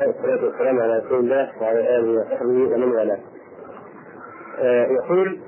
والصلاة 0.00 0.44
والسلام 0.44 0.80
على 0.80 0.98
رسول 0.98 1.18
الله 1.20 1.50
وعلى 1.60 1.96
آله 1.98 2.20
وصحبه 2.20 2.74
ومن 2.74 2.92
والاه. 2.92 3.18
آه 4.58 4.86
يقول 4.86 5.40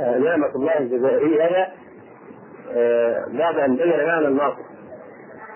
آه 0.00 0.18
نعمة 0.18 0.46
الله 0.54 0.78
الجزائري 0.78 1.42
هذا 1.42 1.66
آه 2.72 3.24
بعد 3.38 3.56
أن 3.58 3.76
بين 3.76 4.06
معنى 4.06 4.26
الناصر 4.28 4.62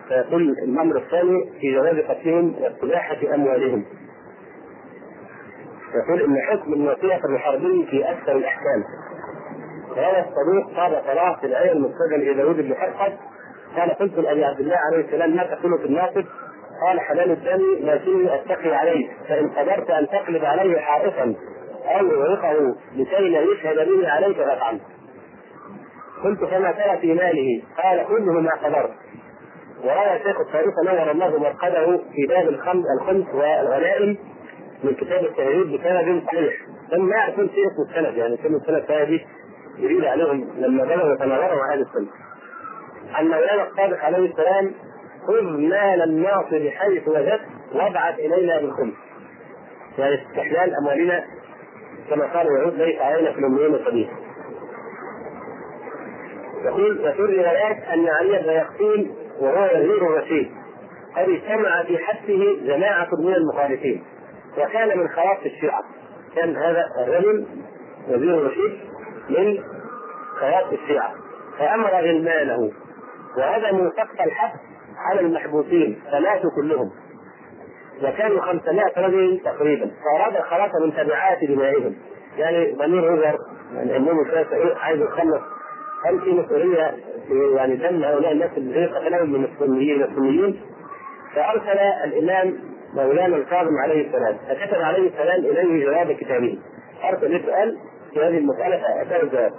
فيقول 0.08 0.42
الأمر 0.50 0.96
الثاني 0.96 1.52
في 1.60 1.74
جواز 1.74 1.96
قتلهم 1.98 2.54
واستباحة 2.62 3.34
أموالهم. 3.34 3.84
يقول 5.94 6.22
إن 6.22 6.36
حكم 6.40 6.72
النصيحة 6.72 7.20
المحاربين 7.28 7.86
في 7.86 8.10
أكثر 8.10 8.32
الأحكام. 8.36 8.84
هذا 9.96 10.26
الصديق 10.28 10.76
قال 10.76 11.02
صلاح 11.06 11.40
في 11.40 11.46
الآية 11.46 11.72
المستجل 11.72 12.14
إلى 12.14 12.34
داوود 12.34 12.56
بن 12.56 12.74
حرقد 12.74 13.16
قال 13.76 13.90
قلت 13.90 14.14
لأبي 14.18 14.44
عبد 14.44 14.60
الله 14.60 14.76
عليه 14.76 15.04
السلام 15.04 15.36
ما 15.36 15.42
تقول 15.44 15.78
في 15.78 15.84
الناصب 15.84 16.24
قال 16.86 17.00
حلال 17.00 17.30
الدم 17.30 17.62
لكني 17.80 18.34
أتقي 18.34 18.74
عليه 18.74 19.08
فإن 19.28 19.48
قدرت 19.48 19.90
أن 19.90 20.08
تقلب 20.08 20.44
عليه 20.44 20.78
حائطا 20.78 21.34
أو 21.86 22.06
يغرقه 22.06 22.76
لكي 22.96 23.28
لا 23.28 23.40
يشهد 23.40 23.88
به 23.88 24.08
عليك 24.08 24.36
فافعل. 24.36 24.80
قلت 26.24 26.44
فما 26.44 26.72
ترى 26.72 26.98
في 27.00 27.14
ماله؟ 27.14 27.62
قال 27.82 28.06
كله 28.08 28.32
ما 28.32 28.50
قدرت. 28.64 28.90
وروى 29.84 30.18
شيخ 30.24 30.40
الطريق 30.40 30.74
نور 30.84 31.10
الله 31.10 31.38
مرقده 31.38 31.96
في 31.96 32.26
باب 32.28 32.48
الخمس 32.48 33.26
والغنائم 33.34 34.18
من 34.84 34.94
كتاب 34.94 35.24
التهريب 35.24 35.66
بسند 35.66 36.22
صحيح. 36.26 36.54
لم 36.92 37.10
لا 37.10 37.28
يكون 37.28 37.48
في 37.48 37.54
اسم 37.66 37.82
السند 37.90 38.16
يعني 38.16 38.36
كلمه 38.36 38.56
السند 38.56 38.84
هذه 38.90 39.20
يريد 39.78 40.04
عليهم 40.04 40.48
لما 40.58 40.84
بلغوا 40.84 41.12
وتناظروا 41.12 41.58
مع 41.58 41.72
أهل 41.72 41.80
السنة. 41.80 42.08
أن 43.20 43.24
مولانا 43.24 43.68
الصادق 43.68 44.04
عليه 44.04 44.30
السلام 44.30 44.72
خذ 45.26 45.42
مال 45.44 46.02
الناصر 46.02 46.70
حيث 46.70 47.08
وجدت 47.08 47.40
وابعث 47.74 48.18
إلينا 48.18 48.60
بالخمس. 48.60 48.94
يعني 49.98 50.14
استحلال 50.14 50.74
أموالنا 50.82 51.24
كما 52.10 52.24
قال 52.26 52.46
اليهود 52.46 52.74
ليس 52.74 53.00
علينا 53.00 53.32
في 53.32 53.38
الاميين 53.38 53.78
سبيل. 53.86 54.08
يقول 56.64 57.00
وفي 57.00 57.20
الروايات 57.20 57.76
أن 57.82 58.08
علي 58.08 58.42
بن 58.42 58.48
يقتيل 58.50 59.12
وهو 59.40 59.64
وزير 59.64 60.02
رشيد 60.02 60.50
قد 61.16 61.28
اجتمع 61.28 61.82
في 61.82 61.98
حبسه 61.98 62.58
جماعة 62.62 63.08
من 63.18 63.34
المخالفين 63.34 64.04
وكان 64.58 64.98
من 64.98 65.08
خواص 65.08 65.38
الشيعة 65.46 65.82
كان 66.36 66.56
هذا 66.56 66.84
الرجل 67.06 67.46
وزير 68.08 68.46
رشيد 68.46 68.78
من 69.28 69.58
خواص 70.40 70.72
الشيعة 70.72 71.14
فأمر 71.58 71.90
غلمانه 71.90 72.72
وهدموا 73.38 73.90
سقف 73.90 74.20
الحبس 74.20 74.60
على 74.98 75.20
المحبوسين 75.20 76.00
فماتوا 76.12 76.50
كلهم. 76.56 76.90
وكانوا 78.02 78.40
500 78.40 78.84
رجل 78.96 79.40
تقريبا. 79.44 79.90
فأراد 80.04 80.36
الخلاص 80.36 80.70
من 80.84 80.92
تبعات 80.92 81.44
دمائهم. 81.44 81.94
يعني 82.36 82.72
ضمير 82.72 83.12
عذر 83.12 83.38
يعني 83.74 83.96
الامام 83.96 84.20
الشافعي 84.20 84.74
عايز 84.80 85.00
يخلص. 85.00 85.42
هل 86.06 86.20
في 86.20 86.30
مسؤولية 86.32 86.94
يعني 87.56 87.76
دم 87.76 88.04
هؤلاء 88.04 88.32
الناس 88.32 88.50
اللي 88.56 88.86
قتلهم 88.86 89.32
من 89.32 89.44
السنيين؟ 89.44 90.02
السنيين؟ 90.02 90.60
فأرسل 91.34 91.78
الإمام 92.04 92.58
مولانا 92.94 93.36
الكاظم 93.36 93.76
عليه 93.82 94.06
السلام. 94.06 94.36
فكتب 94.48 94.82
عليه 94.82 95.08
السلام 95.08 95.40
إليه 95.40 95.86
جواب 95.86 96.12
كتابه. 96.12 96.58
أرسل 97.04 97.36
يسأل 97.36 97.78
في 98.14 98.20
هذه 98.20 98.38
المسألة 98.38 98.76
فأتاه 98.76 99.22
الجواب. 99.22 99.52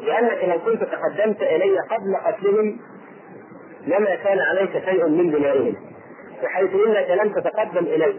لأنك 0.00 0.44
لو 0.44 0.58
كنت 0.64 0.82
تقدمت 0.84 1.42
إلي 1.42 1.78
قبل 1.80 2.16
قتلهم 2.26 2.78
لما 3.86 4.14
كان 4.14 4.38
عليك 4.38 4.84
شيء 4.84 5.08
من 5.08 5.30
دمائهم 5.30 5.76
بحيث 6.42 6.70
إنك 6.74 7.10
لم 7.22 7.32
تتقدم 7.32 7.84
إليه. 7.86 8.14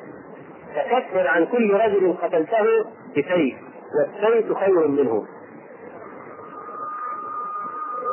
فكفر 0.76 1.28
عن 1.28 1.46
كل 1.46 1.74
رجل 1.74 2.14
قتلته 2.22 2.66
بسيف 3.12 3.56
والسيف 3.96 4.54
خير 4.58 4.88
منه. 4.88 5.26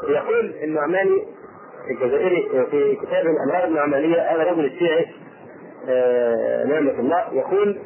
يقول 0.08 0.54
النعماني 0.64 1.24
الجزائري 1.90 2.48
في 2.70 2.96
كتاب 2.96 3.26
الأمراض 3.26 3.68
النعمانية 3.68 4.16
هذا 4.20 4.42
رجل 4.50 4.64
الشيعي 4.64 5.06
آه 5.88 6.64
نعمة 6.64 6.90
الله 6.90 7.24
يقول 7.32 7.78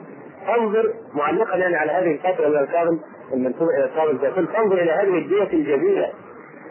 انظر 0.58 0.94
معلقا 1.14 1.56
يعني 1.56 1.76
على 1.76 1.92
هذه 1.92 2.12
الفترة 2.12 2.48
من 2.48 2.56
الكاظم 2.56 2.98
المنسوبة 3.32 3.70
إلى 3.76 3.84
الكاظم 3.84 4.24
يقول 4.24 4.48
انظر 4.56 4.78
إلى 4.78 4.92
هذه 4.92 5.18
الدية 5.18 5.42
الجميلة 5.52 6.10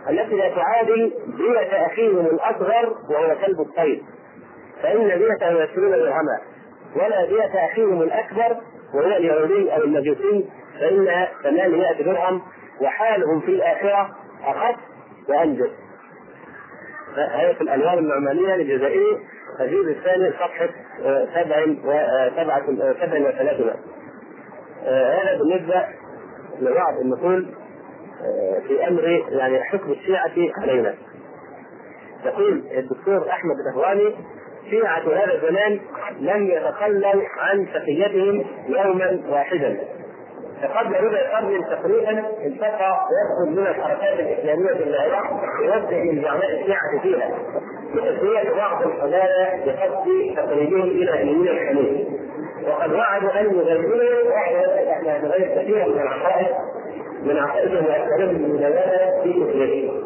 التي 0.09 0.35
لا 0.35 0.49
تعادل 0.55 1.13
دية 1.37 1.85
أخيهم 1.85 2.25
الأصغر 2.25 2.95
وهو 3.09 3.35
كلب 3.45 3.61
الطير. 3.61 4.03
فإن 4.83 5.07
ديته 5.07 5.63
يسرون 5.63 5.91
درهما 5.91 6.39
ولا 6.95 7.25
دية 7.25 7.65
أخيهم 7.65 8.01
الأكبر 8.01 8.57
وهو 8.93 9.17
اليهودي 9.17 9.75
أو 9.75 9.81
المجوسي 9.83 10.49
فإنها 10.79 11.29
ثمانمائة 11.43 12.03
درهم 12.03 12.41
وحالهم 12.81 13.41
في 13.41 13.51
الآخرة 13.51 14.15
أخف 14.45 14.75
وأنجز. 15.29 15.69
هذه 17.15 17.53
في 17.53 17.61
الأنوار 17.61 17.99
النعمانية 17.99 18.55
للجزائري 18.55 19.17
الجزء 19.61 19.91
الثاني 19.91 20.31
صفحة 20.31 20.69
سبع 21.35 21.65
وسبعة 21.83 22.65
سبع 22.93 23.29
وثلاثون. 23.29 23.73
هذا 24.85 25.37
بالنسبة 25.39 25.85
لبعض 26.59 26.97
النقول 27.01 27.53
في 28.67 28.87
أمر 28.87 29.23
يعني 29.29 29.63
حكم 29.63 29.91
الشيعة 29.91 30.31
علينا. 30.61 30.95
يقول 32.25 32.63
الدكتور 32.77 33.29
أحمد 33.29 33.55
الأهواني 33.59 34.15
شيعة 34.69 34.99
هذا 34.99 35.33
الزمان 35.33 35.79
لم 36.19 36.47
يتخلوا 36.47 37.23
عن 37.37 37.67
تقيتهم 37.73 38.45
يوما 38.67 39.19
واحدا. 39.29 39.77
فقبل 40.61 40.95
ربع 40.95 41.37
قرن 41.37 41.61
تقريبا 41.69 42.23
التقى 42.45 42.99
يدخل 43.11 43.51
من 43.61 43.67
الحركات 43.67 44.19
الإسلامية 44.19 44.73
في 44.73 44.83
العراق 44.83 45.25
يوجه 45.63 46.11
من 46.11 46.21
زعماء 46.21 46.59
الشيعة 46.61 47.01
فيها 47.01 47.37
لتسوية 47.95 48.55
بعض 48.55 48.81
القضايا 48.83 49.65
بقصد 49.65 50.35
تقريبهم 50.35 50.81
إلى 50.89 51.23
ديننا 51.23 51.51
الحنيف. 51.51 52.07
وقد 52.67 52.93
وعدوا 52.93 53.39
أن 53.39 53.45
يغيروا 53.45 54.35
إحنا 54.91 55.17
نغير 55.17 55.61
كثيرا 55.61 55.87
من 55.87 56.01
العقائد 56.01 56.47
من 57.23 57.37
عقائدهم 57.37 57.85
وافكارهم 57.85 58.35
المدونه 58.35 59.21
في 59.23 59.33
كتبهم 59.33 60.03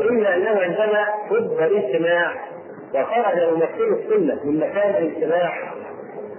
إلا 0.00 0.36
أنه 0.36 0.60
عندما 0.60 1.06
فض 1.30 1.60
الاجتماع 1.62 2.32
وخرج 2.94 3.52
ممثل 3.52 3.98
السنة 4.00 4.40
من 4.44 4.60
مكان 4.60 5.02
الاجتماع 5.02 5.72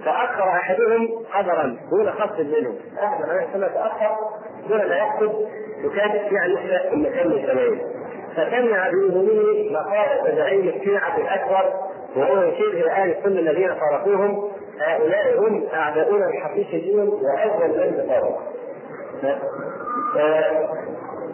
تاخر 0.04 0.48
أحدهم 0.48 1.08
حذرا 1.30 1.76
دون 1.90 2.08
قصد 2.08 2.40
منه. 2.40 2.74
احد 3.02 3.24
السنة 3.48 3.68
تاخر 3.68 4.16
دون 4.68 4.78
ما 4.78 4.96
يقصد 4.96 5.46
وكانت 5.84 6.32
يعني 6.32 6.56
في 6.56 6.92
المكان 6.92 7.26
الاجتماعي 7.26 7.80
فسمع 8.36 8.90
باذنه 8.90 9.70
مقالة 9.70 10.36
زعيم 10.36 10.68
الشيعة 10.68 11.16
الأكبر 11.18 11.72
وهو 12.16 12.42
يشير 12.42 12.70
إلى 12.70 12.90
أهل 12.90 13.10
السنة 13.10 13.40
الذين 13.40 13.74
فارقوهم 13.74 14.50
هؤلاء 14.80 15.38
هم 15.38 15.66
أعداؤنا 15.74 16.26
الحقيقيون 16.26 17.08
وأول 17.08 17.68
من 17.68 18.04
تفارقوا. 18.04 18.40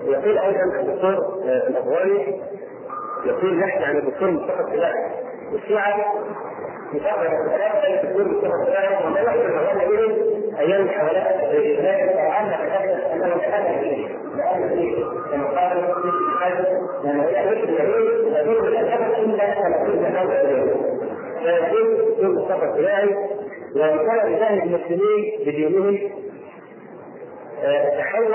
يقول 0.05 0.39
أيضا 0.39 0.81
الدكتور 0.81 1.43
الافغاني 1.69 2.41
يقول 3.27 3.59
نحن 3.59 3.83
عن 3.83 3.97
الدكتور 3.97 4.31
مصطفى 4.31 4.61
السلاح 4.61 4.95
الشيعة 5.55 5.97
مصطفى 6.93 7.27
السلاح 7.47 7.85
الدكتور 7.85 8.29
مصطفى 8.29 8.63
السلاح 8.63 9.07
وما 9.07 9.21
أيام 10.59 10.87
كان 10.87 11.07
فيقول 21.43 21.91
الدكتور 21.93 22.29
مصطفى 22.33 22.65
يجاهد 24.29 24.63
المسلمين 24.63 25.45
تحول 27.99 28.34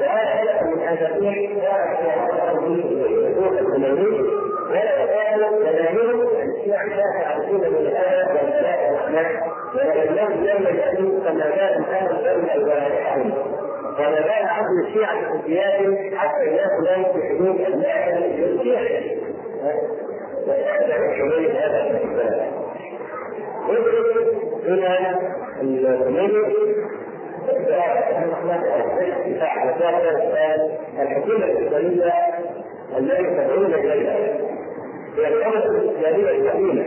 وهذا 0.00 0.62
من 0.62 0.82
اساسيات 0.82 1.50
ولا 4.70 5.02
يزال 5.02 5.60
مذاهبهم 5.60 6.20
الشيعة 6.20 6.86
يعرفون 7.22 7.60
من 7.60 7.86
هذا 7.86 8.28
والباء 8.32 8.92
والرحمن 8.92 9.40
ولأنهم 9.74 10.44
لم 10.44 10.66
يجدوا 10.66 11.20
كما 11.24 11.44
جاء 11.56 11.78
الآن 11.78 12.06
الدولة 12.16 12.54
الواحدة 12.54 13.34
وما 13.98 14.20
زال 14.20 14.48
عبد 14.48 14.86
الشيعة 14.86 15.38
خفيات 15.38 15.80
حتى 16.14 16.44
لا 16.84 16.96
يتخذون 16.96 17.64
أبناء 17.66 18.18
الشيعة 18.38 19.16
حميد 21.16 21.50
هذا 21.50 21.80
الحكومة 31.00 31.44
الإسلامية 31.44 32.12
التي 32.98 33.22
تدعون 33.24 33.74
إليها 33.74 34.16
هي 35.16 35.28
الحكومة 35.28 35.64
الإسلامية 35.64 36.30
القديمة 36.30 36.84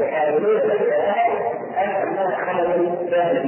يحاولون 0.00 0.56
الإعلام 0.56 1.32
أنها 2.02 2.36
عمل 2.36 2.96
فاسد 3.10 3.46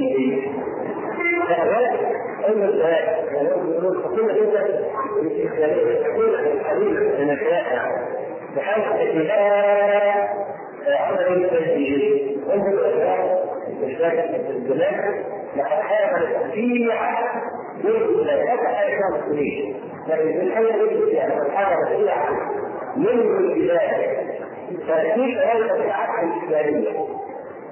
أن 2.47 2.63
الحكومة 2.63 4.31
الإسلامية 5.21 5.99
الحكومة 5.99 6.39
القديمة 6.39 6.99
من 7.19 7.29
الشائع 7.31 8.05
بحيث 8.55 8.85
اتباع 8.85 10.29
عمل 10.99 11.49
تسجيلي 11.49 12.37
انظر 12.53 12.85
إلى 12.85 14.29
البلاد 14.49 15.15
لقد 15.55 15.81
حاول 15.81 16.23
التشريع 16.23 17.19
منذ 17.83 18.23
لا 18.25 18.45
حاجة 18.47 18.99
المسلمين 19.15 19.75
لكن 20.07 20.33
في 20.33 20.41
الحقيقة 20.41 20.75
يجب 20.75 21.07
ان 21.17 21.51
حاول 21.51 21.87
الشيعه 21.87 22.29
منذ 22.97 23.25
البدايه 23.25 24.39
فكيف 24.87 25.37
هذه 25.37 25.75
الشعب 25.75 26.09
الاسلاميه 26.23 26.89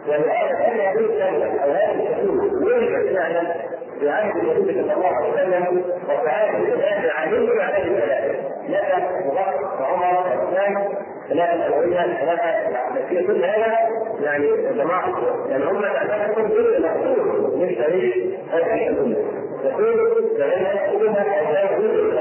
ولهذا 0.07 0.59
كان 0.59 0.79
هذه 0.79 0.99
الدولة 0.99 1.63
أو 1.63 1.71
هذه 1.71 2.07
فعلا 3.15 3.53
في 3.99 4.09
عهد 4.09 4.35
النبي 4.35 4.73
صلى 4.83 4.93
الله 4.93 5.07
عليه 5.07 5.33
وسلم 5.33 5.83
وفي 6.03 6.29
عهد 6.29 6.55
الاسلام 6.55 7.11
عليه 7.17 7.37
لك 8.69 8.85
ابو 8.91 9.31
بكر 9.31 9.81
وعمر 9.81 10.17
وعثمان 10.17 10.87
ثلاثة 11.29 11.65
الأولية 11.67 12.01
ثلاثة 12.01 12.67
العباسية 12.69 13.27
كل 13.27 13.43
هذا 13.45 13.77
يعني 14.21 14.47
جماعة 14.77 15.13
يعني 15.49 15.65
هم 15.65 15.81
تعتبرهم 15.81 16.47
جزء 16.47 16.81
مقصود 16.81 17.55
من 17.55 17.75
تاريخ 17.75 18.15
هذه 18.51 18.89
الأمة 18.89 19.17
يقول 19.63 20.39
لأن 20.39 20.77
الأمة 20.89 21.23
كانت 21.23 21.81
جزء 21.81 22.17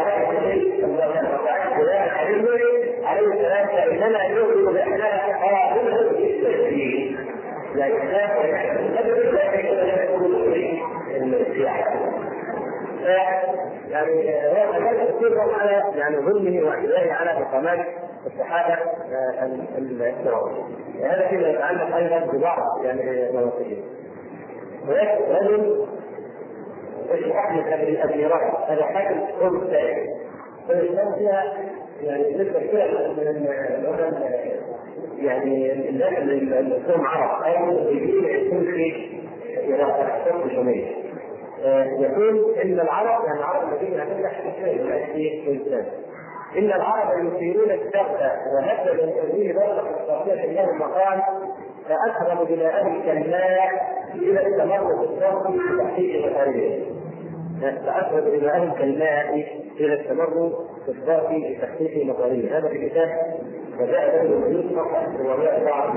عليه 3.05 3.27
السلام 3.27 3.67
فإنما 3.67 4.25
يؤمن 4.25 4.73
بأنها 4.73 5.39
قابلة 5.43 6.01
للتسليم 6.01 7.17
يعني 7.77 7.95
يعني 13.91 14.11
هو 14.47 15.53
على 15.53 15.83
يعني 15.97 16.17
ظلمه 16.17 16.67
واعتدائه 16.67 17.13
على 17.13 17.41
مقامات 17.41 17.87
الصحابة 18.26 18.78
الكرام 19.78 20.50
هذا 21.02 21.28
فيما 21.28 21.49
يتعلق 21.49 21.96
أيضا 21.96 22.19
ببعض 22.32 22.84
يعني 22.84 23.31
هناك 24.84 25.19
رجل 25.31 25.87
اسمه 27.11 27.38
احمد 27.38 27.67
ابي 27.73 28.26
راشد 28.26 28.55
هذا 28.69 28.84
حاكم 28.84 29.20
قوم 29.40 29.62
السائل 29.62 30.14
فالإسلام 30.69 31.14
فيها 31.14 31.55
يعني 32.02 32.34
نسبه 32.34 32.61
كثيره 32.61 33.12
من 33.12 33.46
يعني 35.19 35.73
الناس 35.73 36.19
اللي 36.19 36.81
هم 36.88 37.06
عرب 37.06 37.43
أو 37.43 37.88
يجيب 37.88 38.25
يكون 38.25 38.64
في 38.64 39.14
الحكم 39.75 40.49
الشمالي 40.49 41.06
يقول 42.00 42.55
إن 42.64 42.81
العرب 42.81 43.25
يعني 43.25 43.38
العرب 43.38 43.73
الذين 43.73 44.00
هتفتح 44.00 44.40
في 44.40 45.50
الإسلام. 45.50 45.87
إن 46.58 46.73
العرب 46.73 47.26
يثيرون 47.26 47.70
السبت 47.70 48.32
وهدد 48.55 49.03
من 49.03 49.12
تنزيل 49.14 49.53
بلغه 49.53 50.00
الصافيه 50.00 50.44
انهم 50.44 50.79
مقال 50.79 51.23
فاكرم 51.88 52.44
بناءهم 52.44 53.03
كالماء 53.03 53.70
إلى 54.14 54.47
التمرد 54.47 55.03
الصافي 55.03 55.58
في 55.58 55.79
تحقيق 55.79 56.26
مخارجهم 56.26 56.97
فأخرج 57.61 58.23
بناءهم 58.23 58.73
كالماء 58.73 59.35
إلى 59.81 59.94
التمرد 59.94 60.53
في 61.29 61.58
تحقيق 61.62 62.06
مخارجهم 62.06 62.49
هذا 62.53 62.69
في 62.69 62.88
كتاب 62.88 63.09
وجاء 63.81 64.25
له 64.25 64.49
يطلق 64.49 64.88
و104 65.19 65.97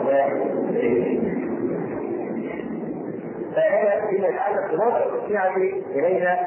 فهذا 3.56 4.06
فيما 4.10 4.28
يتعلق 4.28 4.72
بنظره 4.72 5.24
الشيعه 5.24 5.58
إلينا 5.96 6.40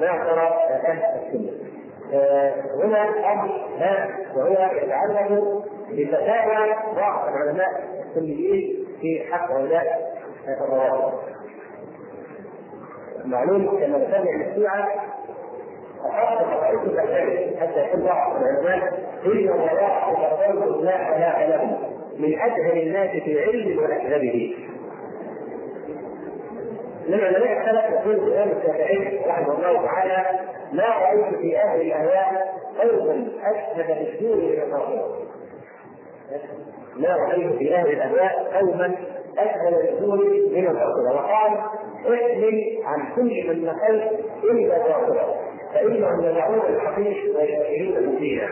ما 0.00 0.24
ترى 0.24 0.48
أهل 0.88 1.02
السنة. 1.26 1.57
هنا 2.84 3.32
أمر 3.32 3.50
هام 3.78 4.10
وهو 4.36 4.70
يتعلق 4.82 5.62
بفتاوى 5.90 6.74
بعض 6.96 7.28
العلماء 7.28 7.68
السنيين 8.06 8.86
في 9.00 9.24
حق 9.32 9.50
هؤلاء 9.50 10.12
الروابط. 10.48 11.12
معلوم 13.24 13.80
كما 13.80 13.98
نتابع 13.98 14.30
الشيعه 14.50 14.88
أخذ 16.04 16.44
رئيس 16.44 16.80
الأحزاب 16.80 17.56
حتى 17.60 17.80
يكون 17.88 18.02
بعض 18.02 18.36
العلماء 18.36 18.92
إن 19.26 19.48
وراء 19.50 20.14
تفاوت 20.14 20.84
لا 20.84 20.96
حياء 20.96 21.66
من 22.18 22.38
أجهل 22.40 22.78
الناس 22.86 23.10
في 23.10 23.44
علم 23.44 23.78
وأكذبه 23.78 24.56
من 27.08 27.20
علماء 27.20 27.52
السلف 27.60 28.00
يقول 28.00 28.14
الامام 28.14 28.58
الشافعي 28.58 29.20
رحمه 29.26 29.54
الله 29.58 29.84
تعالى 29.86 30.40
ما 30.72 30.84
رأيت 30.88 31.34
في 31.40 31.58
أهل 31.58 31.80
الأهواء 31.80 32.54
قوما 32.80 33.28
أشهد 33.42 33.86
بالدين 33.86 34.36
من 34.36 34.62
الباطل 34.62 35.00
ما 36.96 37.16
رأيت 37.16 37.52
في 37.58 37.74
أهل 37.74 37.88
الأهواء 37.90 38.50
قوما 38.60 38.94
أشهد 39.38 39.74
بالدين 39.74 40.52
من 40.52 40.68
الباطل 40.68 41.06
وقال 41.14 41.52
احمل 42.06 42.78
عن 42.84 43.14
كل 43.16 43.48
من 43.48 43.64
نقلت 43.64 44.24
الا 44.44 44.78
باطلا 44.78 45.34
فإنهم 45.74 46.24
يدعون 46.24 46.60
الحقيق 46.68 47.36
ويشاهدون 47.36 48.16
فيها 48.18 48.48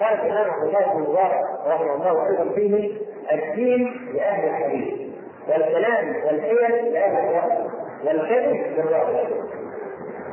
قال 0.00 0.12
الإمام 0.20 0.50
عبد 0.50 0.68
الله 0.68 0.94
بن 0.94 1.00
مبارك 1.10 1.40
رحمه 1.66 1.94
الله 1.94 2.26
أيضا 2.28 2.54
فيه 2.54 2.90
الدين 3.32 4.10
لأهل 4.14 4.48
الحديث. 4.48 5.05
والكلام 5.48 6.16
والحيل 6.26 6.92
لأهل 6.92 7.28
الوقت 7.28 7.70
والكذب 8.06 8.78
للرأي 8.78 9.26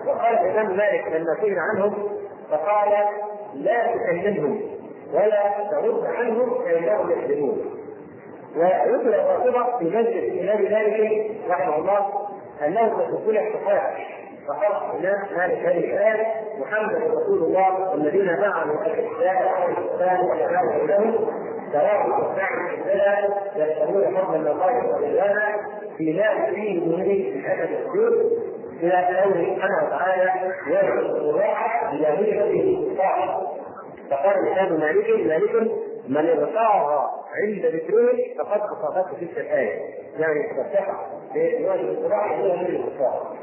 وقال 0.07 0.33
الإمام 0.33 0.77
مالك 0.77 1.07
لما 1.07 1.35
سئل 1.41 1.55
عنهم 1.59 2.09
فقال 2.51 2.89
لا 3.53 3.87
تكلمهم 3.95 4.61
ولا 5.13 5.43
ترد 5.71 6.05
عنهم 6.05 6.63
فإنهم 6.63 7.11
يكذبون. 7.11 7.65
ويذكر 8.57 9.21
الرافضة 9.21 9.77
في 9.79 9.85
مجلس 9.85 10.23
الإمام 10.23 10.61
مالك 10.63 11.31
رحمه 11.49 11.75
الله 11.77 12.27
أنه 12.65 12.89
قد 12.93 13.13
ابتلع 13.13 13.47
الصحابة 13.47 14.05
فقال 14.47 14.99
الإمام 14.99 15.37
مالك 15.37 15.57
هذه 15.65 15.79
الآية 15.93 16.25
محمد 16.59 16.95
رسول 16.95 17.43
الله 17.43 17.91
والذين 17.91 18.25
معه 18.25 18.51
على 18.55 18.93
الإسلام 18.93 20.25
والإسلام 20.25 20.87
لهم 20.87 21.27
سواء 21.73 22.31
الساعة 22.31 22.73
الثلاث 22.73 23.31
يشترون 23.55 24.13
من 24.13 24.47
الله 24.47 24.87
ورضوانا 24.87 25.55
في 25.97 26.11
لا 26.11 26.45
فيه 26.45 26.79
من 26.79 27.01
أسد 27.45 27.71
السجود 27.71 28.13
إلى 28.83 29.21
قوله 29.21 29.55
سبحانه 29.55 29.85
وتعالى 29.87 30.31
يرزق 30.67 31.15
الراحة 31.15 31.91
بجاهليته 31.91 32.91
الصالح 32.91 33.41
فقال 34.11 34.35
الإمام 34.47 34.79
مالك 34.79 35.09
مالك 35.27 35.71
من 36.07 36.29
ابتغى 36.29 37.09
عند 37.43 37.65
ذكره 37.65 38.17
فقد 38.37 38.61
أصابته 38.61 39.17
تلك 39.19 39.37
الآية. 39.37 39.79
يعني 40.19 40.43
تفتح 40.43 40.87
بواجب 41.33 41.89
الصراحة 41.89 42.35
إلى 42.35 42.57
من 42.57 42.65
الكفار 42.65 43.37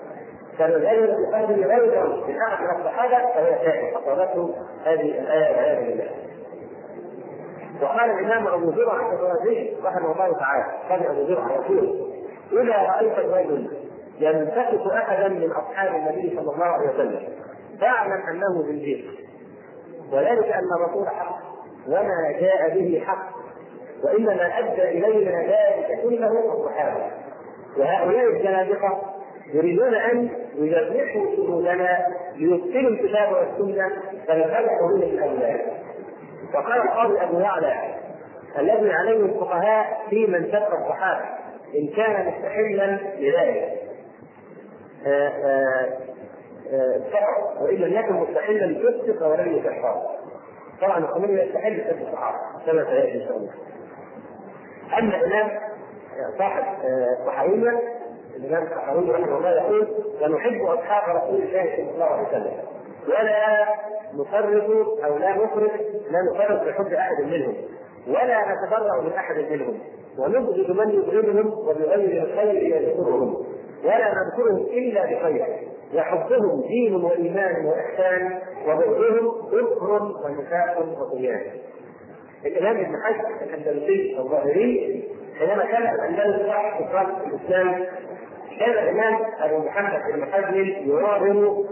فالذي 0.59 0.87
يقدم 0.87 1.65
غيرا 1.65 2.07
من 2.29 2.37
أحد 2.41 2.79
الصحابة 2.79 3.33
فهو 3.35 3.55
كافر 3.65 3.99
أصابته 3.99 4.55
هذه 4.85 5.01
الآية 5.01 5.57
والعياذ 5.57 5.87
بالله 5.87 6.11
وقال 7.83 8.11
الإمام 8.11 8.47
أبو 8.47 8.73
زرعه 8.73 9.13
الرازي 9.13 9.77
رحمه 9.85 10.13
الله 10.13 10.39
تعالى 10.39 10.65
قال 10.91 11.07
أبو 11.07 11.27
زرعه 11.27 11.53
يقول 11.53 12.11
إذا 12.53 12.77
رأيت 12.77 13.19
الرجل 13.19 13.71
ينتقص 14.21 14.87
احدا 14.93 15.29
من 15.29 15.51
أصحاب 15.53 15.95
النبي 15.95 16.37
صلى 16.37 16.55
الله 16.55 16.65
عليه 16.65 16.89
وسلم 16.95 17.29
فاعلم 17.81 18.23
أنه 18.31 18.63
زنديق 18.63 19.05
وذلك 20.13 20.47
أن 20.53 20.69
الرسول 20.81 21.09
حق 21.09 21.39
وما 21.89 22.33
جاء 22.41 22.69
به 22.79 23.03
حق 23.07 23.29
وإنما 24.05 24.59
أدى 24.59 24.83
إلينا 24.83 25.43
ذلك 25.43 26.03
كله 26.03 26.53
الصحابة 26.55 27.11
وهؤلاء 27.79 28.27
الزنادقة 28.37 29.03
يريدون 29.55 29.95
أن 29.95 30.29
يجرحوا 30.55 31.37
شهودنا 31.37 32.07
ليبطلوا 32.37 32.91
الكتاب 32.91 33.33
والسنة 33.33 33.89
فيفرحوا 34.27 34.89
به 34.99 35.05
الأولاد. 35.05 35.61
وقال 36.55 36.83
القاضي 36.83 37.23
أبو 37.23 37.41
يعلى 37.41 37.95
الذي 38.59 38.93
عليه 38.93 39.17
الفقهاء 39.25 40.03
في 40.11 40.27
من 40.27 40.45
سب 40.45 40.83
الصحابة 40.83 41.25
إن 41.75 41.89
كان 41.97 42.27
مستحلا 42.27 42.99
لذلك. 43.19 43.81
السفر 46.97 47.63
وإن 47.63 47.75
لم 47.77 47.93
يكن 47.99 48.15
مستحلا 48.15 48.65
للفسق 48.65 49.27
ولم 49.27 49.57
يكفر 49.57 50.03
طبعا 50.83 50.99
الخميني 50.99 51.43
يستحل 51.43 51.81
فسق 51.81 52.09
الصحابه 52.09 52.39
كما 52.67 52.85
سيأتي 52.85 53.15
إن 53.23 53.29
شاء 53.29 53.37
الله. 53.37 53.53
أما 54.99 55.17
الإمام 55.17 55.61
صاحب 56.39 56.65
الصحويه 57.21 57.81
الإمام 58.37 58.63
الصحوي 58.63 59.11
رحمه 59.11 59.39
الله 59.39 59.51
يقول 59.51 59.89
ونحب 60.23 60.63
أصحاب 60.63 61.17
رسول 61.17 61.43
الله 61.43 61.77
صلى 61.77 61.91
الله 61.95 62.05
عليه 62.05 62.29
وسلم. 62.29 62.53
ولا 63.09 63.66
نفرط 64.14 64.71
أو 65.04 65.19
لا 65.19 65.30
نفرط 65.37 65.71
لا 66.11 66.19
نفرط 66.33 66.62
في 66.62 66.73
حب 66.73 66.92
أحد 66.92 67.23
منهم 67.25 67.54
ولا 68.09 68.40
نتبرأ 68.52 69.02
من 69.02 69.12
أحد 69.12 69.37
منهم 69.50 69.78
ونبغض 70.19 70.71
من 70.71 70.90
يبغضهم 70.90 71.47
وبغير 71.69 72.23
الخير 72.23 72.62
يذكرهم 72.76 73.35
ولا 73.85 74.14
نذكرهم 74.14 74.66
إلا 74.66 75.04
بخير 75.04 75.47
وحبهم 75.95 76.61
دين 76.69 76.95
وإيمان 77.04 77.66
وإحسان 77.66 78.38
وبغضهم 78.66 79.33
كفر 79.50 80.02
ونفاق 80.25 80.78
وطغيان. 80.78 81.40
الإمام 82.47 82.76
ابن 82.76 82.95
حزم 83.04 83.45
الأندلسي 83.45 84.16
الظاهري 84.19 85.04
حينما 85.38 85.64
كان 85.64 85.95
الأندلس 85.95 86.47
صاحب 86.47 86.87
الإسلام 87.26 87.87
كان 88.61 88.71
الإمام 88.71 89.19
أبو 89.40 89.59
محمد 89.59 90.00
بن 90.14 90.25
حزم 90.25 90.54
يراهن 90.90 91.64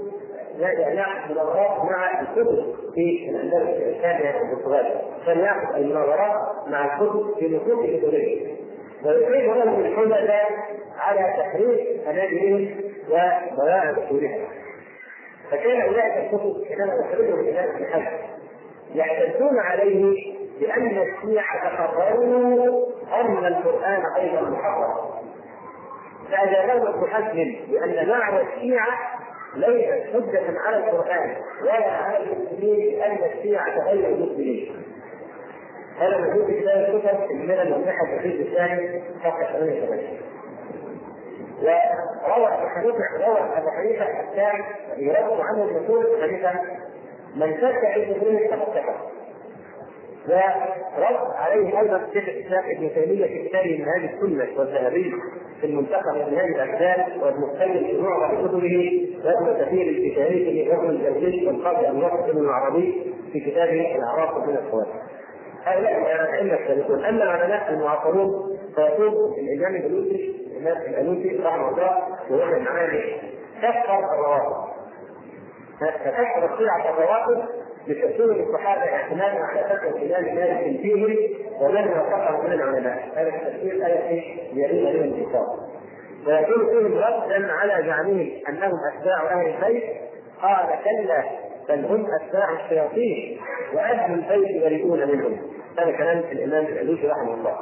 ياخذ 0.59 1.33
مناظرات 1.33 1.85
مع 1.85 2.21
الكتب 2.21 2.75
في 2.95 3.31
الأندلس 3.31 3.97
الثانية 3.97 4.41
البرتغال 4.41 5.00
كان 5.27 5.38
ياخذ 5.38 5.75
المناظرات 5.75 6.69
مع 6.69 6.85
الكتب 6.85 7.35
في 7.38 7.57
نصوص 7.57 7.87
كتبه 7.87 8.57
ويقيم 9.05 9.55
لهم 9.55 9.81
الحجج 9.81 10.31
على 10.99 11.35
تحريف 11.38 12.09
اناجهم 12.09 12.75
وضياع 13.09 13.91
اصولها 13.91 14.49
فكان 15.50 15.81
اولئك 15.81 16.17
الكتب 16.17 16.65
حينما 16.69 16.95
يخرجهم 16.95 17.41
إلى 17.41 17.65
الحج 17.65 18.07
يعتدون 18.95 19.59
عليه 19.59 20.35
بأن 20.61 20.87
الشيعة 20.87 21.87
قرروا 21.87 22.87
أن 23.21 23.47
القرآن 23.47 24.03
أيضا 24.17 24.41
محرم. 24.41 25.09
فاجابهم 26.31 26.87
ابن 26.87 27.11
حزم 27.11 27.57
بأن 27.71 28.09
معنى 28.09 28.41
الشيعة 28.41 29.18
ليست 29.55 30.07
حجة 30.12 30.59
على 30.61 30.76
القرآن 30.76 31.37
ولا 31.62 31.73
على 31.90 32.19
المسلمين 32.19 33.02
أن 33.02 33.19
الشيعة 33.33 33.90
غير 33.90 34.09
المسلمين. 34.09 34.83
هذا 35.99 36.19
موجود 36.19 36.47
في 36.47 36.61
كتاب 36.61 36.95
الكتب 36.95 37.31
الملل 37.31 37.61
المصحة 37.61 38.07
في 38.07 38.26
الجزء 38.26 38.43
الثاني 38.43 39.02
صفحة 39.19 39.52
88. 39.52 40.19
وروى 41.62 42.47
أبو 42.47 42.69
حنيفة 42.69 43.26
روى 43.26 43.38
أبو 43.57 43.71
حنيفة 43.71 44.05
الحكام 44.05 44.64
يرد 44.97 45.40
عنه 45.40 45.64
الرسول 45.64 46.23
حديثا 46.23 46.55
من 47.37 47.57
شك 47.61 47.93
في 47.95 48.11
مسلم 48.11 48.49
فقد 48.50 48.78
كفر. 48.78 48.97
ورد 50.28 51.35
عليه 51.35 51.81
أيضا 51.81 52.07
شيخ 52.12 52.28
الاسلام 52.28 52.64
ابن 52.64 52.90
تيمية 52.95 53.26
في 53.26 53.49
كتابه 53.49 53.78
منهاج 53.78 54.14
السنة 54.14 54.59
والذهبي 54.59 55.14
في 55.61 55.67
المنتخب 55.67 56.15
من 56.15 56.38
هذه 56.38 56.55
الاحداث 56.55 57.23
والمختلف 57.23 57.87
في 57.87 57.99
معظم 58.00 58.47
كتبه 58.47 59.09
وابن 59.25 59.65
كثير 59.65 59.85
في 59.95 60.15
تاريخه 60.15 60.71
وابن 60.79 60.91
الجوزي 60.91 61.47
والقاضي 61.47 61.88
ابو 61.88 61.99
بكر 62.00 62.33
بن 62.33 62.38
العربي 62.45 63.15
في 63.33 63.41
كتابه 63.41 63.97
الأعراف 63.97 64.49
من 64.49 64.57
الخوارج. 64.57 64.88
هؤلاء 65.65 65.99
الأئمة 65.99 66.55
السابقون 66.55 67.05
أما 67.05 67.23
العلماء 67.25 67.73
المعاصرون 67.73 68.59
فيقول 68.75 69.35
الامام 69.38 69.75
الالوسي 69.77 70.35
الإمام 70.57 70.83
الالوسي 70.83 71.37
رحمه 71.45 71.69
الله 71.69 71.99
وهو 72.31 72.59
من 72.59 72.67
عالم 72.69 73.03
كفر 73.62 73.99
الروافض 74.15 74.69
فكفر 75.81 76.55
الشيعه 76.55 76.91
الروافض 76.91 77.45
الصحابة 77.90 78.83
اعتمادا 78.83 79.38
على 79.45 79.64
فتوى 79.64 80.02
الإمام 80.02 80.35
مالك 80.35 80.80
فيهم 80.80 81.16
ومن 81.61 81.88
وافقه 81.88 82.42
من 82.42 82.52
العلماء، 82.52 83.09
هذا 83.16 83.28
التفسير 83.28 83.87
آية 83.87 84.23
يليق 84.52 84.92
به 84.92 85.04
الانتصار. 85.04 85.47
ويكون 86.26 86.66
فيهم 86.66 86.99
ردا 86.99 87.52
على 87.52 87.87
زعمهم 87.87 88.30
أنهم 88.49 88.78
أتباع 88.92 89.33
أهل 89.33 89.47
البيت 89.47 89.85
قال 90.42 90.66
كلا 90.85 91.25
بل 91.68 91.85
هم 91.85 92.07
أتباع 92.14 92.64
الشياطين 92.64 93.40
وأهل 93.75 94.14
البيت 94.14 94.62
بريئون 94.62 95.09
منهم. 95.09 95.38
هذا 95.78 95.90
كلام 95.90 96.18
الإمام 96.18 96.64
الألوسي 96.64 97.07
رحمه 97.07 97.35
الله. 97.35 97.59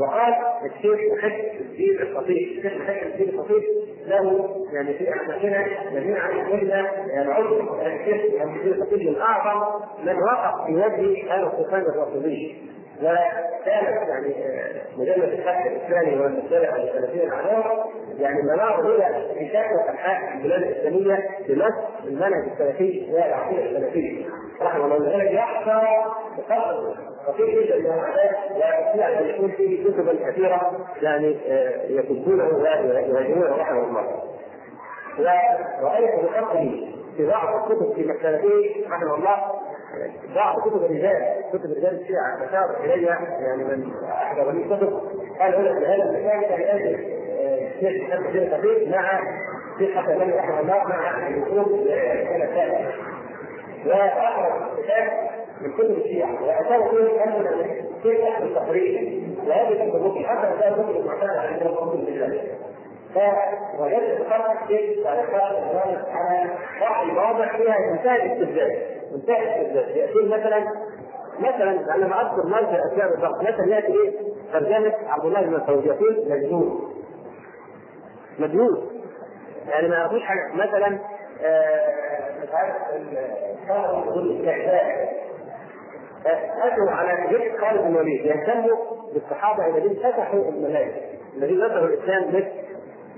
وقال 0.00 0.34
الشيخ 0.64 1.00
محب 1.12 1.60
الدين 1.60 2.02
الخطيب، 2.02 2.48
الشيخ 2.58 2.72
محب 2.72 3.06
الدين 3.06 3.28
الخطيب 3.28 3.62
له 4.06 4.56
يعني 4.72 4.94
في 4.94 5.12
احداثنا 5.12 5.66
جميعا 5.92 6.28
قلنا 6.50 7.04
العضو 7.22 7.80
الشيخ 7.80 8.42
الدين 8.42 8.72
الخطيب 8.72 9.08
من 9.08 9.20
اعظم 9.20 9.84
من 10.04 10.16
وقف 10.22 10.66
في 10.66 10.74
وجه 10.74 11.34
هذا 11.34 11.42
الطوفان 11.46 11.80
الرافضي. 11.80 12.56
وكانت 13.02 14.08
يعني 14.08 14.34
مجلة 14.96 15.24
الفتح 15.24 15.66
الإسلامي 15.66 16.22
والمسألة 16.22 16.84
السلفية 16.84 17.24
العلامة 17.24 17.84
يعني 18.18 18.42
منار 18.42 18.82
في 19.34 19.48
شتى 19.48 19.90
أنحاء 19.90 20.36
البلاد 20.36 20.62
الإسلامية 20.62 21.28
بنفس 21.48 21.74
المنهج 22.04 22.48
السلفي 22.52 23.08
والعقيدة 23.12 23.62
السلفية. 23.62 24.24
رحمه 24.62 24.84
الله. 24.84 24.96
ولذلك 24.96 25.32
يحصى 25.32 25.82
بقدر 26.38 26.94
ويستطيع 27.28 29.18
ان 29.18 29.26
يكون 29.28 29.50
فيه 29.50 29.84
كتبا 29.84 30.30
كثيرة 30.30 30.86
يعني 31.02 31.36
يكتبونه 31.88 32.44
ويهاجمونه 32.44 33.56
رحمه 33.56 33.84
الله. 33.84 34.22
ورأيت 35.82 36.24
بخطه 36.24 36.86
في 37.16 37.26
بعض 37.26 37.70
الكتب 37.70 37.94
في 37.94 38.04
مكتبته 38.04 38.84
رحمه 38.90 39.14
الله 39.14 39.36
بعض 40.34 40.60
كتب 40.60 40.76
الرجال 40.84 41.44
كتب 41.52 41.70
رجال 41.70 42.00
الشيعة 42.00 42.48
أشار 42.48 42.84
إلي 42.84 43.02
يعني 43.06 43.64
من 43.64 43.90
أحد 44.12 44.38
ولي 44.38 44.64
كتب 44.64 45.00
قال 45.40 45.54
هنا 45.54 45.70
هذا 45.94 46.02
المكان 46.04 46.40
كان 46.40 46.60
يأتي 46.60 47.16
الشيخ 47.74 48.08
محمد 48.08 48.32
بن 48.32 48.56
خفيف 48.56 48.88
مع 48.88 49.20
الشيخ 49.74 49.96
حسن 49.98 50.18
بن 50.18 50.32
رحمه 50.34 50.60
الله 50.60 50.84
مع 50.88 51.28
الكتب 51.28 51.72
السنة 51.72 52.44
الثالثة 52.44 52.92
كتاب 54.82 55.25
من 55.66 55.72
كتب 55.72 55.90
الشيعة 55.98 56.44
وأشار 56.44 56.88
فيه 56.90 57.24
أن 57.24 57.44
كيف 58.02 58.20
يحدث 58.20 58.46
التقرير 58.46 59.22
وهذه 59.46 59.84
الكتب 59.84 60.24
حتى 60.26 60.60
كان 60.60 60.72
كتب 60.74 60.96
المعتمدة 60.96 61.40
عندنا 61.40 61.70
كتب 61.70 62.04
بالله 62.06 62.42
فوجدت 63.14 64.22
فرق 64.30 64.66
في 64.66 65.02
تعليقات 65.04 65.56
على 66.08 66.50
بعض 66.80 67.08
المواضع 67.08 67.56
فيها 67.56 67.76
منتهى 67.92 68.16
الاستبداد 68.26 68.72
منتهى 69.14 69.42
الاستبداد 69.60 69.96
يأتي 69.96 70.24
مثلا 70.28 70.72
مثلا 71.38 71.94
أنا 71.94 72.06
ما 72.06 72.22
اذكر 72.22 72.46
مرجع 72.46 72.78
اشياء 72.92 73.08
بالضبط 73.10 73.40
مثلا 73.42 73.66
ياتي 73.76 73.92
إيه 73.92 74.12
ترجمه 74.52 74.92
عبد 75.08 75.24
الله 75.24 75.40
بن 75.42 75.52
مسعود 75.62 75.86
يقول 75.86 76.24
مجنون 76.30 76.92
مجنون 78.38 78.90
يعني 79.68 79.88
ما 79.88 79.94
يعرفوش 79.96 80.22
حاجة 80.22 80.52
مثلا 80.54 80.98
مش 82.42 82.48
عارف 82.52 82.76
يقول 84.06 84.30
الاستعداد 84.30 85.08
أتوا 86.62 86.90
على 86.90 87.28
جيش 87.28 87.60
خالد 87.60 87.80
بن 87.80 87.86
الوليد 87.86 88.26
يهتموا 88.26 88.76
بالصحابة 89.14 89.66
الذين 89.66 89.94
فتحوا 89.94 90.48
الملاذ 90.48 90.92
الذين 91.36 91.58
نصروا 91.58 91.86
الإسلام 91.86 92.28
مثل 92.28 92.48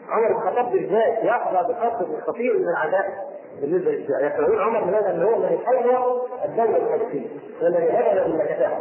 عمر 0.09 0.29
بن 0.29 0.35
الخطاب 0.35 0.73
بالذات 0.73 1.25
يحظى 1.25 1.73
بخط 1.73 2.27
خطير 2.27 2.59
من 2.59 2.69
العداء 2.69 3.29
بالنسبة 3.61 3.91
للشيعة 3.91 4.21
يقولون 4.21 4.61
عمر 4.61 4.85
بن 4.85 4.95
هذا 4.95 5.25
هو 5.25 5.37
الذي 5.37 5.59
حول 5.59 6.21
الدولة 6.45 6.77
الفلسطينية. 6.77 7.29
والذي 7.63 7.91
هدد 7.91 8.27
المكتاب 8.27 8.79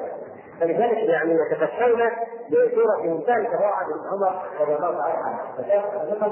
فلذلك 0.59 0.97
يعني 0.97 1.33
يتفكرون 1.33 2.01
بصورة 2.49 3.01
في 3.01 3.07
منتهى 3.07 3.37
الكراهة 3.41 3.87
من 3.87 3.99
عمر 4.11 4.41
رضي 4.59 4.75
الله 4.75 4.97
تعالى 4.97 5.17
عنه. 5.17 5.39
فكان 5.57 6.31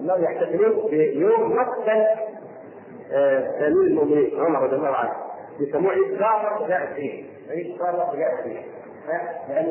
انهم 0.00 0.24
يحتفلون 0.24 0.90
بيوم 0.90 1.56
مقتل 1.56 2.06
امير 3.60 3.82
المؤمنين 3.82 4.40
عمر 4.40 4.62
رضي 4.62 4.76
الله 4.76 4.96
عنه. 4.96 5.25
يسموه 5.60 5.92
عيد 5.92 6.22
غابر 6.22 6.64
رجاء 6.64 6.88
الدين. 6.90 7.30
عيد 7.50 7.76
غابر 7.80 8.14
رجاء 8.14 8.38
الدين. 8.38 8.62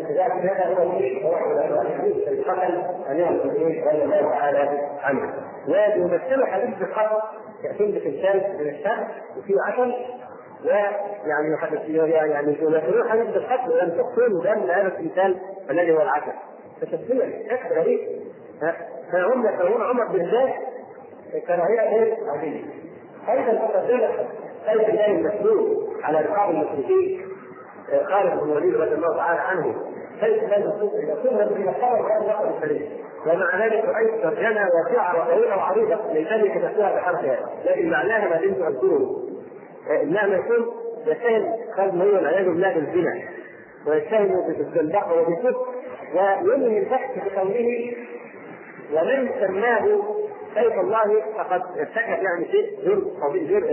رجاء 0.09 0.37
الدين 0.37 0.49
هذا 0.49 0.75
هو 0.75 1.81
الحديث 1.81 2.27
الذي 2.27 2.41
قتل 2.41 2.83
امير 3.11 3.27
المؤمنين 3.27 3.87
رضي 3.87 4.03
الله 4.03 4.29
تعالى 4.29 4.89
عنه. 5.03 5.33
ويمثل 5.67 6.45
حديث 6.45 6.81
الخطر 6.81 7.21
يأتون 7.63 7.91
بتمثال 7.91 8.57
من 8.59 8.69
الشمس 8.69 9.07
وفيه 9.37 9.55
عسل 9.67 9.93
ويعني 10.65 12.11
يعني 12.11 12.47
يمثلون 12.47 13.09
حديث 13.09 13.35
القتل 13.35 13.71
ولم 13.71 13.89
تقتلوا 13.89 14.43
دم 14.43 14.71
هذا 14.71 14.87
التمثال 14.87 15.37
الذي 15.69 15.91
هو 15.91 16.01
العسل 16.01 16.33
فتشبيه 16.81 17.49
شكل 17.49 17.75
غريب. 17.75 17.99
فهم 19.11 19.45
يكرهون 19.45 19.83
عمر 19.83 20.05
بالذات 20.05 20.53
كراهيه 21.47 21.89
غير 21.89 22.17
عاديه 22.29 22.63
أيضا 23.29 23.67
تقدمت 23.67 24.27
سيد 24.65 24.89
الله 24.89 25.05
المسلول 25.05 25.87
على 26.03 26.21
رقاب 26.21 26.49
المشركين. 26.49 27.21
خالد 28.09 28.39
بن 28.39 28.49
الوليد 28.49 28.75
رضي 28.75 28.95
الله 28.95 29.17
تعالى 29.17 29.39
عنه. 29.39 29.75
سيد 30.21 30.43
الله 30.43 30.57
المسلول 30.57 30.91
إذا 31.03 31.15
كنا 31.23 31.71
كان 31.71 32.25
وقت 32.27 32.55
الخليل 32.55 32.89
ومع 33.25 33.65
ذلك 33.65 33.85
رايت 33.85 34.23
ترجمه 34.23 34.69
واسعه 34.75 35.21
وطويله 35.21 35.57
وعريضة 35.57 36.13
لذلك 36.13 36.51
كتبتها 36.51 36.95
بحرفها. 36.95 37.49
لكن 37.65 37.89
معناها 37.89 38.29
ما 38.29 38.41
زلت 38.41 38.61
اذكره 38.61 39.23
انما 40.01 40.35
يكون 40.35 40.71
يتهم 41.05 41.97
مهي 41.99 42.09
والعياذ 42.09 42.45
بالله 42.45 42.73
بالزنا. 42.73 43.21
ويتهم 43.87 44.41
بالزندقه 44.47 45.21
وبالكفر 45.21 45.65
وينهي 46.43 46.79
البحث 46.79 47.11
بقوله 47.25 47.93
ومن 48.93 49.29
سماه 49.39 49.99
سيف 50.55 50.73
الله 50.79 51.23
فقد 51.37 51.61
ارتكب 51.77 52.23
يعني 52.23 52.45
شيء 52.51 52.79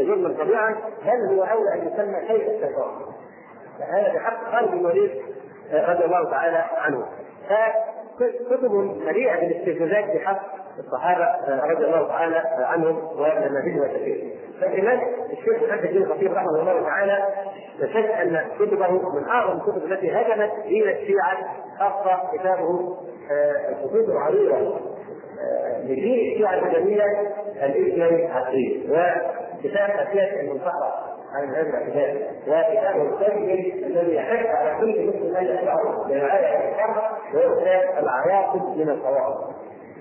جرما 0.07 0.35
طبيعا 0.39 0.77
بل 1.05 1.35
هو 1.35 1.43
أولى 1.43 1.75
أن 1.75 1.89
يسمى 1.89 2.29
سيف 2.29 2.49
الشيطان. 2.49 2.91
هذا 3.93 4.15
بحق 4.15 4.53
خالد 4.53 4.71
بن 4.71 4.79
الوليد 4.79 5.11
رضي 5.73 6.05
الله 6.05 6.31
تعالى 6.31 6.65
عنه. 6.77 7.07
فكتب 7.49 8.73
مليئه 9.07 9.41
بالاستفزازات 9.41 10.17
بحق 10.17 10.43
الصحابة 10.79 11.27
رضي 11.73 11.85
الله 11.85 12.09
تعالى 12.09 12.43
عنهم 12.59 12.97
ونماذجهم 12.97 13.83
الكثير 13.83 14.37
فالإمام 14.61 15.01
الشيخ 15.33 15.63
محمد 15.63 15.85
الدين 15.85 16.03
الخطيب 16.03 16.33
رحمه 16.33 16.61
الله 16.61 16.83
تعالى 16.83 17.29
يشهد 17.79 18.05
أن 18.05 18.45
كتبه 18.59 18.91
من 18.91 19.29
أعظم 19.29 19.59
الكتب 19.59 19.93
التي 19.93 20.13
هجمت 20.13 20.53
دين 20.67 20.89
الشيعة 20.89 21.39
خاصة 21.79 22.21
كتابه 22.33 22.97
الخطوط 23.71 24.09
العريضة. 24.09 24.81
لدين 25.85 26.33
الشيعه 26.33 26.55
الاسلاميه 26.55 27.05
الاثني 27.63 28.27
عشرين 28.27 28.91
وكتاب 28.91 29.91
اسياس 29.91 30.41
المنصحه 30.41 31.13
عن 31.35 31.49
هذا 31.49 31.69
الاعتدال 31.69 32.27
وكتابه 32.49 33.03
الثاني 33.03 33.87
الذي 33.87 34.15
يحث 34.15 34.47
على 34.47 34.81
كل 34.81 35.07
مسلم 35.07 35.37
أن 35.37 35.45
يشعر 35.45 36.07
الحرب 36.11 36.97
وهو 37.35 37.61
كتاب 37.61 37.83
العواقب 37.99 38.77
من 38.77 38.91
الصواب 38.91 39.35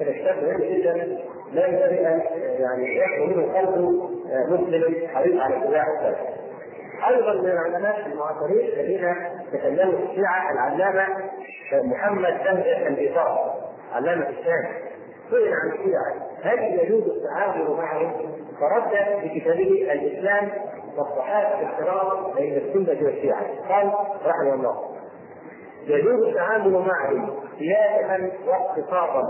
هذا 0.02 0.12
كتاب 0.12 0.44
مهم 0.44 0.58
جدا 0.58 1.18
لا 1.54 1.68
ينبغي 1.68 2.08
أن 2.08 2.22
يعني 2.60 2.98
يخلو 2.98 3.26
منه 3.26 3.58
قلب 3.58 4.02
مسلم 4.50 5.08
حريص 5.14 5.42
على 5.42 5.58
اتباع 5.58 5.86
السلف. 5.88 6.18
أيضا 7.08 7.34
من 7.34 7.50
العلماء 7.50 8.06
المعاصرين 8.06 8.66
الذين 8.66 9.16
تكلموا 9.54 9.98
في 9.98 10.04
الشيعة 10.04 10.52
العلامة 10.52 11.08
محمد 11.84 12.34
بهجه 12.44 12.88
الايصال 12.88 13.38
علامة 13.94 14.30
الشام 14.30 14.66
سئل 15.32 15.54
عن 15.54 15.72
الشيعه 15.72 16.28
هل 16.44 16.80
يجوز 16.80 17.04
التعامل 17.04 17.70
معهم 17.72 18.14
فرد 18.60 19.20
في 19.22 19.40
كتابه 19.40 19.92
الإسلام 19.94 20.52
والصحابة 20.98 21.70
الكرام 21.70 22.34
بين 22.36 22.54
السنة 22.54 23.06
والشيعة؟ 23.06 23.46
قال 23.70 23.94
رحمه 24.26 24.54
الله. 24.54 24.92
يجوز 25.88 26.28
التعامل 26.28 26.72
معهم 26.72 27.34
سياسه 27.60 28.32
واقتصادا 28.48 29.24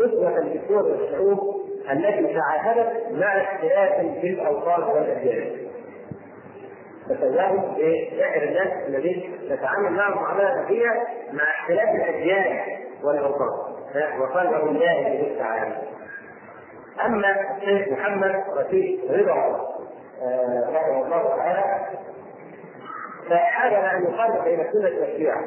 أسوة 0.00 0.38
للدول 0.40 0.82
والشعوب 0.92 1.38
التي 1.90 2.34
تعهدت 2.34 3.12
مع 3.12 3.42
اختلاف 3.42 4.00
في 4.20 4.26
الأوطان 4.28 4.82
والأديان. 4.82 5.66
فتجاوز 7.08 7.60
سائر 8.18 8.48
الناس 8.48 8.88
الذين 8.88 9.38
نتعامل 9.50 9.92
معهم 9.92 10.22
معاملة 10.22 10.64
أخية 10.64 10.90
مع 11.32 11.44
اختلاف 11.60 11.88
الأديان 11.88 12.58
والأوطان 13.04 13.75
وقال 14.20 14.46
له 14.46 14.62
الله 14.62 15.18
بالتعامل. 15.22 15.76
أما 17.06 17.34
الشيخ 17.56 17.88
محمد 17.88 18.34
رشيد 18.56 19.00
رضا 19.10 19.66
رحمه 20.74 21.04
الله 21.04 21.36
تعالى 21.36 21.86
فحاول 23.30 23.84
أن 23.84 24.02
يفرق 24.02 24.44
بين 24.44 24.60
السنة 24.60 25.00
والشيعة 25.00 25.44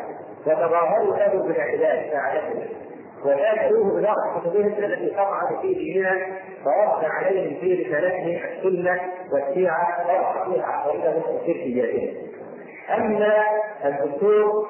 وتظاهروا 0.48 1.16
له 1.18 1.44
بالاعتدال 1.44 2.12
ساعدته 2.12 2.68
وكانوا 3.26 3.84
بنقص 4.00 4.42
كتبهم 4.42 4.84
التي 4.84 5.10
طبعت 5.16 5.62
في 5.62 5.74
ديننا 5.74 6.18
فرد 6.66 7.06
عليهم 7.06 7.60
في 7.60 7.74
رسالته 7.74 8.42
السنة 8.58 9.02
والشيعة 9.34 10.08
ورد 10.08 10.54
فيها 10.54 10.66
عقيدتهم 10.66 11.24
وشركياتهم. 11.36 12.14
أما 12.96 13.44
الدكتور 13.86 14.68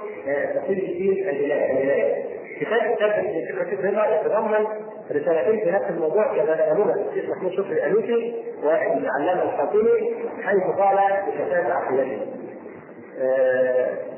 تقي 0.55 0.74
الدين 0.74 1.29
الولايه 1.29 2.38
كتاب 2.60 2.95
كتاب 2.95 3.80
الرضا 3.80 4.06
يتضمن 4.15 4.65
رسالتين 5.12 5.60
في 5.63 5.72
نفس 5.72 5.86
الموضوع 5.89 6.28
كما 6.38 6.56
نقلوها 6.56 6.95
الشيخ 6.95 7.30
محمود 7.30 7.52
شكري 7.52 7.74
الألوسي 7.74 8.43
والعلامه 8.63 9.43
الخاطبي 9.43 10.15
حيث 10.43 10.63
قال 10.63 10.98
بكتاب 11.28 11.72
عقيدته. 11.72 12.26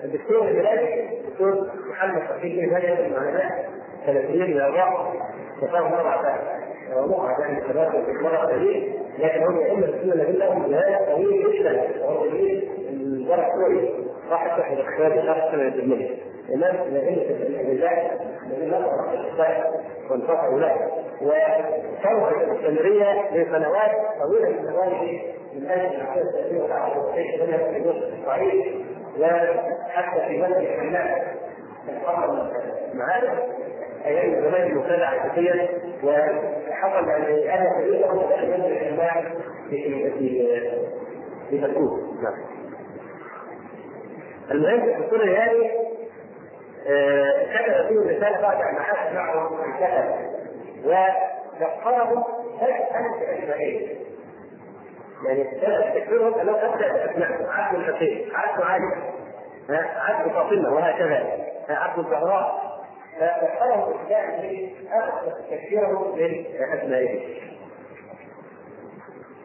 الدكتور 0.03 0.41
الهلالي 0.41 1.09
الدكتور 1.19 1.69
محمد 1.89 2.21
الدين 2.35 2.73
هذا 2.73 3.07
من 3.07 3.13
العلماء 3.13 3.69
سلفيين 4.05 4.41
إلى 4.43 4.67
الرأس 4.67 5.07
وكان 5.63 5.81
مرة 5.83 6.39
موضوع 6.95 7.31
عن 7.31 7.57
الشباب 7.57 7.91
في 7.91 8.23
مرة 8.23 8.37
قليل 8.37 8.93
لكن 9.19 9.43
هم 9.43 9.59
يئن 9.59 9.83
السنة 9.83 10.13
الذين 10.13 10.35
لهم 10.35 10.71
جهاد 10.71 11.05
طويل 11.11 11.59
جدا 11.59 11.83
وهو 12.05 12.23
الورق 12.89 13.47
كويس 13.55 13.89
راح 14.31 14.45
يفتح 14.45 14.71
الاختيار 14.71 15.09
بخمس 15.09 15.51
سنة 15.51 16.09
الإمام 16.49 16.75
لأن 16.75 17.13
الرجال 17.13 18.19
الذين 18.47 18.69
نقرأ 18.69 19.13
الصحيح 19.13 19.71
وانتصروا 20.09 20.59
له 20.59 20.75
وكانت 21.21 21.65
الاستمرارية 22.35 23.31
لسنوات 23.31 23.91
طويلة 24.21 24.49
من 24.49 24.59
الزمان 24.59 24.89
من 27.69 27.75
الجزء 27.75 28.13
الصحيح 28.19 28.75
وحتى 29.19 30.27
في 30.27 30.37
مدى 30.41 30.57
الحملات 30.57 31.23
معانا 32.93 33.39
أيام 34.05 34.41
زمان 34.41 34.71
المبتدع 34.71 35.13
الاساسيه 35.13 35.69
وحصل 36.03 37.09
ان 37.09 37.49
أنا 37.49 37.81
كبير 37.81 37.99
له 37.99 38.13
من 38.47 38.53
الاجتماع 38.53 39.23
في 39.69 40.11
في 40.11 40.51
في 41.49 41.57
نعم 41.57 42.33
المهم 44.51 44.89
الدكتور 44.89 45.21
الهاني 45.21 45.71
كتب 47.53 47.87
فيه 47.87 47.99
رساله 48.17 48.41
بعد 48.41 48.61
أن 48.61 48.79
حدث 48.79 49.13
معه 49.13 49.49
الكتب 49.65 50.15
وذكرهم 50.85 52.23
ألف 52.61 53.43
أسمائين 53.43 53.97
يعني 55.25 55.43
تكفيرهم 55.95 56.33
انه 56.39 56.51
ابدا 56.51 57.11
اسماء 57.11 57.49
عبد 57.49 57.75
الحسين 57.79 58.31
عبد 58.35 58.61
علي 58.63 59.11
عبد 60.07 60.31
فاطمة 60.31 60.73
وهكذا. 60.73 61.37
عبد 61.69 61.99
الزهراء. 61.99 62.71
فذكره 63.19 63.87
الإسلام 64.07 64.69
أخذ 64.91 65.31
تكفيره 65.51 66.15
من 66.15 66.45
اسمائه 66.73 67.19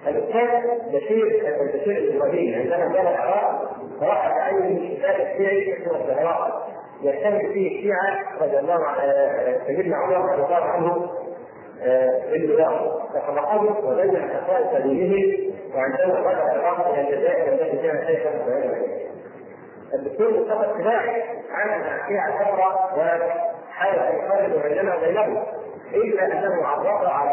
الأستاذ 0.07 0.71
بشير 0.93 1.27
بشير 1.75 1.97
الابراهيمي 1.97 2.55
عندما 2.55 2.77
كان 2.95 3.07
العراق 3.07 3.77
راح 4.03 4.29
تعين 4.29 4.97
كتاب 4.97 5.15
الشيعي 5.15 5.73
اسمه 5.73 5.97
الزهراء. 6.01 6.69
يجتمع 7.03 7.39
فيه 7.39 7.79
الشيعة 7.79 8.39
رضي 8.41 8.59
الله 8.59 8.85
عن 8.85 8.97
سيدنا 9.67 9.97
عمر 9.97 10.33
رضي 10.33 10.43
الله 10.43 10.65
عنه 10.65 11.11
بالرياض 12.31 13.01
فخلقه 13.15 13.87
وبين 13.87 14.29
خصائص 14.29 14.83
دينه 14.83 15.53
وعندما 15.75 16.31
رجع 16.31 16.53
العراق 16.55 16.89
إلى 16.89 17.01
الجزائر 17.01 17.53
التي 17.53 17.77
كانت 17.89 18.07
شيخا 18.07 18.31
الدكتور 19.95 20.31
مصطفى 20.31 20.71
السباعي 20.71 21.23
عمل 21.53 21.85
الشيعة 22.03 22.29
الأخرى 22.29 22.91
وحاول 22.97 23.99
أن 23.99 24.17
يقارن 24.17 24.63
بيننا 24.69 24.97
وبينهم 24.97 25.43
إلا 25.95 26.25
أنه 26.27 26.67
عرض 26.67 26.87
على 27.07 27.31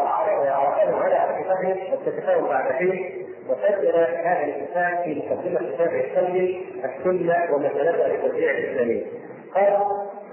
عرفهم 0.48 1.02
على 1.02 1.14
اتفاقهم 1.16 1.76
والتفاهم 1.92 2.48
بعد 2.48 2.72
حين 2.72 3.26
وسجل 3.48 3.96
هذا 4.24 4.44
الاتفاق 4.44 5.04
في 5.04 5.22
مقدمة 5.30 5.74
كتابه 5.74 6.00
السلمي 6.00 6.66
السنة 6.84 7.54
ومسالتها 7.54 8.08
للتشريع 8.08 8.50
الإسلامي. 8.50 9.06
قال 9.54 9.76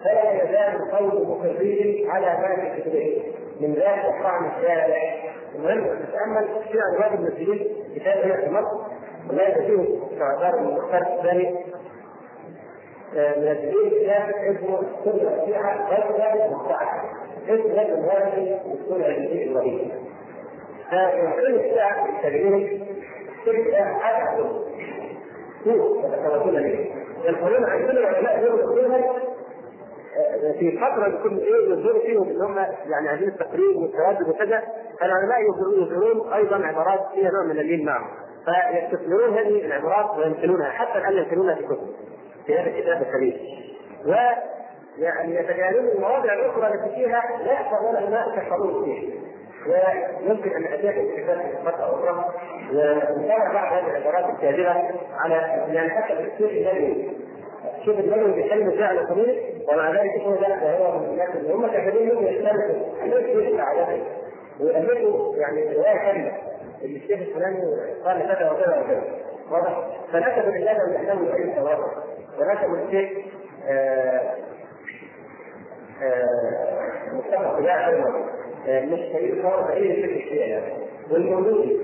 فلا 0.04 0.32
يزال 0.44 0.82
القول 0.82 1.28
مقرين 1.28 2.10
على 2.10 2.26
ما 2.26 2.56
في 2.76 2.82
كتبه 2.82 3.22
من 3.62 3.74
ذلك 3.74 4.06
الطعن 4.18 4.52
الشارع 4.58 4.98
المهم 5.56 5.84
تتأمل 6.06 6.48
في 6.72 6.80
ابواب 6.94 7.14
المسلمين 7.20 7.68
كتاب 7.96 8.18
هنا 8.24 8.36
في 8.36 8.50
مصر. 8.50 8.82
ولا 9.30 9.54
فيه 9.54 9.98
استعداد 10.12 10.54
المختار 10.54 11.02
الثاني 11.02 11.56
من 13.14 13.48
الدين 13.48 13.90
كتاب 13.90 14.30
اسمه 14.30 14.82
سنة 15.04 15.42
الشيعة 15.44 15.90
غير 15.90 16.12
ذلك 16.12 16.52
مستعد 16.52 17.00
اسم 17.50 17.72
غير 17.72 17.96
هذه 17.96 18.60
السنة 18.74 19.08
الدين 19.08 19.52
إبراهيم 19.52 19.92
فيمكن 20.90 21.56
الشيعة 21.60 22.06
التابعين 22.10 22.88
تلك 23.46 23.74
أحد 23.74 24.38
سوء 25.64 26.06
يتكلمون 26.06 26.64
به 26.64 27.01
ينقلون 27.26 27.64
عن 27.64 27.88
كل 27.88 27.98
العلماء 27.98 28.40
يقولون 28.40 29.04
في 30.60 30.78
فترة 30.78 31.08
يكون 31.08 31.38
إيه 31.38 31.72
يظهروا 31.72 32.02
فيهم 32.02 32.30
إن 32.30 32.42
هم 32.42 32.58
يعني 32.86 33.10
عايزين 33.10 33.28
التقريب 33.28 33.76
والتردد 33.76 34.30
وكذا 34.30 34.64
فالعلماء 35.00 35.38
يظهرون 35.42 36.34
أيضا 36.34 36.66
عبارات 36.66 37.00
فيها 37.14 37.32
نوع 37.32 37.44
من 37.44 37.60
اللين 37.60 37.86
معهم. 37.86 38.08
فيستثمرون 38.46 39.38
هذه 39.38 39.66
العبارات 39.66 40.18
ويمكنونها 40.18 40.70
حتى 40.70 40.98
الآن 40.98 41.14
يمكنونها 41.14 41.56
في 41.56 41.64
كتب 41.64 41.88
في 42.46 42.60
هذا 42.60 42.70
الكتاب 42.70 43.02
الكبير 43.02 43.40
يعني 44.98 45.36
يتجاهلون 45.36 45.88
المواضع 45.88 46.34
الأخرى 46.34 46.68
التي 46.68 46.96
فيها 46.96 47.22
لا 47.46 47.52
يحصل 47.52 47.86
ولا 47.86 48.10
ماء 48.10 48.36
كالحضور 48.36 48.84
فيه 48.86 49.20
ويمكن 49.68 50.56
أن 50.56 50.66
أتيك 50.74 50.96
بكتاب 50.98 51.38
فتره 51.66 51.86
أخرى 51.96 52.26
ونتابع 53.16 53.54
بعض 53.54 53.74
هذه 53.74 53.88
العبارات 53.98 54.30
الكاذبة 54.36 54.92
على 55.20 55.36
يعني 55.76 55.90
حتى 55.90 56.14
الشيخ 56.14 56.52
النبوي 56.52 57.12
شوف 57.86 58.00
النبوي 58.00 58.32
بيتكلم 58.32 58.72
فعل 58.72 59.08
طويل 59.08 59.42
ومع 59.74 59.90
ذلك 59.92 60.12
لا 60.42 60.50
ده 60.50 60.78
هو 60.78 61.00
من 61.00 61.06
الناس 61.06 61.30
اللي 61.36 61.54
هم 61.54 61.68
كافرين 61.68 62.16
ممكن 62.16 62.28
يختلفوا 62.28 63.04
ليش 63.04 63.48
يشفع 63.48 63.64
عليه 63.64 64.04
ويألفوا 64.60 65.36
يعني 65.36 65.64
رواية 65.78 65.98
كاملة 65.98 66.32
اللي 66.84 66.98
الشيخ 66.98 67.20
الفلاني 67.20 67.62
قال 68.06 68.22
كذا 68.22 68.52
وكذا 68.52 68.82
وكذا. 68.82 69.04
واضح؟ 69.52 69.88
فنسبوا 70.14 70.52
لله 70.52 70.72
ان 70.72 70.94
يحتمل 70.94 71.32
اي 71.32 71.56
تواضع 71.56 71.88
ونسبوا 72.40 72.78
الشيخ 72.86 73.10
مصطفى 77.14 77.58
أيضا 77.88 78.31
مش 78.68 79.00
شريك 79.14 79.42
صار 79.44 79.62
بعيد 79.68 79.94
في 80.06 80.06
الشيء 80.24 80.48
يعني 80.48 80.74
والموجود 81.12 81.80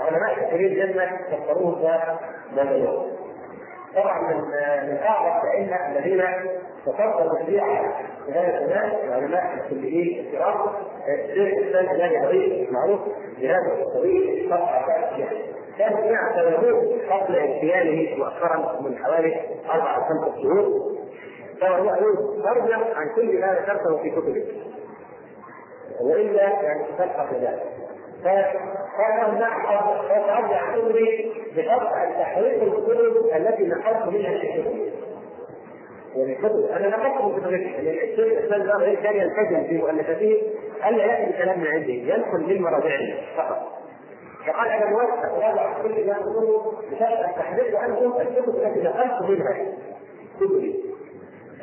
علماء 0.00 0.34
كثيرين 0.46 0.74
جدا 0.92 1.10
فسروه 1.30 2.00
كمجنون 2.56 3.10
طبعا 3.96 4.20
من 4.32 4.36
من 4.90 4.96
أعظم 4.98 5.46
الأئمة 5.46 5.76
الذين 5.98 6.22
تفضلوا 6.86 7.40
الشيعة 7.40 7.92
في 8.26 8.32
هذا 8.32 8.58
الزمان 8.58 8.90
العلماء 9.08 9.54
الكليين 9.54 10.26
الكرام 10.26 10.54
الشيخ 11.08 11.58
الاسلام 11.58 11.84
الهادي 11.96 12.18
الرئيس 12.18 12.68
معروف 12.72 13.00
بهذا 13.40 13.82
الطريق 13.82 14.48
شرح 14.48 14.86
كان 15.78 15.92
سببوه 16.36 16.96
قبل 17.10 17.36
اغتياله 17.36 18.16
مؤخرا 18.16 18.80
من 18.80 18.98
حوالي 18.98 19.40
أربع 19.70 19.96
أو 19.96 20.02
خمسة 20.02 20.42
شهور. 20.42 20.90
فهو 21.60 21.94
ترجم 22.44 22.80
عن 22.94 23.08
كل 23.16 23.40
ما 23.40 23.54
ذكرته 23.54 24.02
في 24.02 24.10
كتبه. 24.10 24.44
وإلا 26.02 26.42
يعني 26.42 26.84
تلقى 26.98 27.28
في 27.28 27.34
ذلك. 27.34 27.62
فقال 28.24 29.38
نحفظ 29.40 30.04
وترجع 30.04 30.74
امري 30.74 31.32
بقطع 31.56 32.10
تحريف 32.10 32.62
الكتب 32.62 33.16
التي 33.36 33.62
نقلت 33.66 34.06
منها 34.14 34.32
الكتب. 34.32 34.90
يعني 36.16 36.34
كتب 36.34 36.64
أنا 36.76 36.88
نقلت 36.88 37.24
من 37.24 37.40
كتب 37.40 37.52
يعني 37.52 38.04
الشيخ 38.04 38.18
الإسلام 38.38 38.62
ده 38.66 38.74
غير 38.76 39.00
كان 39.02 39.16
يلتزم 39.16 39.68
في 39.68 39.78
مؤلفاته 39.78 40.42
ألا 40.88 41.04
يأتي 41.04 41.32
بكلام 41.32 41.60
من 41.60 41.66
عندي 41.66 42.08
يدخل 42.08 42.40
من 42.48 42.62
مراجعه 42.62 42.98
فقط. 43.36 43.58
فقال 44.46 44.68
أنا 44.68 44.90
موافق 44.90 45.36
وضع 45.36 45.82
كل 45.82 46.06
ما 46.06 46.12
اقوله 46.12 46.72
بشرط 46.92 47.28
التحريف 47.28 47.74
عنكم 47.74 48.12
الكتب 48.20 48.54
التي 48.56 48.80
نقلت 48.80 49.22
منها 49.30 49.56
كتبي 50.40 50.89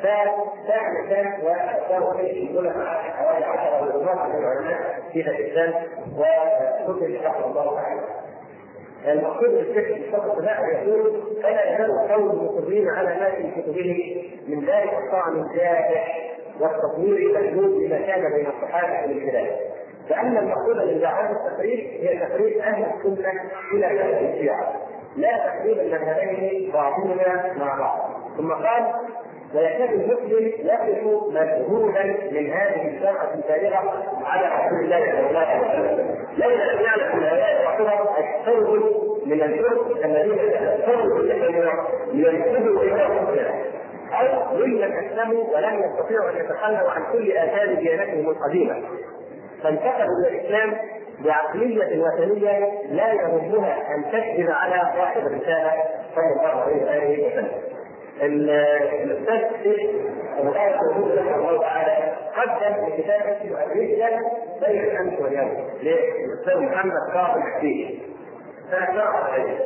ففعل 0.02 1.08
كان 1.08 1.40
وكان 1.42 2.26
يقول 2.26 2.70
حوالي 2.70 3.44
10 3.44 3.92
علماء 3.92 4.28
من 4.28 4.34
العلماء 4.38 5.02
في 5.12 5.20
الاسلام 5.20 5.74
وكتب 6.16 7.18
رحمه 7.24 7.46
الله 7.46 7.74
تعالى. 7.74 8.00
المقصود 9.06 9.50
بالفكر 9.50 9.96
الشخص 9.96 10.38
لا 10.38 10.66
يقول 10.66 11.22
فلا 11.42 11.74
يزال 11.74 11.90
القوم 11.90 12.44
مصرين 12.44 12.88
على 12.88 13.08
ما 13.08 13.30
في 13.30 13.60
كتبه 13.62 14.24
من 14.48 14.60
ذلك 14.64 14.92
الطعن 14.92 15.36
الجارح 15.42 16.30
والتطوير 16.60 17.16
المحدود 17.16 17.82
لما 17.82 17.98
كان 17.98 18.32
بين 18.32 18.46
الصحابه 18.46 19.12
والخلاف. 19.12 19.48
فان 20.08 20.36
المقصود 20.36 20.76
من 20.76 21.00
دعوات 21.00 21.30
التقريب 21.30 21.78
هي 21.78 22.18
تقريب 22.28 22.58
أهل 22.58 22.84
السنة 22.84 23.32
إلى 23.74 23.86
أهل 23.86 24.34
الشيعه 24.34 24.72
لا 25.16 25.38
تقريب 25.46 25.78
المذهبين 25.78 26.70
بعضهما 26.72 27.54
مع 27.56 27.78
بعض 27.78 28.10
ثم 28.36 28.52
قال 28.52 28.92
ويكاد 29.54 29.90
المسلم 29.90 30.52
يقف 30.66 31.04
مجهولا 31.32 32.04
من 32.32 32.52
هذه 32.52 32.96
الشرعة 32.96 33.34
البالغة 33.34 34.04
على 34.24 34.46
رسول 34.46 34.84
الله 34.84 35.12
صلى 35.12 35.28
الله 35.28 35.40
عليه 35.40 35.80
وسلم. 35.80 36.26
ليس 36.36 36.80
يعرف 36.86 37.14
الايات 37.14 37.64
تعتبر 37.64 38.08
الثوب 38.18 38.82
من 39.26 39.42
الفرق 39.42 40.04
الذين 40.04 40.38
الثوب 40.38 41.12
من 42.12 42.26
الكبر 42.26 42.82
إلى 42.82 43.06
الكفر 43.06 43.54
أو 44.12 44.56
ممن 44.56 44.92
اسلموا 44.92 45.44
ولم 45.56 45.84
يستطيعوا 45.84 46.30
أن 46.30 46.36
يتخلوا 46.36 46.90
عن 46.90 47.12
كل 47.12 47.32
آثار 47.32 47.74
ديانتهم 47.74 48.30
القديمة. 48.30 48.82
فانتقلوا 49.62 50.18
إلى 50.20 50.40
الإسلام 50.40 50.76
بعقلية 51.24 52.02
وثنية 52.02 52.82
لا 52.90 53.12
يهمها 53.12 53.94
أن 53.94 54.04
تكذب 54.12 54.50
على 54.50 54.92
صاحب 54.98 55.26
الرسالة 55.26 55.72
صلى 56.14 56.32
الله 56.32 56.62
عليه 56.90 57.26
وسلم. 57.26 57.77
الاستاذ 58.22 59.54
الشيخ 59.54 59.90
ابو 60.38 60.52
طالب 60.52 60.76
موجود 60.96 61.18
رحمه 61.18 61.36
الله 61.36 61.60
تعالى 61.60 62.16
قدم 62.36 62.92
اسمه 63.32 63.62
الرجله 63.64 64.20
بين 64.66 64.84
الأمس 64.84 65.20
واليوم. 65.20 65.68
للاستاذ 65.82 66.58
محمد 66.60 66.92
كاظم 67.12 67.42
حسين 67.42 68.02
سنه 68.70 68.86
47 68.86 69.58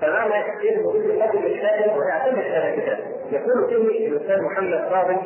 فمعنى 0.00 0.52
كثير 0.52 0.82
موجود 0.82 1.04
يقدم 1.04 1.38
الكتاب 1.38 1.96
ويعتمد 1.98 2.44
هذا 2.44 2.74
الكتاب. 2.74 2.98
يقول 3.30 3.68
فيه 3.68 4.08
الأستاذ 4.08 4.42
محمد 4.42 4.88
كاظم 4.90 5.18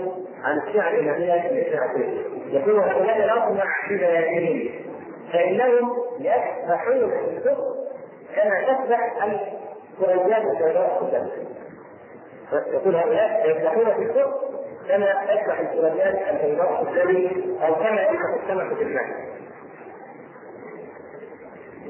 عن 0.44 0.59
الشيعه 0.66 0.88
الاماميه 0.88 1.35
الشيعتين 1.35 2.24
يقول 2.50 2.78
هؤلاء 2.81 3.24
الاطمع 3.24 3.64
في 3.88 4.70
فانهم 5.33 5.92
يفتحون 6.20 7.11
في 7.11 7.37
الفقه 7.37 7.74
كما 8.37 8.61
تفتح 8.61 9.24
الكريات 9.24 10.42
البيضاء 10.42 11.02
يقول 12.52 12.96
هؤلاء 12.96 13.50
يفتحون 13.50 13.84
في 13.94 14.02
السوق 14.02 14.34
كما 14.88 15.06
يفتح 15.06 15.58
الكريات 15.61 16.14
البيضاء 16.30 16.82
الدمي 16.82 17.56
أو 17.66 17.74
كما 17.74 18.02
يفتح 18.02 18.34
السمك 18.42 18.76
في 18.76 18.82
الماء. 18.82 19.04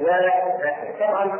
وطبعا 0.00 1.38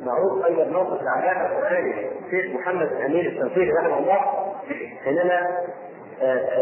معروف 0.00 0.46
أيضا 0.46 0.64
موقف 0.64 1.00
العلامه 1.02 1.46
القراني 1.58 2.06
الشيخ 2.26 2.54
محمد 2.60 2.92
أمين 2.92 3.26
التنصيري 3.26 3.70
رحمه 3.72 3.98
الله 3.98 4.20
حينما 5.04 5.64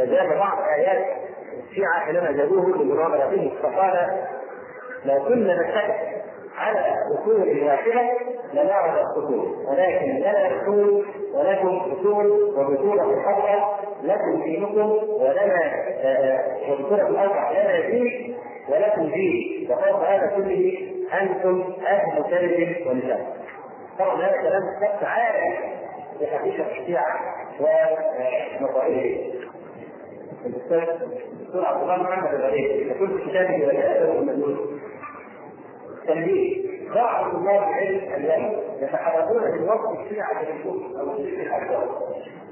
جاب 0.05 0.38
بعض 0.38 0.59
ايات 0.77 1.07
الشيعة 1.70 2.00
حينما 2.00 2.33
جابوه 2.33 2.77
لمناظره 2.83 3.27
به 3.27 3.53
فقال 3.62 4.22
لو 5.05 5.24
كنا 5.29 5.62
نتحد 5.62 5.94
على 6.57 6.95
أصول 7.14 7.64
واحدة 7.64 8.03
لنعرف 8.53 8.95
الأصول 8.95 9.57
ولكن 9.69 10.17
لنا 10.17 10.62
اصول 10.62 11.07
ولكم 11.35 11.69
أصول 11.69 12.27
وبطولة 12.57 13.11
الحقه 13.14 13.79
لكم 14.03 14.43
دينكم 14.43 14.90
ولنا 15.09 15.73
وبطوله 16.71 17.09
الاربع 17.09 17.51
لنا 17.51 17.81
دين 17.90 18.37
ولكم 18.69 19.03
دين 19.11 19.69
وفوق 19.71 20.09
هذا 20.09 20.27
كله 20.37 20.79
أنتم 21.21 21.75
أهل 21.87 22.23
كذب 22.31 22.87
ونفاق. 22.87 23.37
طبعا 23.99 24.17
هذا 24.17 24.43
كلام 24.43 24.62
شخص 24.81 25.05
عارف 25.05 25.55
بحقيقه 26.21 26.67
الشيعة 26.71 27.21
ومصائبه. 28.61 29.35
الأستاذ 30.47 31.03
الدكتور 31.33 31.64
عبد 31.67 31.83
الله 31.83 31.97
محمد 32.03 32.35
الغريب 32.35 32.87
يقول 32.87 33.19
في 33.19 33.31
كتابه 33.31 33.67
ولا 33.67 34.12
المجنون 34.19 34.81
تنبيه 36.07 36.64
بعض 36.95 37.33
طلاب 37.33 37.62
العلم 37.62 38.14
اليوم 38.14 38.57
يتحركون 38.81 39.43
من 39.43 39.69
وصف 39.69 40.01
الشيعة 40.01 40.45
بالكفر 40.45 41.01
أو 41.01 41.11
الشرك 41.11 41.47
الأكبر. 41.47 41.88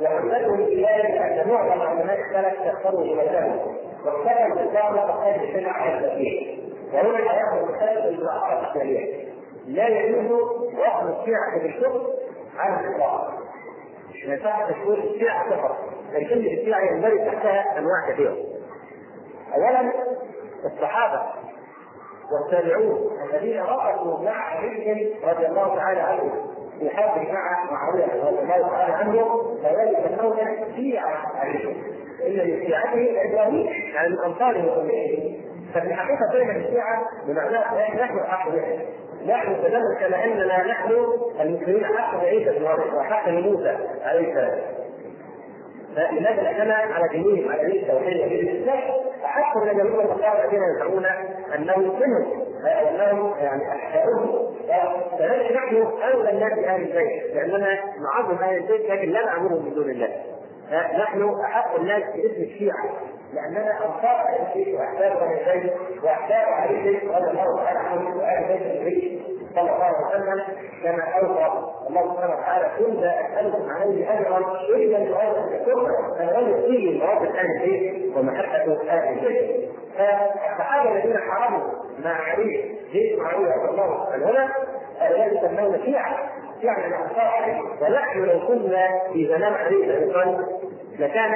وحجتهم 0.01 0.67
في 0.67 0.77
ذلك 0.85 1.17
ان 1.17 1.49
معظم 1.49 1.81
علماء 1.81 2.19
السلف 2.21 2.69
تختاروا 2.73 3.01
بمكانه 3.05 3.67
واختاروا 4.05 4.61
الاسلام 4.61 4.95
فقد 4.95 5.43
الشرع 5.43 5.73
على 5.73 5.99
التكفير 5.99 6.59
وهنا 6.93 7.19
الحياة 7.19 7.59
المختلفه 7.61 8.11
بالاعراض 8.11 8.62
الاسلاميه 8.65 9.33
لا 9.67 9.88
يجوز 9.88 10.31
وصف 10.33 11.21
الشيعة 11.21 11.62
بالكفر 11.62 12.07
على 12.59 12.87
الإطلاق. 12.87 13.33
مش 14.11 14.25
ينفع 14.25 14.71
تشويه 14.71 15.15
الشيعة 15.15 15.51
فقط. 15.51 15.77
كلمة 16.12 16.53
الشيعة 16.53 16.81
يندرج 16.81 17.19
تحتها 17.27 17.79
أنواع 17.79 18.11
كثيرة. 18.12 18.37
اولا 19.55 19.93
الصحابة. 20.65 21.23
والتابعون 22.33 23.11
الذين 23.31 23.61
وقفوا 23.61 24.25
مع 24.25 24.31
علي 24.33 25.15
رضي 25.25 25.47
الله 25.47 25.77
تعالى 25.77 26.01
عنه 26.01 26.33
في 26.79 26.91
حرب 26.91 27.29
مع 27.29 27.71
معاوية 27.71 28.25
رضي 28.25 28.39
الله 28.39 28.69
تعالى 28.69 28.93
عنه 28.93 29.43
فذلك 29.63 30.07
النوع 30.07 30.37
شيعه 30.77 31.33
عليه 31.37 31.75
إن 32.27 32.51
من 32.51 32.67
شيعته 32.67 32.95
الابراهيم 32.95 33.67
يعني 33.95 34.09
من 34.09 34.19
انصاره 34.19 34.87
ففي 35.75 35.87
الحقيقة 35.87 36.33
دائما 36.33 36.57
الشيعة 36.57 37.03
بمعنى 37.27 37.57
نحن 38.03 38.21
حق 38.21 38.49
نحن 39.27 39.63
تماما 39.63 39.95
كما 40.01 40.25
أننا 40.25 40.67
نحن 40.67 40.93
المسلمين 41.41 41.85
حق 41.85 42.19
عيسى 42.21 42.59
بن 42.59 42.65
مريم 42.65 42.95
وحق 42.95 43.29
موسى 43.29 43.77
عليه 44.05 44.29
السلام. 44.29 44.59
فلماذا 45.97 46.47
اعتمد 46.47 46.71
على 46.71 47.09
دينهم 47.09 47.53
على 47.53 47.69
دين 47.69 47.83
التوحيد 47.83 49.12
حتى 49.25 49.59
من 49.59 49.69
اليهود 49.71 49.95
والنصارى 50.07 50.45
الذين 50.45 50.63
يزعمون 50.77 51.07
انهم 51.55 52.03
أو 52.65 52.89
أنهم 52.89 53.35
يعني 53.39 53.69
احياؤهم 53.73 54.55
فنحن 55.19 55.55
نحن 55.55 55.77
أولى 56.15 56.31
الناس 56.31 56.53
باهل 56.53 56.83
البيت 56.83 57.35
لأننا 57.35 57.79
نعظم 58.01 58.39
أهل 58.43 58.57
البيت 58.57 58.91
لكن 58.91 59.09
لا 59.11 59.25
نعبدهم 59.27 59.65
من 59.65 59.75
دون 59.75 59.91
الله. 59.91 60.09
نحن 60.99 61.41
أحق 61.45 61.75
الناس 61.75 62.03
باسم 62.03 62.43
الشيعة 62.43 62.85
لأننا 63.35 63.71
أنصار 63.87 64.29
أهل 64.29 64.47
البيت 64.49 64.75
واحباب 64.81 65.17
أهل 65.17 65.51
البيت 65.57 65.73
واحباب 66.05 66.47
أهل 66.53 66.75
البيت 66.75 67.05
رضي 67.05 67.31
الله 67.31 67.65
تعالى 67.65 67.79
عنهم 67.79 68.17
واهل 68.17 68.85
بيت 68.85 69.23
صلى 69.55 69.61
الله 69.62 69.85
عليه 69.85 70.07
وسلم 70.07 70.43
كما 70.83 71.03
أوصى 71.03 71.53
الله 71.88 72.15
سبحانه 72.15 72.35
وتعالى 72.35 73.01
لا 73.01 73.27
أسألكم 73.27 73.71
عليه 73.71 74.12
أجرا 74.12 74.38
إلا 74.69 74.99
الشكر 74.99 75.87
أنا 76.21 76.38
رجل 76.38 76.62
فيه 76.67 77.05
مراد 77.05 77.37
أهل 77.37 77.47
البيت 77.62 78.17
ومحبة 78.17 78.91
أهل 78.91 79.19
البيت. 79.19 79.71
فالصحابه 79.99 80.93
الذين 80.93 81.19
حرموا 81.19 81.61
مع 82.05 82.11
علي 82.11 82.79
جيش 82.93 83.19
معاوية 83.19 83.55
رضي 83.55 83.69
الله 83.71 84.09
عنهما 84.12 84.49
هؤلاء 85.01 85.29
يسمون 85.45 85.83
شيعة. 85.85 86.17
شيعة 86.61 86.87
الانصار 86.87 87.62
ونحن 87.83 88.25
لو 88.25 88.47
كنا 88.47 88.88
في 89.12 89.27
زمان 89.29 89.53
علي 89.55 89.77
بن 89.77 90.12
لكان 90.99 91.35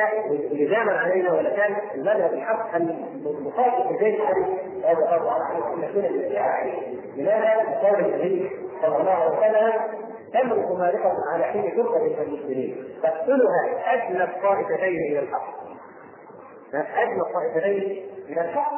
لزاما 0.53 0.93
علينا 0.93 1.33
ولكان 1.33 1.77
المذهب 1.95 2.33
الحق 2.33 2.75
أن 2.75 3.07
نخاطب 3.47 3.91
الجيش 3.91 4.21
علي 4.21 4.45
رضي 4.85 5.17
الله 5.17 5.43
عنه 5.43 5.75
أن 5.75 5.81
نكون 5.81 6.03
بالشيعه 6.03 6.65
لماذا؟ 7.17 7.63
لقول 7.63 8.05
النبي 8.05 8.51
صلى 8.83 8.97
الله 8.97 9.11
عليه 9.11 9.39
وسلم 9.39 9.73
تملك 10.33 10.71
مالكة 10.79 11.13
على 11.33 11.45
حين 11.45 11.71
فرقة 11.77 11.99
من 11.99 12.15
المسلمين. 12.21 12.85
تقتلها 13.03 13.95
أدنى 13.95 14.25
الطائفتين 14.25 14.99
إلى 15.11 15.19
الحق. 15.19 15.55
أدنى 16.75 17.21
الطائفتين 17.21 18.05
إلى 18.29 18.41
الحق. 18.41 18.73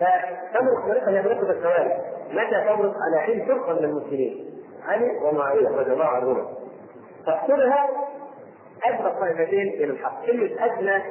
فتملك 0.00 0.84
مالكة 0.88 1.10
هي 1.10 1.22
مرتبة 1.22 1.50
الثوابت 1.50 1.96
متى 2.30 2.64
تملك؟ 2.68 2.94
على 3.06 3.20
حين 3.20 3.46
فرقة 3.46 3.72
من 3.72 3.84
المسلمين. 3.84 4.62
علي 4.86 5.18
ومعاوية. 5.24 5.68
رضي 5.68 5.92
الله 5.92 6.04
عنهما. 6.06 6.46
تقتلها 7.26 7.88
أدنى 8.84 9.06
الطائفتين 9.06 9.68
إلى 9.68 9.84
الحق. 9.84 10.26
كلمة 10.26 10.64
أدنى 10.64 11.02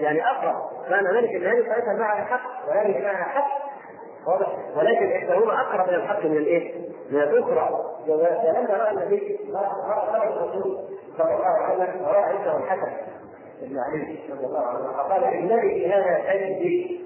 يعني 0.00 0.26
أقرب 0.26 0.54
كان 0.88 1.16
ذلك 1.16 1.30
أن 1.30 1.46
هذه 1.46 1.58
الطائفة 1.58 1.92
معها 1.92 2.24
حق 2.24 2.68
وهذه 2.68 3.02
معها 3.02 3.24
حق. 3.24 3.64
واضح. 4.26 4.48
ولكن 4.76 5.12
إحداهما 5.12 5.60
أقرب 5.60 5.88
إلى 5.88 5.96
الحق 5.96 6.24
من 6.24 6.36
الإيه؟ 6.36 6.74
من 7.10 7.20
الأخرى. 7.20 7.68
فلما 8.06 8.76
راى 8.76 8.90
النبي 8.90 9.38
رأى 9.52 10.28
الرسول 10.28 10.78
صلى 11.18 11.34
الله 11.34 11.46
عليه 11.46 11.74
وسلم 11.74 12.04
راى 12.06 12.22
عنده 12.22 12.56
الحسن 12.56 12.92
بن 13.62 13.78
علي 13.78 14.18
رضي 14.30 14.46
الله 14.46 14.66
عنه 14.66 14.92
فقال 14.92 15.20
في 15.60 15.86
هذا 15.88 16.22
عندي 16.28 17.00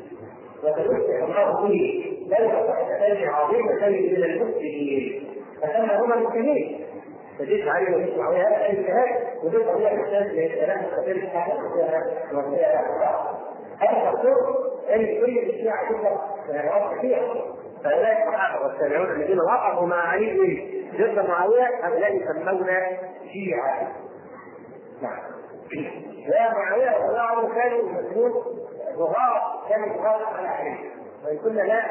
وسيفتح 0.62 1.23
الله 1.23 1.68
به. 1.68 2.05
بين 2.29 2.51
طائفتين 2.51 3.29
عظيمتين 3.29 4.12
من 4.12 4.25
المسلمين. 4.25 5.25
فسمى 5.62 6.14
المسلمين. 6.14 6.78
فجيت 7.38 7.68
علي 7.68 7.94
وجيت 7.94 8.18
معاويه 8.18 8.48
هذا 8.48 8.57
الاجتهاد 8.57 9.44
وجيت 9.44 9.68
طبيعه 9.68 9.92
الاسلام 9.92 10.27
لثلاث 10.27 10.94
قبائل 10.94 11.31
تحت 11.33 11.53
هذا 13.81 14.11
مقصود 14.11 14.68
ان 14.90 15.07
كل 15.07 15.38
الشيعه 15.38 15.83
يعني 16.48 16.98
كثير 16.98 17.44
فاولئك 17.85 18.27
الصحابه 18.27 18.64
والتابعون 18.64 19.11
الذين 19.11 19.40
وقفوا 19.40 19.87
مع 19.87 20.09
علي 20.09 20.79
ضد 20.94 21.29
معاوية 21.29 21.66
هؤلاء 21.83 22.16
يسمون 22.16 22.66
شيعة. 23.33 23.92
نعم. 25.03 25.18
لا 26.29 26.53
معاوية 26.53 26.96
رضي 26.96 27.09
الله 27.09 27.55
كانوا 27.55 28.01
يسمون 28.01 28.33
رغاة 28.98 29.68
كانوا 29.68 29.96
رغاة 29.96 30.27
على 30.27 30.48
علي. 30.48 30.79
وان 31.24 31.38
كنا 31.38 31.61
لا 31.61 31.83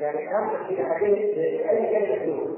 يعني 0.00 0.26
ننطق 0.26 0.66
في 0.68 0.82
احدهم 0.82 1.14
باي 1.14 2.06
كلمه 2.06 2.56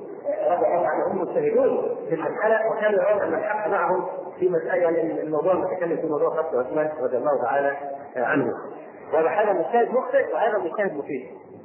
رضي 0.50 0.66
الله 0.66 0.88
عنهم 0.88 1.20
مجتهدون 1.20 1.96
في 2.08 2.14
المسألة 2.14 2.70
وكانوا 2.70 3.02
يرون 3.02 3.22
أن 3.22 3.34
الحق 3.34 3.68
معهم 3.68 4.06
في 4.38 4.48
مسألة 4.48 4.74
يعني 4.74 5.20
الموضوع 5.22 5.54
نتكلم 5.54 5.96
في 5.96 6.06
موضوع 6.06 6.30
خط 6.30 6.54
عثمان 6.54 6.90
رضي 7.00 7.16
الله 7.16 7.42
تعالى 7.42 7.76
عنه. 8.16 8.52
هذا 9.12 9.52
مجتهد 9.52 9.90
مخطئ 9.90 10.34
وهذا 10.34 10.58
مجتهد 10.58 10.96
مفيد. 10.96 11.22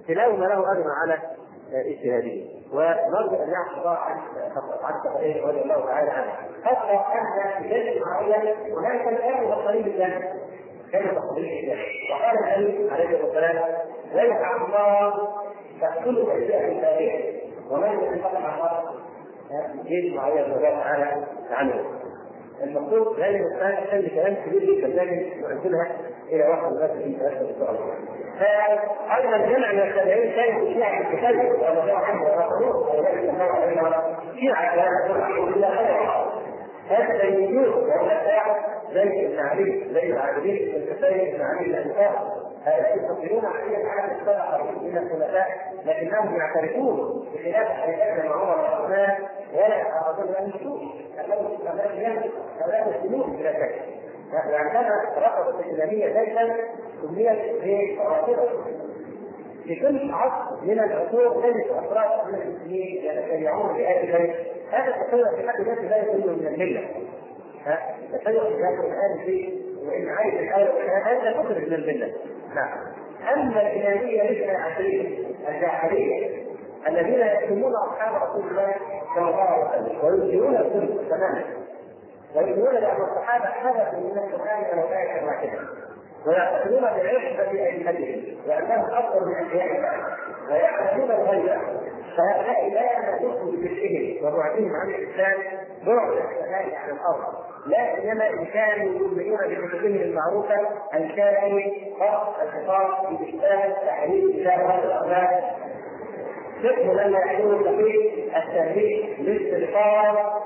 كلاهما 0.07 0.45
له 0.45 0.71
أجر 0.71 0.85
على 1.01 1.17
اجتهاده. 1.73 2.41
ونرجو 2.73 3.43
أن 3.43 3.49
يعفو 3.49 3.77
الله 3.77 3.97
عن 3.97 4.17
عن 4.83 4.93
رضي 5.43 5.61
الله 5.61 5.85
تعالى 5.85 6.11
عنه. 6.11 6.31
حتى 6.63 6.93
ان 6.93 7.61
في 7.63 7.69
جلد 7.69 8.01
معين 8.01 8.55
هناك 8.77 9.07
الآن 9.07 9.45
بطريق 9.45 9.85
الجنه 9.85 10.33
كان 10.91 11.17
وقال 11.17 12.57
النبي 12.57 12.89
عليه 12.91 13.05
الصلاة 13.05 13.25
والسلام 13.25 13.55
لا 14.13 14.23
يفعل 14.23 14.65
الله 14.65 15.13
تقتل 15.81 16.31
اشياء 16.31 16.71
التاريخ 16.71 17.40
ومن 17.71 17.87
يتفق 18.03 18.37
الله 18.37 18.83
جيش 19.83 20.13
معين 20.13 20.43
الله 20.43 20.69
تعالى 20.69 21.25
عنه 21.51 21.73
المفروض 22.63 23.19
هذه 23.19 23.35
المسألة 23.35 23.85
كان 23.91 24.07
كلام 24.15 24.35
كبير 24.45 24.75
جدا 24.75 24.87
لكن 24.87 25.41
نؤجلها 25.41 25.91
إلى 26.29 26.47
وقت 26.47 26.71
الناس 26.71 26.91
في 26.91 27.17
ثلاثة 27.19 27.41
إن 27.41 27.55
شاء 27.59 27.71
الله. 27.71 27.95
فأيضا 28.39 29.37
جمع 29.37 29.71
من 29.71 29.79
التابعين 29.79 30.31
كان 30.35 30.73
شيعة 30.73 31.01
التكلم 31.01 31.45
وما 31.45 31.85
جاء 31.85 31.95
عنه 31.95 32.27
الآخرون 32.27 32.99
ولكن 32.99 33.29
الله 33.29 33.43
علينا 33.43 34.17
شيعة 34.39 34.75
لا 34.75 35.81
هذا 36.89 37.23
يجوز 37.23 37.67
وهو 37.67 38.09
زي 38.93 39.25
ابن 39.25 39.39
علي 39.39 39.83
زي 39.93 40.11
العابدين 40.11 40.75
الكفاية 40.75 41.35
ابن 41.35 41.41
علي 41.41 41.65
الأنصار 41.65 42.40
يستطيعون 42.67 43.45
عليه 43.45 43.87
على 43.87 44.11
السبع 44.11 44.63
من 44.81 44.97
الخلفاء 44.97 45.73
لكنهم 45.85 46.35
يعترفون 46.35 47.25
بخلاف 47.33 47.67
مع 48.25 48.35
عمر 48.35 48.61
وعثمان 48.61 49.17
ولا 49.53 49.75
يعتقدون 49.75 50.35
ان 50.35 50.49
يشوف 50.49 50.81
هؤلاء 52.61 52.89
مسلمون 52.89 53.37
بلا 53.37 53.53
شك 53.53 53.75
يعني 54.33 54.69
كان 54.69 54.91
رفض 55.17 55.59
الإسلامية 55.59 56.07
دائما 56.07 56.55
سميت 57.01 57.97
برافضه 57.97 58.49
في 59.63 59.75
كل 59.75 60.11
عصر 60.11 60.61
من 60.61 60.79
العصور 60.79 61.43
تجد 61.43 61.65
أفراد 61.69 62.27
من 62.27 62.41
المسلمين 62.41 62.97
يتشيعون 63.03 63.69
البيت 63.75 64.35
هذا 64.71 64.95
التشيع 64.95 65.35
في 65.35 65.49
حد 65.49 65.61
ذاته 65.61 65.81
لا 65.81 65.97
يكون 65.97 66.39
من 66.39 66.47
الملة. 66.47 66.89
التشيع 68.13 68.43
في 68.43 68.61
داخل 68.61 68.85
آل 68.85 69.19
البيت 69.21 69.70
وإن 69.87 70.09
عايز 70.09 70.33
الآية 70.33 71.03
هذا 71.05 71.31
تخرج 71.31 71.57
من 71.57 71.73
المله 71.73 72.13
نعم. 72.55 72.77
أما 73.33 73.61
الإلهية 73.61 74.21
الاثنى 74.21 74.55
عشرية 74.55 75.27
الجاحلية 75.49 76.41
الذين 76.87 77.19
يكتمون 77.19 77.73
أصحاب 77.75 78.29
رسول 78.29 78.49
الله 78.51 78.75
صلى 79.15 79.29
الله 79.29 79.41
عليه 79.41 79.81
وسلم 79.81 80.05
وينكرون 80.05 80.55
الكذب 80.55 81.09
تماما. 81.09 81.43
ويقولون 82.35 82.79
بأن 82.79 83.01
الصحابة 83.01 83.45
حدثوا 83.45 83.99
من 83.99 84.17
القرآن 84.17 84.63
ولو 84.71 84.87
آية 84.87 85.25
واحدة. 85.25 85.59
ويعتقدون 86.27 86.81
بعصبة 86.81 87.65
أئمتهم 87.65 88.37
وأنهم 88.47 88.85
أفضل 88.93 89.25
من 89.25 89.35
أنبياء 89.35 89.75
الله. 89.75 90.17
ويعلمون 90.49 91.11
الغيب 91.11 91.59
فهؤلاء 92.17 92.69
لا 92.73 92.91
يمسكوا 92.91 93.51
بشركهم 93.51 94.27
وبعدهم 94.27 94.75
عن 94.75 94.89
الإسلام 94.89 95.37
بعد 95.85 96.11
السماء 96.11 96.75
عن 96.75 96.89
الأرض. 96.89 97.50
لا 97.65 97.95
سيما 98.01 98.29
إن 98.29 98.45
كانوا 98.45 98.99
يؤمنون 98.99 99.37
بكتبهم 99.37 99.95
المعروفة 100.01 100.55
أن 100.93 101.09
كانوا 101.09 101.59
فرق 101.99 102.37
الخطاب 102.41 103.17
باشباه 103.19 103.73
تحريف 103.87 104.35
كتاب 104.35 104.59
هذا 104.59 104.83
الاخلاق 104.83 105.57
فقه 106.63 106.93
لما 106.93 107.19
يحلون 107.19 107.63
في 107.63 108.13
التهريج 108.37 109.19
للاستغفار 109.19 110.41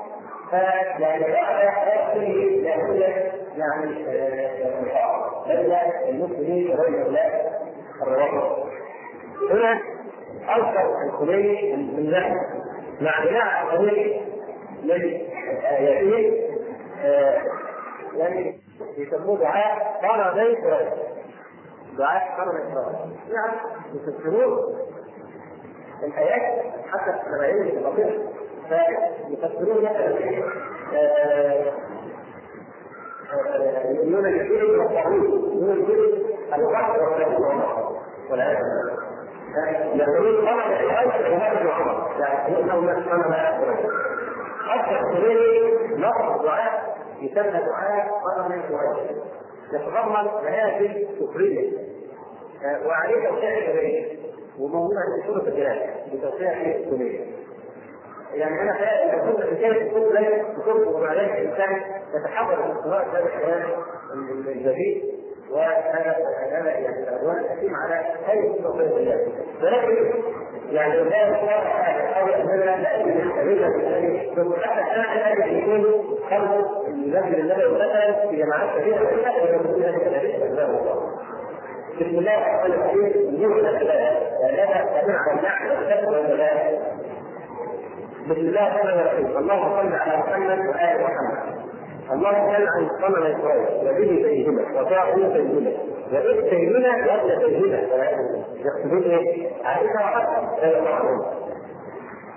فيعني 0.50 1.34
بعد 1.34 1.68
حياته 1.68 2.22
يقول 2.22 3.02
يعني 3.58 4.06
بدل 5.48 5.76
المسلمين 6.10 6.70
وهؤلاء 6.70 7.62
الروابط 8.02 8.66
هنا 9.52 9.82
اوصل 10.50 11.04
الخميني 11.08 11.76
من 11.76 12.12
ذلك. 12.14 12.66
مع 13.02 13.24
بناء 13.26 13.64
القضية 13.64 14.22
من 14.84 14.92
اياته 15.66 16.46
يعني 18.16 18.60
يسموه 18.98 19.40
دعاء 19.40 20.00
قرن 20.02 20.40
إسرائيل. 20.40 20.90
دعاء 21.98 22.36
قرن 22.38 22.72
إسرائيل. 22.72 23.16
يعني 23.30 23.58
يفسرون 23.94 24.76
الآيات 26.04 26.64
حتى 26.92 27.10
التبعية 27.12 27.62
البسيطة 27.62 28.32
فيفسرون 28.70 29.84
مثلا 29.84 30.20
يؤمنون 33.92 34.24
بالجبل 34.24 34.80
والطاغوت 34.80 35.24
يؤمنون 35.24 35.76
بالجبل 35.76 36.26
البحر 36.54 37.02
والعياذ 38.32 38.58
بالله 39.90 40.04
يقولون 40.04 40.48
قرن 40.48 40.74
إسرائيل 40.74 41.34
وهذا 41.34 41.70
عمر 41.72 42.16
يعني 42.20 42.54
يؤمنون 42.54 43.04
قرن 43.04 43.34
حتى 44.66 45.00
الخميني 45.00 45.76
لفظ 45.96 46.44
دعاء 46.44 46.98
يسمى 47.22 47.60
دعاء 47.66 48.08
قرن 48.26 48.62
قريش 48.62 49.12
يتضمن 49.74 50.44
مآثم 50.44 50.94
كفرية 51.20 51.72
وعليه 52.86 53.30
توسيع 53.30 53.58
الشرعية 53.58 54.18
وموضوع 54.60 54.98
في 55.22 55.28
سورة 55.28 55.42
الجلال 55.48 55.90
بتوسيع 56.14 56.52
السنية 56.52 57.36
يعني 58.34 58.62
أنا 58.62 59.32
كنت 59.32 59.42
في 59.42 59.56
كيف 59.56 59.94
كنت 59.94 60.12
لازم 60.12 60.62
كتب 60.62 60.88
وبعدين 60.88 61.24
الانسان 61.24 61.82
يتحضر 62.16 62.68
من 62.68 62.78
قراءه 62.78 63.10
هذا 63.10 63.20
الكلام 63.26 63.70
الجديد. 64.48 65.16
هذا 65.54 66.70
يعني 66.70 67.04
الادوات 67.04 67.38
الحكيم 67.38 67.76
على 67.76 68.16
توفيق 68.64 68.96
الله 68.96 69.28
ولكن 69.64 70.12
يعني 70.72 71.04
لا 71.04 71.28
يحاول 71.28 72.32
اننا 72.34 72.78
نستفيد 72.78 73.62
من 74.38 74.54
حتى 74.64 74.82
كان 74.96 75.32
الذي 75.38 75.60
يكون 75.60 75.84
خلف 76.30 76.52
المسجد 76.88 77.40
النبوي 77.40 77.76
مثلا 77.76 78.28
في 78.30 78.36
جماعات 78.36 78.70
كثيرة 78.80 79.02
ويكون 79.02 79.84
ذلك 79.84 80.02
بسم 81.96 82.18
الله 82.18 82.38
الرحمن 82.38 82.72
بسم 88.30 88.42
الله 88.42 88.68
الرحمن 88.68 89.00
الرحيم. 89.00 89.38
اللهم 89.38 89.70
صل 89.82 89.94
على 89.96 90.18
محمد 90.18 90.60
وآل 90.60 91.04
محمد. 91.04 91.75
اللهم 92.12 92.54
صل 92.56 92.68
عن 92.68 92.90
صنم 93.02 93.24
اسرائيل 93.24 93.68
وبه 93.82 94.24
سيدنا 94.24 94.82
وطاعه 94.82 95.16
سيدنا 95.16 95.72
وإذ 96.14 96.50
سيدنا 96.50 96.90
وابن 96.90 97.40
سيدنا 97.42 97.80
يقصدون 98.66 99.04
إيه؟ 99.04 99.50
عائشة 99.64 99.96
وحفصة 99.96 100.62
لا 100.62 100.78
يطاعون 100.78 101.26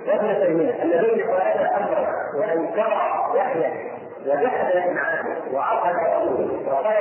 وابن 0.09 0.35
سيدنا 0.35 0.83
الذين 0.83 1.26
قال 1.26 1.66
أمر 1.66 2.09
وأن 2.38 2.70
شرع 2.76 3.33
يحيى 3.37 3.88
وجحد 4.26 4.72
انعامه 4.76 5.37
وعقل 5.54 5.90
رسوله. 5.90 6.68
وقال 6.68 6.94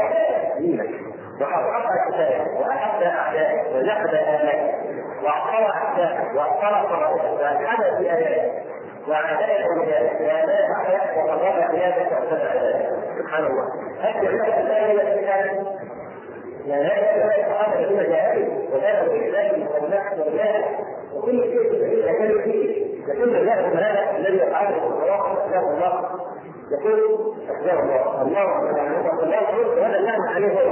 دينك 0.58 0.90
وحقق 1.42 2.10
كتابه 2.10 2.60
واحب 2.60 3.02
أعدائه. 3.04 3.78
وجحد 3.78 4.08
اهله 4.14 4.74
واعطى 5.24 5.66
أعدائه. 5.74 6.36
واعطى 6.36 6.88
فرائضه 6.90 7.32
والحد 7.34 7.84
في 7.98 8.12
اياته 8.12 8.52
وعداء 9.10 9.66
اوليائه 9.68 10.26
وعداء 10.26 10.72
احياء 10.72 11.18
وقضاء 11.18 11.68
قياده 11.72 12.10
واعتدى 12.12 12.68
ذلك 12.68 12.90
سبحان 13.20 13.46
الله. 13.46 13.66
جعلت 14.04 14.58
الايه 14.58 14.92
التي 14.92 15.28
يعني 16.68 16.84
هذا 16.86 17.48
الصحابه 17.48 17.80
الذين 17.80 18.12
جاءوا 18.12 18.46
وذهبوا 18.74 19.14
الاسلام 19.14 19.68
والنحو 19.82 20.20
والله 20.20 20.66
وكل 21.16 21.44
شيء 21.44 22.06
كان 22.06 22.42
فيه 22.44 22.98
لكن 23.08 23.46
جاء 23.46 23.68
هذا 23.76 24.18
الذي 24.18 24.38
يفعله 24.38 24.88
الصراحه 24.88 25.48
اسلام 25.48 25.64
الله 25.66 26.10
يقول 26.72 27.34
اسلام 27.50 27.80
الله 27.80 28.22
الله 28.22 28.60
الله 29.24 29.36
يقول 29.36 29.80
هذا 29.80 29.98
اللام 29.98 30.22
عليه 30.22 30.48
هو 30.54 30.72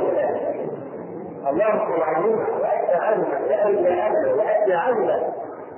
اللهم 1.50 1.96
صل 1.96 2.02
عليهما 2.04 2.48
واتى 2.62 2.96
عنهما 2.96 3.40
واتى 3.50 3.94
عنهما 3.94 4.34
واتى 4.34 4.74
عنهما 4.74 5.34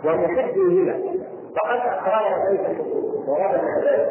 ومحبهما 0.06 1.00
فقد 1.56 1.80
اقرار 1.88 2.50
بيت 2.50 2.60
الحقوق 2.60 3.30
ورد 3.30 3.54
العباد 3.54 4.08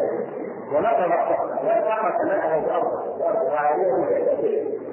ونقل 0.72 1.12
الصحبه 1.12 1.66
واتقى 1.66 2.12
سماءه 2.22 2.58
الأرض 2.58 2.92
وعليهم 3.52 4.00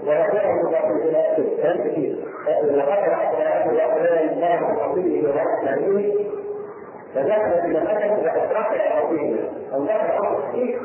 ورجعه 0.08 0.72
باطل 0.72 0.96
إلى 1.02 1.20
اخره 1.20 1.62
كلام 1.62 1.78
كثير. 1.78 2.28
لقد 2.62 3.10
رأت 3.10 3.36
هؤلاء 3.36 4.24
الله 4.24 4.64
وفضله 4.64 5.30
ورحمته 5.30 6.30
فذهب 7.16 7.66
إلى 7.66 7.80
الاسد 7.80 8.26
واشرق 8.26 8.72
إلى 8.72 9.02
ربه 9.02 9.50
أو 9.74 9.84
ذهب 9.84 10.12
أمر 10.20 10.42
كثير. 10.50 10.82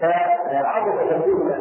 فعظم 0.00 0.96
تنبيه 1.10 1.54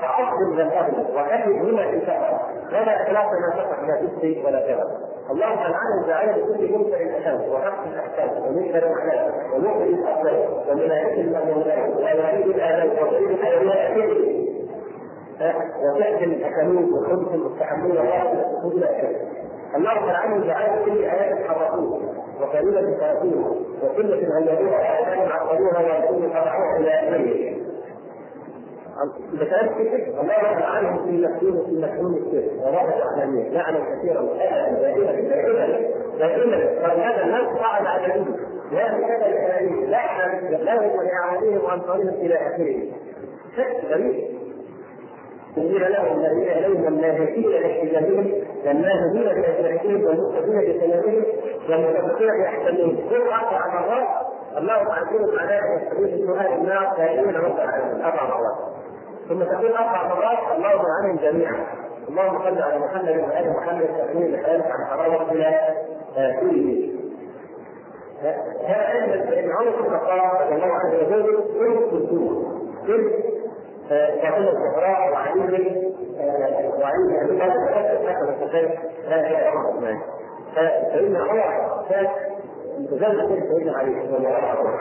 فأفضل 0.00 0.46
من 0.54 0.60
أهله 0.60 1.04
وكفي 1.14 1.52
بما 1.60 1.84
انتهى 1.90 2.40
ولا 2.72 3.02
إخلاص 3.02 3.26
ما 3.32 3.56
شق 3.56 3.82
لا 3.86 3.94
تبقي 4.00 4.44
ولا 4.44 4.60
كذا. 4.60 5.15
اللهم 5.30 5.58
العنه 5.58 6.06
داعية 6.06 6.32
لكل 6.32 6.72
منكر 6.72 6.96
الأحكام 7.00 7.48
وحق 7.52 7.86
الأحكام 7.86 8.28
ومنكر 8.42 8.78
الأحلام 8.78 9.32
ومؤمن 9.54 9.82
الأحلام 9.94 10.38
ومناهج 10.68 11.18
المأمونات 11.18 11.96
وأنابيب 11.96 12.46
الآلام 12.46 12.88
وطريق 12.88 13.28
الحيوانات 13.30 13.96
وفعل 15.82 16.24
الأكلين 16.24 16.92
وخبز 16.92 17.34
المستحمين 17.34 17.90
وغاية 17.96 18.32
السكوت 18.32 18.72
الأكل 18.72 19.16
اللهم 19.76 20.10
العنه 20.10 20.46
دعاية 20.46 20.84
كل 20.84 21.04
آيات 21.04 21.46
حرقوه 21.46 22.00
وكلمة 22.42 22.96
فاتوه 23.00 23.56
وكلة 23.82 24.16
غيروها 24.16 24.78
وآيات 24.78 25.28
عقلوها 25.32 25.80
وكل 26.08 26.30
فرحوها 26.30 26.76
إلى 26.76 26.90
آخره 26.90 27.65
كتير 29.74 30.20
الله 30.20 30.64
عنهم 30.64 31.06
في 31.06 31.26
مكتوم 31.26 31.66
في 31.66 31.86
مكتوم 31.86 32.14
السر 32.14 32.56
ورغب 32.60 33.00
اعلاميه 33.00 33.48
لعنه 33.48 33.78
كثيرا 33.78 34.20
وابدا 34.20 34.96
دائما 36.18 36.56
فلهذا 36.56 37.24
الناس 37.24 37.58
قاعد 37.58 37.86
على 37.86 38.06
العلم 38.06 38.36
لا 38.72 38.86
هذا 38.86 39.26
الكلام 39.26 39.84
لعنا 39.90 40.40
لهم 40.50 40.98
ولاعانيهم 40.98 41.64
وانصارهم 41.64 42.08
إلى 42.08 42.34
اخره 42.34 42.76
شك 43.56 43.84
غريب 43.90 44.36
قيل 45.56 45.92
لهم 45.92 46.20
الذين 46.20 46.48
اليهم 46.48 46.86
الناهزين 46.88 47.50
لاحتجاجهم 47.50 48.32
والناهزين 48.66 49.24
باشركهم 49.24 50.04
والمقتدين 50.04 50.60
بكلامهم 50.60 51.24
والمتفقين 51.68 52.28
باحسنهم 52.28 52.96
كل 53.10 53.22
أربع 53.22 53.80
مرات 53.80 54.08
الله 54.58 54.74
يعذبك 54.74 55.40
عذاب 55.40 55.62
الحديث 55.82 56.26
في 56.26 56.38
أهل 56.38 56.52
النار 56.60 56.94
دائما 56.98 57.38
أربع 58.04 58.24
مرات 58.24 58.75
ثم 59.28 59.42
تقول 59.42 59.72
أربع 59.72 60.08
مرات 60.08 60.38
اللهم 60.56 60.84
عنهم 61.02 61.16
جميعا 61.16 61.66
اللهم 62.08 62.38
صل 62.38 62.62
على 62.62 62.78
محمد 62.78 63.08
وال 63.08 63.52
محمد 63.56 63.86
تكون 63.86 64.32
بحياتك 64.32 64.66
عن 64.70 64.86
حرارة 64.90 65.32
إلى 65.32 65.70
كل 66.40 66.86
هذا 68.66 68.82
علم 68.84 69.12
ابن 69.12 69.50
عمر 69.52 69.82
بن 69.82 69.94
الخطاب 69.94 70.40
رضي 70.42 70.54
الله 70.54 70.66
عنه 70.74 70.94
يقول 70.94 71.44
كل 71.58 71.90
كلثوم 71.90 72.56
كل 72.86 73.10
يقول 74.24 74.48
الزهراء 74.48 75.12
وعلي 75.12 75.40
وعلي 76.80 77.02
بن 77.08 77.16
ابي 77.22 77.38
طالب 77.40 78.08
حسب 78.08 78.28
الحسين 78.28 78.78
اله 79.06 79.28
الا 79.28 79.70
الله 79.70 80.02
فسيدنا 80.56 81.18
عمر 81.24 81.84
كان 81.90 82.06
متزوج 82.78 83.38
سيدنا 83.52 83.78
علي 83.78 83.90
رضي 83.90 84.16
الله 84.16 84.28
عنه 84.34 84.78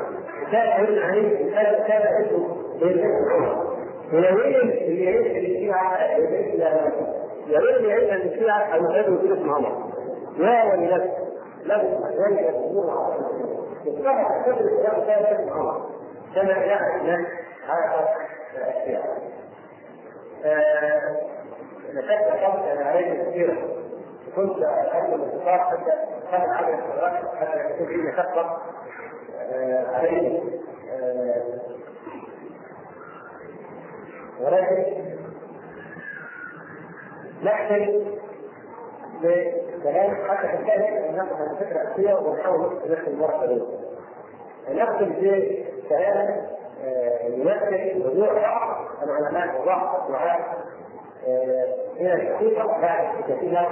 كان 0.52 0.86
سيدنا 0.86 1.06
علي 1.06 1.52
كان 1.88 2.02
اسمه 2.26 2.56
سيدنا 2.80 3.08
عمر 3.32 3.75
ولوين 4.14 4.56
اللي 4.70 5.04
يعيش 5.04 5.28
في 5.28 5.40
الشيعة 5.40 5.98
يا 7.48 7.60
ريت 7.60 7.82
يعيش 7.82 8.22
في 8.22 8.28
الشيعة 8.36 8.60
أو 8.76 8.84
يخرجوا 8.86 9.18
في 9.18 9.34
اسم 9.34 9.54
عمر 9.54 9.92
يا 10.38 10.64
ولي 10.74 11.12
له 11.66 12.00
ذلك 12.28 12.40
الأمور 12.40 13.16
الصحة 13.88 14.44
تدرس 14.46 14.62
الإسلام 14.62 15.06
كان 15.08 15.36
اسم 15.36 15.50
عمر 15.54 15.90
كما 16.36 16.52
الناس 17.02 17.26
هذا 17.68 18.08
الشيعة 18.68 19.16
نشأت 21.94 22.30
خمسة 22.32 22.72
أنا 22.74 22.86
عليه 22.86 23.24
كثيرا 23.24 23.56
كنت 24.36 24.64
أحب 24.64 25.14
الاتصال 25.14 25.60
حتى 25.60 25.92
كان 26.32 26.42
عدد 26.42 26.80
الصلاة 26.80 27.36
حتى 27.40 27.60
يكون 27.60 27.88
في 27.88 27.96
مشقة 27.96 28.62
عليه 29.94 30.40
ولكن 34.42 34.84
نحتاج 37.44 37.90
لكلام 39.24 40.16
حتى 40.28 40.48
تنتهي 40.58 41.10
أن 41.10 41.16
ناخذ 41.16 41.42
الفكرة 41.42 41.82
الاساسيه 41.82 42.14
ونحاول 42.14 42.80
ندخل 42.86 43.08
المره 43.12 43.46
دي. 43.46 43.62
نختم 44.70 45.10
بكلام 45.22 46.48
يمثل 47.28 48.06
رجوع 48.06 48.34
بعض 48.34 48.86
العلماء 49.04 49.62
وبعض 49.62 50.02
الدعاة 50.06 50.40
إلى 51.98 52.14
الحقيقة 52.14 52.82
بعد 52.82 53.08
كثيرا 53.30 53.66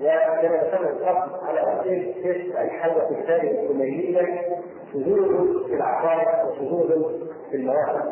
وكما 0.00 0.62
ذكرنا 0.62 0.90
الفصل 0.90 1.46
على 1.46 1.76
تفسير 1.78 2.12
كيف 2.22 2.56
الحل 2.56 2.90
في 3.08 3.22
كتاب 3.22 3.44
الكميليه 3.44 4.46
شذوذ 4.92 5.64
في 5.68 5.74
العقائد 5.74 6.48
وشذوذ 6.48 7.12
في 7.50 7.56
المواقف 7.56 8.02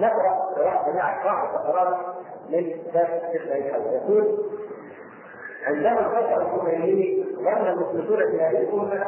نقرأ 0.00 0.30
قراءة 0.56 0.90
جماعة 0.92 1.24
بعض 1.24 1.48
فقرات 1.54 1.96
من 2.50 2.70
كتاب 2.70 3.22
الشيخ 3.24 3.42
الحل 3.42 3.80
يقول 3.92 4.38
عندما 5.66 5.96
خلق 6.08 6.32
الخميني 6.40 7.24
ظن 7.36 7.66
المسلمون 7.66 8.30
في 8.30 8.42
هذه 8.42 8.58
الأمة 8.58 9.06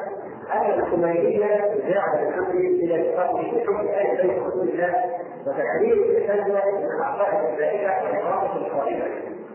أن 0.53 0.71
الخمينيه 0.81 1.47
جعل 1.89 2.29
الامر 2.29 2.51
إلى 2.55 2.95
الفقر 2.97 3.43
في 3.43 3.61
حكم 3.61 3.89
أهل 3.89 4.17
بيت 4.29 4.43
رسول 4.43 4.69
الله 4.69 4.95
وتحرير 5.47 5.95
الفتوى 5.95 6.73
من 6.73 6.85
العقائد 6.99 7.51
الزائده 7.53 7.93
والعواطف 8.05 8.57
القائمه 8.57 9.05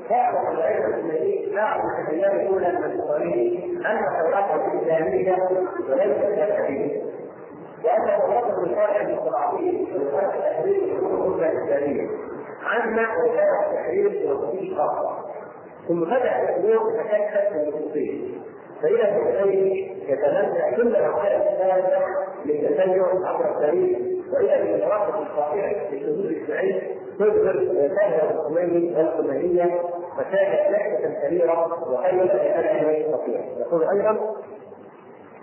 فاعلم 0.10 0.58
العلم 0.58 0.86
الخميني 0.86 1.56
بعد 1.56 1.80
الأيام 2.10 2.36
الاولى 2.36 2.72
من 2.72 3.00
الصالحين 3.00 3.82
أن 3.86 3.98
التوراه 3.98 4.56
الإسلامية 4.56 5.36
وليست 5.90 6.22
كالحديث 6.36 7.04
وأن 7.84 8.10
الوطن 8.10 8.64
الفاتح 8.64 9.02
المستضعفين 9.02 9.88
وكان 9.96 10.30
التحرير 10.30 10.84
يكون 10.84 11.34
أمة 11.34 11.48
إسلامية 11.48 12.10
عامة 12.64 13.08
وكان 13.26 13.48
التحرير 13.70 14.10
في 14.10 14.32
وقته 14.32 14.76
خاصة. 14.78 15.18
ثم 15.88 16.02
بدأ 16.04 16.42
الأمور 16.42 16.92
تتكتل 16.92 17.54
في 17.54 17.70
الوقتين 17.70 18.42
فإذا 18.82 19.18
الحسين 19.18 19.68
يتمنى 20.08 20.76
كل 20.76 20.88
الأوقات 20.88 21.32
الثالثة 21.32 22.00
للتشيع 22.46 23.06
عبر 23.24 23.52
التاريخ. 23.56 23.98
وإذا 24.34 24.64
بالمواقف 24.64 25.16
الخاطئة 25.16 25.90
للشذوذ 25.92 26.26
الإسماعيلي 26.26 26.82
تظهر 27.20 27.54
سهل 27.96 28.32
الخميني 28.36 28.96
والخمينية 28.98 29.80
وشاهد 30.20 30.72
نكتة 30.72 31.28
كبيرة 31.28 31.84
وخير 31.94 32.24
لأنه 32.24 32.92
يستطيع 32.92 33.42
يقول 33.58 33.84
أيضا 33.84 34.12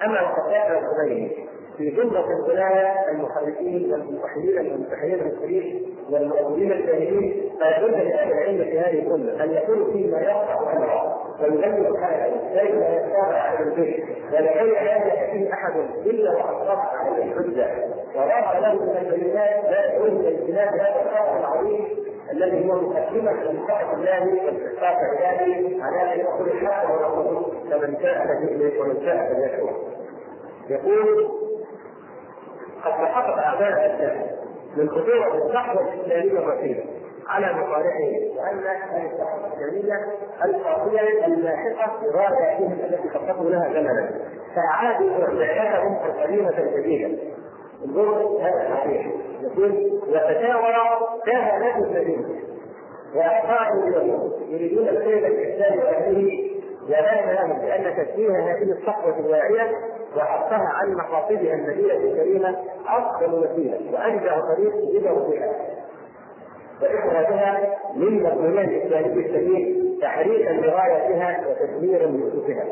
أما 0.05 0.21
الخطائر 0.21 0.79
الخميني 0.79 1.49
في 1.77 1.91
جملة 1.91 2.25
الولاية 2.31 3.11
المحرفين 3.11 3.93
والملحدين 3.93 4.59
والمنتحلين 4.59 5.15
المسلمين 5.21 5.97
والمؤولين 6.11 6.73
الجاهلين 6.73 7.51
فيجوز 7.59 7.91
لأهل 7.91 8.33
العلم 8.33 8.65
في 8.65 8.79
هذه 8.79 8.99
الأمة 9.07 9.45
أن 9.45 9.51
يكونوا 9.53 9.93
فيما 9.93 10.21
يقطع 10.21 10.69
عنه 10.69 11.15
ويغير 11.41 11.97
حاله 11.97 12.37
كيف 12.55 12.75
يتابع 12.75 13.39
على 13.39 13.59
البيت؟ 13.65 14.05
ولكي 14.33 14.71
لا 14.71 14.83
يأتيه 14.83 15.53
أحد 15.53 15.73
إلا 16.07 16.31
وقد 16.31 16.63
رفع 16.63 16.97
عليه 16.99 17.25
الحجة. 17.25 17.69
ورفع 18.17 18.59
له 18.59 18.75
من 18.75 18.97
البينات 18.97 19.65
لا 19.65 19.95
يؤمن 19.95 20.23
باجتناب 20.23 20.69
هذا 20.69 21.03
الخطأ 21.03 21.39
العظيم 21.41 21.85
الذي 22.33 22.69
هو 22.69 22.81
مقدمة 22.81 23.33
لمحبة 23.33 23.93
الله 23.93 24.45
واستحقاق 24.45 24.97
عباده 24.97 25.85
على 25.85 26.15
أن 26.15 26.21
يأخذ 26.21 26.47
الحق 26.47 26.91
ورسوله 26.91 27.53
فمن 27.71 27.97
شاء 28.03 28.27
فليؤمن 28.27 28.79
ومن 28.81 29.05
شاء 29.05 29.33
فليكفر 29.35 29.77
يقول 30.71 31.29
قد 32.85 32.93
تحقق 32.93 33.39
أعداء 33.39 33.69
الإسلام 33.69 34.27
من 34.77 34.89
خطورة 34.91 35.47
الصحوة 35.47 35.95
الإسلامية 35.95 36.39
الرشيده 36.39 36.83
على 37.29 37.47
مصالحه 37.47 38.11
وأن 38.37 38.59
هذه 38.59 39.11
الصحوة 39.13 39.47
الإسلامية 39.47 39.95
القاضية 40.45 41.27
اللاحقه 41.27 42.01
بغاياتهم 42.03 42.73
التي 42.73 43.09
خططوا 43.09 43.51
لها 43.51 43.73
زمنا. 43.73 44.11
فاعادوا 44.55 45.11
رحلتهم 45.19 45.99
القديمه 46.07 46.59
الجديده 46.59 47.19
انظروا 47.85 48.41
هذا 48.41 48.69
الصحيح. 48.69 49.07
يقول 49.43 50.01
وتشاور 50.09 50.75
كهنة 51.27 51.79
المدينة 51.79 52.29
وأتباع 53.15 53.73
اليهود 53.73 54.33
يريدون 54.49 54.89
الخير 54.89 55.27
الإسلام 55.27 55.79
وأهله. 55.79 56.51
وبان 56.85 57.35
لهم 57.35 57.59
بأن 57.59 58.07
تسليم 58.07 58.35
هذه 58.35 58.73
الصحوة 58.73 59.19
الواعية 59.19 59.71
وحثها 60.17 60.69
عن 60.75 60.95
مقاصدها 60.95 61.55
النبيلة 61.55 61.97
الكريمة 61.97 62.57
أفضل 62.89 63.35
وسيلة 63.35 63.81
وأنجع 63.93 64.41
طريق 64.41 64.73
يدعو 64.95 65.31
بها. 65.31 65.53
وإخراجها 66.83 67.77
من 67.97 68.23
مضمونها 68.23 68.65
الإسلامي 68.65 69.07
السليم 69.27 69.85
تحريكا 70.03 70.51
لغايتها 70.51 71.45
وتدميرا 71.49 72.07
لأسسها 72.07 72.65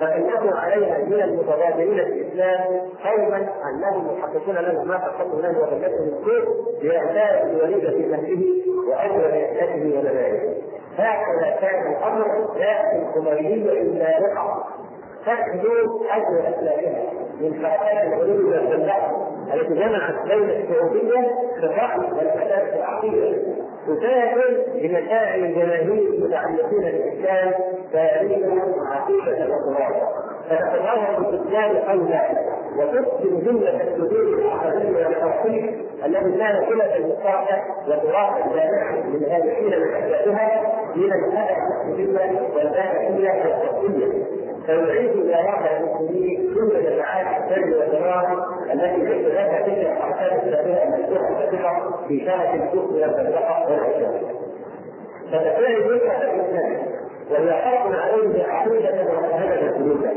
فإنه 0.00 0.56
علينا 0.56 0.98
من 0.98 1.22
المتبادلين 1.22 2.04
في 2.04 2.10
الإسلام 2.12 2.80
قوما 3.04 3.48
أنهم 3.70 4.16
يحققون 4.18 4.54
له 4.54 4.84
ما 4.84 4.98
حققوا 4.98 5.42
له 5.42 5.58
وغلته 5.58 6.04
من 6.04 6.24
كل 6.24 6.44
بإعداء 6.82 7.46
الوليد 7.46 7.90
في 7.90 8.06
مهده 8.06 8.42
وأجر 8.88 9.30
رئاسته 9.30 9.98
ونبائه 9.98 10.54
هكذا 10.98 11.56
كان 11.60 11.92
الأمر 11.92 12.48
لا 12.58 12.96
الخمينية 12.96 13.72
إلا 13.72 14.18
رقعة 14.18 14.64
تحدث 15.26 15.64
أجر 16.10 16.48
أسلافها 16.48 17.12
من 17.40 17.52
فساد 17.52 18.06
العلوم 18.06 18.46
والفلاحة 18.52 19.26
التي 19.54 19.74
جمعت 19.74 20.14
بين 20.28 20.50
السعودية 20.50 21.20
في 21.60 21.66
الرأي 21.66 21.98
والفساد 21.98 22.66
في 22.70 22.76
العقيدة 22.76 23.42
تساهم 23.86 24.54
بمشاعر 24.74 25.34
الجماهير 25.38 26.08
المتعلقين 26.14 26.80
بالإسلام 26.82 27.52
تاريخا 27.92 28.62
عقيدة 28.92 29.44
الأطراف. 29.44 30.02
فتتظاهر 30.50 31.20
بالإسلام 31.22 31.76
قولا 31.76 32.22
وتسلم 32.78 33.40
جملة 33.40 33.82
السجود 33.82 34.38
العقدية 34.38 35.06
والتوحيد 35.06 35.78
الذي 36.04 36.38
كان 36.38 36.64
صلة 36.68 36.96
المشتركة 36.96 37.62
وتراث 37.88 38.46
الجامعة 38.46 38.92
من 39.06 39.14
الهادفين 39.14 39.66
من 39.80 39.94
أسبابها 39.94 40.72
من 40.96 41.12
الهدف 41.12 41.56
التحليلية 41.86 42.40
والباحثية 42.56 43.30
والتحليلية 43.30 44.35
فيعيد 44.66 45.10
إلى 45.10 45.32
واقع 45.36 45.76
المسلمين 45.76 46.54
كل 46.54 46.82
جماعات 46.84 47.26
الشر 47.42 47.78
والضرار 47.78 48.44
التي 48.72 48.96
ليس 49.04 49.26
لها 49.34 49.60
تلك 49.62 49.78
الحركات 49.86 50.32
السابقه 50.42 50.82
المفتوحه 50.82 51.44
السابقه 51.44 52.06
في 52.08 52.24
شهه 52.24 52.54
الكفر 52.54 52.92
والفلسفه 52.92 53.70
والعصيان. 53.70 54.22
فتكون 55.32 55.92
وجهه 55.92 56.22
الاسلام 56.22 56.86
وهي 57.30 57.52
حرب 57.52 57.92
عليه 57.92 58.44
عقيدة 58.44 59.02
ومذهبا 59.12 59.72
سلوكا 59.78 60.10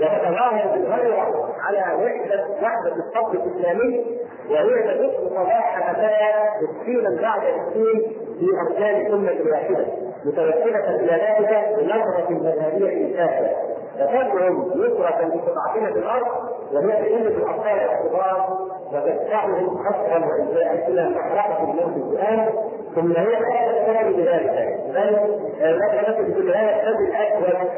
وتتظاهر 0.00 0.66
بالغيره 0.74 1.54
على 1.60 2.04
وحدة 2.04 2.46
وحدة 2.62 2.92
الصف 2.96 3.34
الإسلامي 3.34 4.04
وهي 4.50 4.82
تدق 4.94 5.28
صباح 5.28 5.90
خفايا 5.92 6.50
تسكينا 6.60 7.22
بعد 7.22 7.40
تسكين 7.40 8.00
في 8.40 8.46
أركان 8.68 9.06
الأمة 9.06 9.50
واحدة 9.50 9.86
متوكلة 10.24 10.96
إلى 10.96 11.12
ذلك 11.12 11.68
بنظرة 11.78 12.26
مذهبية 12.30 13.16
سافله 13.16 13.73
فتدعم 13.94 14.58
نصرة 14.74 15.20
لقطعتنا 15.34 15.92
في 15.92 15.98
الأرض 15.98 16.26
وهي 16.72 16.92
تقل 16.92 17.26
الأطفال 17.26 17.80
الصغار 17.80 18.58
وتدفعهم 18.92 19.78
خطرا 19.84 20.26
وإجزاء 20.26 20.88
إلى 20.88 21.08
محرقة 21.08 21.62
الموت 21.70 22.12
الآن 22.12 22.48
ثم 22.94 23.12
هي 23.12 23.36
تستند 23.36 24.16
بذلك. 24.16 24.80
بل 24.88 25.38
لا 25.60 26.02
تنفذ 26.02 26.34
بالآية 26.34 26.88
السد 26.88 27.00
الأكبر 27.00 27.68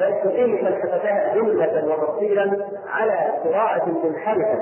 بل 0.00 0.14
تقيم 0.24 0.56
فلسفتها 0.56 1.34
جملة 1.34 1.84
وتفصيلا 1.86 2.66
على 2.88 3.32
قراءة 3.44 3.88
منحرفة. 4.04 4.58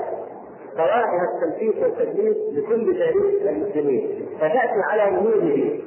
قواعد 0.77 1.09
التنفيذ 1.33 1.83
والتدليس 1.83 2.37
لكل 2.53 2.97
تاريخ 2.99 3.47
المسلمين 3.49 4.27
فتأتي 4.39 4.81
على 4.91 5.17
وجوده 5.17 5.79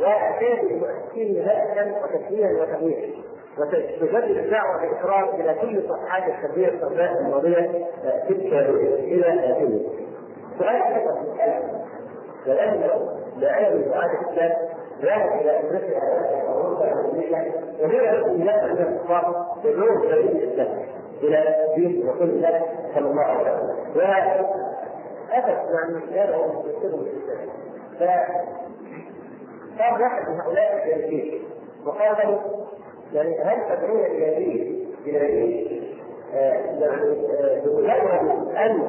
وأتيت 0.00 0.60
بمؤسسين 0.70 1.44
بأسا 1.44 1.94
وتسليما 2.02 2.62
وتغييرا 2.62 3.10
وتجدد 3.58 4.36
الدعوه 4.36 4.80
بالاخراج 4.80 5.40
إلى 5.40 5.54
كل 5.54 5.82
صفحات 5.88 6.22
التربيه 6.34 6.68
التربيه 6.68 7.18
الماضيه 7.18 7.86
تلك 8.28 8.52
إلى 8.52 9.52
اخره. 9.52 9.80
سؤال 12.44 12.80
داعيه 13.40 13.74
من 13.74 13.84
دعاه 13.88 14.10
الاسلام 14.12 14.52
ذهب 15.02 15.40
إلى 15.40 15.60
افريقيا 15.60 16.00
اوروبا 16.48 16.92
الامريكيه 16.92 17.52
وهي 17.80 18.10
التي 18.10 18.40
يدخل 18.40 18.78
الكفار 18.82 19.46
بدون 19.64 20.00
سبيل 20.02 20.30
الاسلام 20.30 20.86
إلى 21.22 21.56
دين 21.76 22.08
رسول 22.10 22.28
الله 22.30 22.62
صلى 22.94 23.06
الله 23.10 23.22
عليه 23.22 23.40
وسلم 23.40 23.94
واتت 23.96 25.70
يعني 25.70 26.22
يدعو 26.22 26.64
يسلم 26.66 27.00
الاسلام 27.00 27.48
فصار 29.76 30.02
واحد 30.02 30.28
من 30.28 30.40
هؤلاء 30.40 30.84
الجالسين 30.84 31.42
وقال 31.86 32.16
له 32.28 32.40
يعني 33.14 33.38
هل 33.40 33.76
تدعون 33.76 34.04
إلى 34.04 34.34
دين 34.34 34.84
يعني 35.06 35.64
بمجرد 37.64 38.56
ان 38.56 38.88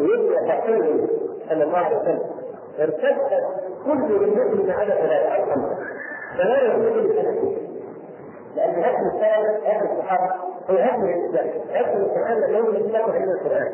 يبدا 0.00 0.40
تقول 0.48 1.08
صلى 1.48 1.64
الله 1.64 1.78
عليه 1.78 1.96
ارتدت 2.80 3.44
كل 3.84 4.24
المؤمن 4.24 4.70
على 4.70 4.92
ثلاثة 4.92 5.28
أو 5.36 5.44
فلا 6.38 6.62
يكون 6.62 7.16
لأن 8.56 8.74
هذا 8.74 9.12
الثالث 9.14 9.66
هذا 9.66 9.92
الصحابة 9.92 10.34
هو 10.70 10.76
هدم 10.76 11.04
الإسلام 11.04 11.48
هدم 11.74 12.00
القرآن 12.02 12.40
لأنه 12.40 12.68
لم 12.70 12.76
يكن 12.76 12.96
عند 12.96 13.28
القرآن 13.28 13.72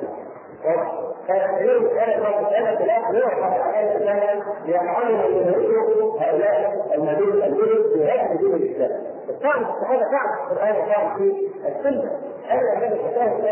فهي 1.29 1.79
مسألة 1.79 2.41
مسألة 2.41 2.75
ثلاث 2.77 3.11
نوع 3.11 3.33
الإسلام 3.81 4.43
يفعلها 4.67 5.27
يمارسه 5.27 6.21
هؤلاء 6.21 6.87
المدينة 6.95 7.47
الجدد 7.47 7.99
بهدم 7.99 8.37
دين 8.37 8.55
الإسلام. 8.55 9.12
الصحابة 9.29 10.03
طعن 10.05 10.37
في 10.37 10.53
القرآن 10.53 10.77
وطعن 10.77 11.17
في 11.19 11.49
السنة. 11.69 12.11
هذا 12.49 12.87
الذي 12.87 12.99
تساهم 13.11 13.43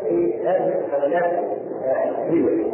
في 0.00 0.38
هذه 0.46 0.78
الحملات 0.78 1.32
الدينية. 2.18 2.72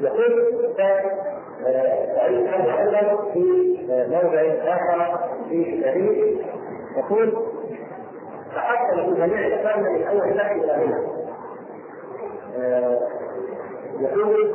يقول 0.00 0.32
سعيد 0.76 2.46
هذا 2.46 2.78
أيضا 2.78 3.30
في 3.32 3.76
موضع 3.88 4.42
آخر 4.74 5.18
في 5.48 5.74
التاريخ 5.74 6.38
يقول 6.96 7.46
تحصل 8.54 9.14
في 9.14 9.20
جميع 9.20 9.46
الاسلام 9.46 9.80
من 9.82 10.06
أول 10.06 10.36
ناحيه 10.36 10.62
إلى 10.64 10.72
هنا 10.72 10.98
يقول 14.00 14.54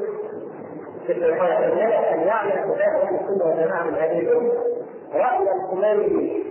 ان 1.10 2.20
يعلم 2.28 2.74
كتاب 2.74 2.96
أهل 3.02 3.16
السنة 3.16 3.46
والجماعه 3.46 3.84
من 3.84 3.96
هذه 3.96 4.20
الامه 4.20 4.52
راي 5.14 5.52
الخميني 5.56 6.44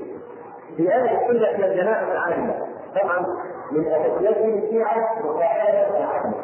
في 0.76 0.88
أهل 0.94 1.16
السنة 1.16 1.58
من 1.58 1.64
الجماعه 1.64 2.12
العامه 2.12 2.54
طبعا 3.02 3.26
من 3.72 3.86
اساسياتهم 3.86 4.58
الشيعه 4.62 5.26
وقاعده 5.26 5.98
العامه 5.98 6.34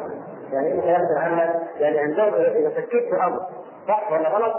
يعني 0.53 0.67
إيه 0.73 0.81
كلام 0.81 1.01
العامه؟ 1.11 1.59
يعني 1.79 1.99
عندهم 1.99 2.33
اذا 2.33 2.69
شكيت 2.69 3.03
في 3.09 3.23
أمر 3.23 3.39
صح 3.87 4.11
ولا 4.11 4.29
غلط 4.29 4.55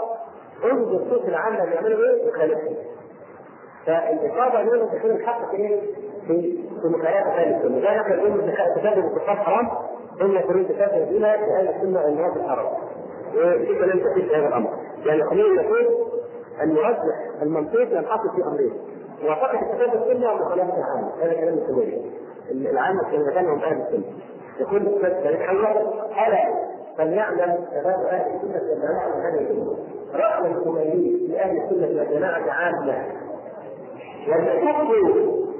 انظر 0.71 1.09
صوت 1.09 1.25
العامه 1.27 1.65
بيعملوا 1.65 2.03
إيه 2.05 2.27
وخالفهم 2.29 2.75
فالاصابه 3.85 4.63
دول 4.63 4.89
تكون 4.99 5.11
الحق 5.11 5.51
في 5.51 5.81
في 6.27 6.57
في 6.81 6.87
مخالفه 6.87 7.31
أهل 7.33 7.55
السنة، 7.55 7.79
لا 7.79 7.97
نحن 8.01 8.11
نقول 8.11 8.51
تكذب 8.75 9.05
الكفار 9.05 9.35
حرام 9.35 9.69
ثم 10.19 10.37
يكونون 10.37 10.67
تكذب 10.67 11.09
بها 11.19 11.37
في 11.37 11.43
أهل 11.43 11.67
السنة 11.67 12.01
والناس 12.05 12.37
الحرام. 12.37 12.73
كثير 13.33 14.27
في 14.27 14.35
هذا 14.35 14.47
الأمر، 14.47 14.69
يعني 15.05 15.23
خلينا 15.23 15.61
نقول 15.61 15.87
أن 16.63 16.73
نرجح 16.73 17.41
المنطق 17.41 17.87
ينحصر 17.91 18.29
في 18.35 18.43
أمرين. 18.43 18.73
موافقه 19.23 19.59
الكتاب 19.59 20.01
السنة 20.01 20.31
ومخالفتها 20.31 20.85
عامه، 20.95 21.11
هذا 21.23 21.33
كلام 21.33 21.53
السنيه. 21.53 22.01
العامة 22.51 23.11
كلمتان 23.11 23.45
هم 23.45 23.59
أهل 23.59 23.81
السنة. 23.81 24.03
يقول 24.59 24.81
فليحذر 25.23 25.71
الا 26.27 26.71
فليعلم 26.97 27.65
شباب 27.71 28.05
أهل 28.09 28.35
السنة 28.35 28.61
والجماعه 28.61 29.15
من 29.15 29.21
هذه 29.21 29.51
الأمور. 29.51 29.77
راي 30.13 30.51
الخميني 30.51 31.27
لأهل 31.27 31.57
السنة 31.57 31.99
والجماعه 31.99 32.51
عامة 32.51 33.05
والحكم 34.27 34.91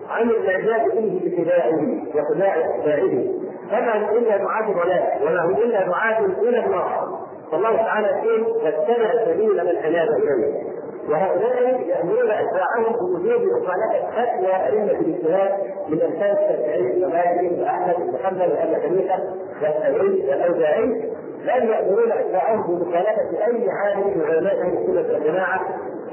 عن 0.09 0.29
الإعجاب 0.29 0.91
به 0.95 1.21
باتباعه 1.23 1.79
واتباع 2.15 2.55
اتباعه 2.59 3.23
فما 3.69 3.97
هم 3.97 4.17
إلا 4.17 4.37
دعاة 4.37 4.71
ضلال 4.71 5.03
وما 5.23 5.45
هم 5.45 5.55
إلا 5.55 5.87
دعاة 5.87 6.25
إلى 6.25 6.65
النار 6.65 7.20
فالله 7.51 7.75
تعالى 7.75 8.07
يقول 8.07 8.41
واتبع 8.63 9.25
سبيل 9.25 9.63
من 9.63 9.77
أناب 9.77 10.07
اليه 10.09 10.63
وهؤلاء 11.09 11.81
يأمرون 11.87 12.31
أتباعهم 12.31 12.93
بوجوب 12.99 13.41
مخالفة 13.41 14.11
فتوى 14.11 14.55
أئمة 14.55 14.91
الاجتهاد 14.91 15.51
من 15.89 16.01
امثال 16.01 16.37
الشافعي 16.37 17.05
ومالك 17.05 17.61
واحمد 17.61 17.95
بن 17.95 18.17
حنبل 18.23 18.51
وأبي 18.51 18.75
حنيفة 18.81 19.19
والثوري 19.61 20.29
والأوزاعي. 20.29 21.11
بل 21.41 21.69
يأمرون 21.69 22.11
أتباعهم 22.11 22.79
بمخالفة 22.79 23.45
أي 23.47 23.65
عالم 23.69 24.07
من 24.17 24.25
علماء 24.25 24.61
أهل 24.61 24.77
السنة 24.77 25.13
والجماعة 25.13 25.61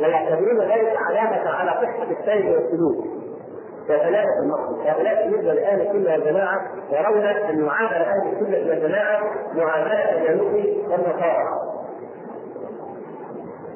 ويعتبرون 0.00 0.60
ذلك 0.60 0.96
علامة 0.96 1.50
على 1.50 1.70
صحة 1.70 2.06
السير 2.20 2.52
والسلوك. 2.52 3.17
وثلاثة 3.88 4.38
المقصد 4.42 4.86
هؤلاء 4.86 5.28
بالنسبة 5.28 5.52
لأهل 5.54 5.80
السنة 5.80 6.12
والجماعة 6.12 6.60
يرون 6.90 7.24
أن 7.26 7.60
معاملة 7.62 8.00
أهل 8.02 8.32
السنة 8.32 8.70
والجماعة 8.70 9.20
معاملة 9.54 10.12
اليهود 10.12 10.90
والنصارى 10.90 11.44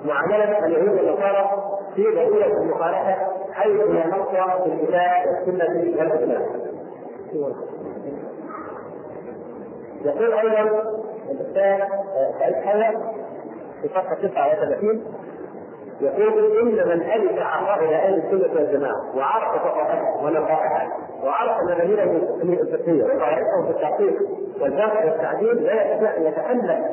معاملة 0.05 0.67
اليهود 0.67 0.89
والنصارى 0.99 1.51
في 1.95 2.03
ضرورة 2.15 2.47
المخالفة 2.63 3.17
حيث 3.53 3.81
لا 3.81 4.07
نص 4.07 4.29
في 4.65 4.73
الكتاب 4.73 5.27
والسنة 5.27 5.99
والإسلام. 5.99 6.43
يقول 10.05 10.33
أيضا 10.33 10.83
الأستاذ 11.31 11.89
سعيد 12.39 12.55
حيا 12.55 12.91
في 13.83 13.89
صفحة 13.89 14.15
39 14.15 15.05
يقول 16.03 16.59
إن 16.61 16.89
من 16.89 17.03
الف 17.03 17.33
إلى 17.83 17.97
أهل 17.97 18.15
السنة 18.15 18.55
والجماعة 18.55 19.17
وعرف 19.17 19.63
فقهاء 19.63 20.25
ونقائها 20.25 20.89
وعرف 21.25 21.63
مبادئه 21.63 22.03
الفقهية 22.43 23.05
وقواعده 23.05 23.63
في 23.65 23.71
التحقيق 23.71 24.15
والبحث 24.61 25.05
والتعديل 25.05 25.63
لا 25.63 25.93
يستطيع 25.93 26.17
أن 26.17 26.23
يتامل 26.23 26.85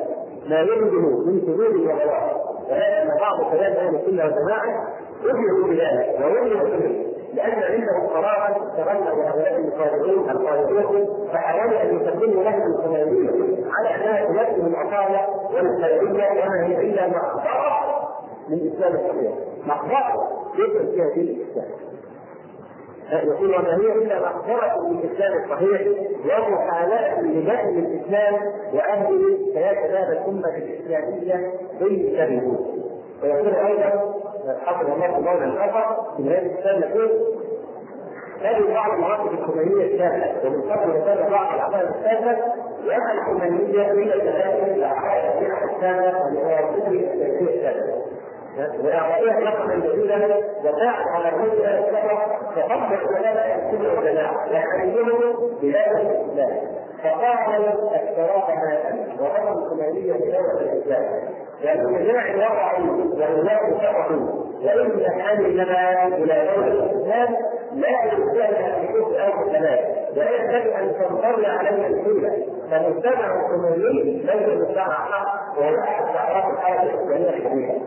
ما 0.48 0.60
يرده 0.60 1.00
من 1.00 1.40
شذوذ 1.40 1.86
وغوائط 1.86 2.36
ولكن 2.70 3.18
بعض 3.20 3.52
كلام 3.52 3.72
أهل 3.72 3.94
السنة 3.94 4.24
والجماعة 4.24 4.88
أبلغوا 5.24 5.68
بذلك 5.68 6.20
وأبلغوا 6.20 6.68
به 6.68 7.06
لأن 7.34 7.62
عندهم 7.62 8.06
قرارا 8.06 8.48
تغلب 8.76 9.18
هؤلاء 9.18 9.56
المخالفين 9.56 10.30
الخالفون 10.30 11.28
فحاولوا 11.32 11.82
أن 11.82 12.00
يقدموا 12.00 12.44
لهم 12.44 12.62
الخمالية 12.62 13.30
على 13.72 13.94
أنها 13.94 14.26
تمثل 14.26 14.66
الأصالة 14.66 15.26
والخيرية 15.54 16.30
وما 16.30 16.66
هي 16.66 16.80
إلا 16.80 17.08
مقبرة 17.08 17.89
من 18.50 18.58
الاسلام 18.58 18.94
الصحيح. 18.94 19.32
مقبرة 19.66 20.28
يدخل 20.58 20.92
فيها 20.94 21.14
دين 21.14 21.24
الإسلام. 21.40 21.70
يقول 23.12 23.54
وما 23.54 23.76
هي 23.76 23.92
إلا 23.92 24.20
مقبرة 24.20 24.88
من 24.88 24.98
الاسلام 24.98 25.44
الصحيح 25.44 25.80
ومحاولة 26.24 27.20
لبدء 27.20 27.78
الإسلام 27.78 28.34
وأهله 28.74 29.38
شباب 29.54 30.10
الأمة 30.12 30.56
الإسلامية 30.56 31.52
انتبهوا 31.80 32.56
ويقول 33.22 33.54
أيضا 33.54 34.14
حفظ 34.64 34.90
الله 34.90 35.06
قولا 35.30 35.64
اخر 35.70 36.16
في 36.16 36.22
هذا 36.22 36.38
الإسلام 36.38 36.80
يقول 36.90 37.10
هذه 38.42 38.74
بعض 38.74 38.92
المواقف 38.92 39.32
الخمينية 39.32 39.84
السابقه 39.84 40.46
ومن 40.48 40.62
قبل 40.62 40.90
رساله 40.90 41.28
بعض 41.28 41.54
الأعمال 41.54 41.88
السابقه 41.88 42.54
لأن 42.84 43.18
الخمينية 43.18 43.82
هي 43.92 44.20
تلاقي 44.20 44.74
الاعمال 44.74 45.70
السابقه 45.70 46.26
ولغايه 46.26 46.68
التاريخ 46.68 47.48
السابق 47.50 47.94
وإعطائها 48.58 49.40
رقما 49.40 49.74
جديدا 49.74 50.36
وساعد 50.64 51.08
على 51.08 51.28
الرجل 51.28 51.66
السفر 51.66 52.18
تطبق 52.56 53.18
كلام 53.18 53.36
السنة 53.36 53.92
والجماعة 53.94 54.46
يعتمدونه 54.50 55.50
بهذا 55.62 56.00
الإسلام 56.00 56.56
فقالوا 57.02 57.68
الصراط 57.68 58.48
ماء 58.50 59.06
ورموا 59.20 59.62
الكمالية 59.66 60.12
بدولة 60.12 60.60
الإسلام 60.60 61.04
لأن 61.62 61.80
الجماعة 61.96 62.36
وقعوا 62.38 62.86
والولاة 62.96 63.70
كفروا 63.70 64.40
وإن 64.62 64.90
الزمان 64.90 66.12
إلى 66.12 66.48
دولة 66.54 66.66
الإسلام 66.66 67.36
لا 67.72 67.88
أن 68.48 68.84
يكون 68.84 69.14
أو 69.20 69.42
الكلام 69.42 69.78
ولا 70.16 70.30
ينبغي 70.36 70.76
أن 70.76 70.92
تنطوي 70.94 71.46
عليه 71.46 71.86
الحيلة 71.86 72.46
فمجتمع 72.70 73.40
الكمالي 73.40 74.02
ليس 74.02 74.48
مجتمع 74.58 74.84
حق 74.84 75.58
وهو 75.58 75.74
أحد 75.78 76.04
أعراف 76.16 76.44
الحياة 76.54 76.82
الإسلامية 76.82 77.28
الحديثة 77.28 77.80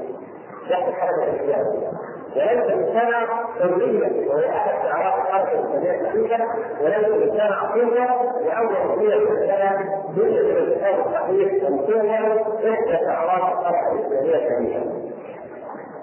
تحت 0.69 0.87
الحركه 0.87 1.23
الاسلاميه 1.23 1.87
وليس 2.35 2.71
مجتمع 2.77 3.25
حرية 3.59 4.29
وهي 4.29 4.49
أحد 4.49 4.85
أعراض 4.85 5.19
الحركه 5.27 5.59
الاسلاميه 5.59 6.01
الحديثه 6.01 6.45
وليس 6.81 7.07
مجتمع 7.09 7.71
قوه 7.73 7.93
لأول 8.41 9.03
الاسلام 9.13 9.89
جزء 10.15 10.43
من 10.43 10.57
الكتاب 10.57 10.95
الصحيح 11.05 11.53
القوه 11.63 12.41
إحدى 12.73 13.07
أعراض 13.07 13.59
الحركه 13.59 13.91
الاسلاميه 13.91 14.35
الحديثه 14.35 15.13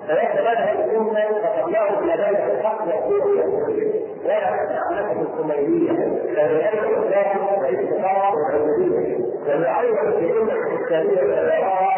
فليس 0.09 0.35
لها 0.41 0.73
الأمة 0.85 1.21
تطلعوا 1.25 1.99
إلى 2.01 2.13
ذلك 2.13 2.51
الحق 2.51 2.89
يقول 2.89 3.39
لا 4.25 4.45
أعلمكم 4.79 5.21
الخمينية 5.21 5.93
فلذلك 6.37 6.83
الإسلام 6.85 7.63
ليس 7.63 8.03
فقط 8.03 8.35
والعبودية 8.35 9.17
ولعل 9.47 9.87
في 9.97 10.19
الأمة 10.31 10.53
الإسلامية 10.53 11.21
الأخرى 11.23 11.89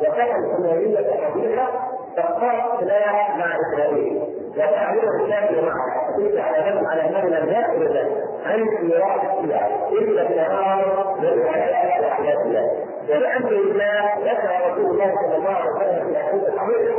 وكان 0.00 0.44
الخمينية 0.44 0.96
حديثة 1.24 1.68
فقال 2.16 2.86
لا 2.86 3.36
مع 3.36 3.56
اسرائيل 3.60 4.22
وتعبير 4.56 5.02
الشافعي 5.20 5.60
معه 5.60 6.12
حديث 6.12 6.40
على 6.40 6.74
من 6.74 6.86
على 6.86 7.02
لم 7.40 7.48
ياكل 7.48 7.96
ذلك 7.96 8.24
عن 8.46 8.60
ميراث 8.82 9.20
الشيعه 9.38 9.88
الا 9.92 10.22
التناول 10.22 11.20
للحياه 11.22 12.02
واحداث 12.02 12.36
الله 12.46 12.70
ولامر 13.08 13.50
الله 13.50 14.14
ذكر 14.24 14.70
رسول 14.70 14.90
الله 14.90 15.14
صلى 15.14 15.36
الله 15.36 15.50
عليه 15.50 15.70
وسلم 15.70 16.04
في 16.04 16.10
الحديث 16.10 16.48
الصحيح 16.48 16.96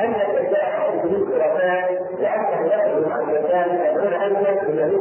أن 0.00 0.14
الانسان 0.14 0.68
يخرج 0.74 1.10
من 1.10 1.26
خرافات 1.28 1.90
لأنه 2.20 2.66
يخرج 2.66 3.06
مع 3.06 3.20
الانسان 3.20 3.74
يدعون 3.74 4.12
انه 4.12 4.62
النبي 4.62 4.96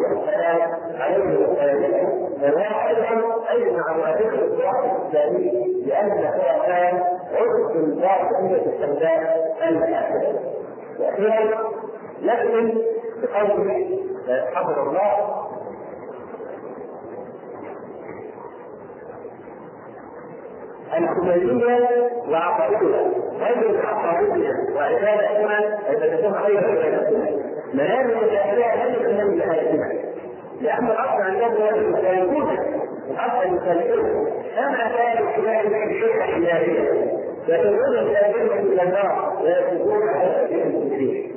عليه 0.99 2.32
السلام 2.43 2.73
وهو 2.73 3.41
أيضا 3.49 3.67
اجمع 3.67 3.93
موافقه 3.97 4.45
الصراط 4.45 4.85
الاسلامي 4.85 5.51
لأن 5.85 6.11
خرافات 6.11 7.03
عرف 7.33 7.75
الباطنيه 7.75 8.55
السوداء 8.55 9.57
المحاسبه 9.67 10.39
وأخيرا 10.99 11.71
نختم 12.23 12.71
بقوله 13.21 13.99
حفظ 14.53 14.79
الله. 14.79 15.43
الخمينية 20.97 22.09
وعقائدها. 22.29 23.11
هذه 23.39 23.69
العقائدها 23.69 24.53
وعبادتها 24.75 25.79
عبادتها 25.89 26.41
خير 26.41 26.57
عبادتها. 26.57 27.29
منام 27.73 28.09
الجاهلية 28.09 28.85
لم 28.85 28.93
يكن 28.93 29.27
من 29.27 29.37
بحياتها 29.39 30.13
لأن 30.63 30.87
الأصل 30.87 31.21
عندهم 31.21 31.95
لا 31.95 32.11
يكون 32.11 32.49
الأصل 33.09 33.43
المخالفون 33.45 34.29
كما 34.55 34.77
كان 34.95 35.27
في 35.27 35.83
الشركة 35.91 36.25
الإلهية 36.25 37.23
يدعون 37.47 37.95
الكافرين 37.97 38.51
إلى 38.51 38.83
النار 38.83 39.37
ويكذبون 39.41 40.09
على 40.09 40.45
سبيل 40.47 40.61
المسلمين 40.61 41.33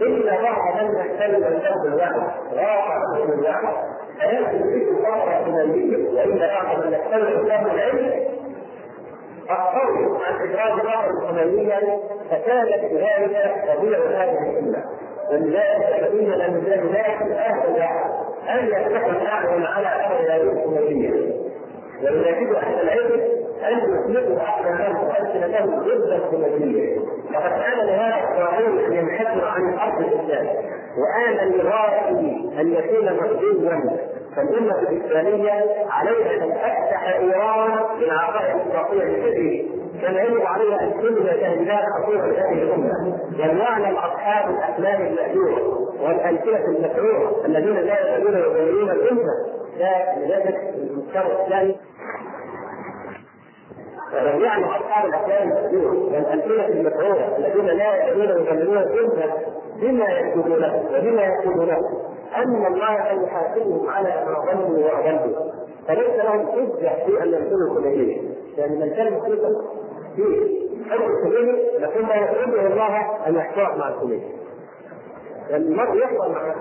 إلا 0.00 0.42
بعض 0.42 0.82
من 0.82 0.96
يحتمل 0.96 1.44
الجهد 1.44 1.86
الوعد 1.86 2.30
راحة 2.54 3.24
من 3.24 3.32
الوعد 3.32 3.74
فيأتي 4.18 4.58
به 4.58 5.02
فترة 5.02 5.44
من 5.44 5.70
وإلا 6.14 6.46
بعض 6.46 6.84
من 6.84 6.92
يحتمل 6.92 7.40
الجهد 7.40 7.66
العلم 7.66 8.28
القول 9.50 10.18
عن 10.24 10.48
إدراك 10.48 10.84
بعض 10.84 11.08
الخمينية 11.08 12.00
فكانت 12.30 12.92
بذلك 12.92 13.64
طبيعة 13.76 14.08
هذه 14.08 14.38
الأمة 14.50 14.84
ولذلك 15.30 16.00
فإن 16.00 16.52
من 16.52 16.64
ذلك 16.66 17.38
أهل 17.38 17.76
أن 18.48 18.66
يتخذ 18.66 19.26
أعلم 19.26 19.66
على 19.66 19.86
أمر 19.86 20.20
هذه 20.20 20.42
الخمينية 20.42 21.10
ولكن 22.02 22.54
أهل 22.56 22.80
العلم 22.80 23.20
أن 23.64 23.78
يطلق 24.12 24.42
احكامه 24.42 25.08
والسنته 25.08 25.64
ضد 25.66 26.08
لقد 27.30 27.50
كان 27.62 27.86
لهذا 27.86 28.24
الطاعون 28.24 28.78
ان 28.78 28.92
ينحدر 28.92 29.44
عن 29.44 29.68
الأرض 29.74 30.00
الإسلام. 30.00 30.46
وآن 30.98 31.48
لغايته 31.52 32.60
أن 32.60 32.72
يكون 32.74 33.12
مخزوزا 33.12 33.98
فالأمة 34.36 34.78
الإسلامية 34.78 35.52
عليها 35.90 36.44
أن 36.44 36.50
تفتح 36.52 37.08
إيران 37.08 37.98
بالعقائد 38.00 38.56
الإطلاقية 38.56 39.02
الكبيرة 39.02 39.68
كما 40.02 40.22
يجب 40.22 40.42
عليها 40.46 40.80
أن 40.80 40.92
تلغي 41.00 41.40
تهديدات 41.40 41.82
خطيرة 42.02 42.26
لهذه 42.26 42.62
الأمة. 42.62 43.18
وليعلم 43.38 43.96
أصحاب 43.96 44.50
الأحلام 44.50 45.06
المأجورة 45.06 45.78
والأمثلة 46.02 46.64
المكروهة 46.64 47.46
الذين 47.46 47.74
لا 47.74 48.00
يزالون 48.00 48.34
يغيرون 48.34 48.90
الأمة. 48.90 49.58
لذلك 50.16 50.74
المجتمع 50.74 51.26
الإسلامي 51.26 51.76
وليعلم 54.12 54.64
أصحاب 54.64 55.06
الأحلام 55.06 55.48
المأجورة 55.48 55.98
والأمثلة 55.98 56.68
المكروهة 56.68 57.36
الذين 57.36 57.64
لا 57.66 58.08
يزالون 58.08 58.46
يغيرون 58.46 58.78
الأمة 58.78 59.32
بما 59.80 60.04
يكتبونه 60.04 60.82
وبما 60.94 61.22
يكتبونه. 61.22 61.78
ان 62.36 62.66
الله 62.66 63.22
يحاسبهم 63.24 63.88
على 63.88 64.24
ما 64.26 64.40
ظنوا 64.40 64.84
واضلوا 64.84 65.52
فليس 65.88 66.24
لهم 66.24 66.46
حجه 66.46 67.04
في 67.06 67.22
ان 67.22 67.28
ينكروا 67.34 67.70
الخمينيه 67.70 68.20
يعني 68.58 68.76
من 68.76 68.90
كان 68.90 69.20
في 70.16 70.58
حب 70.90 71.00
الخميني 71.00 71.78
لكن 71.78 72.06
لا 72.06 72.16
يسعده 72.16 72.66
الله 72.66 73.26
ان 73.26 73.34
يحتاط 73.34 73.76
مع 73.76 73.88
الخميني 73.88 74.34
لأن 75.50 75.62
المرء 75.62 75.96
يحصل 75.96 76.32
مع 76.32 76.54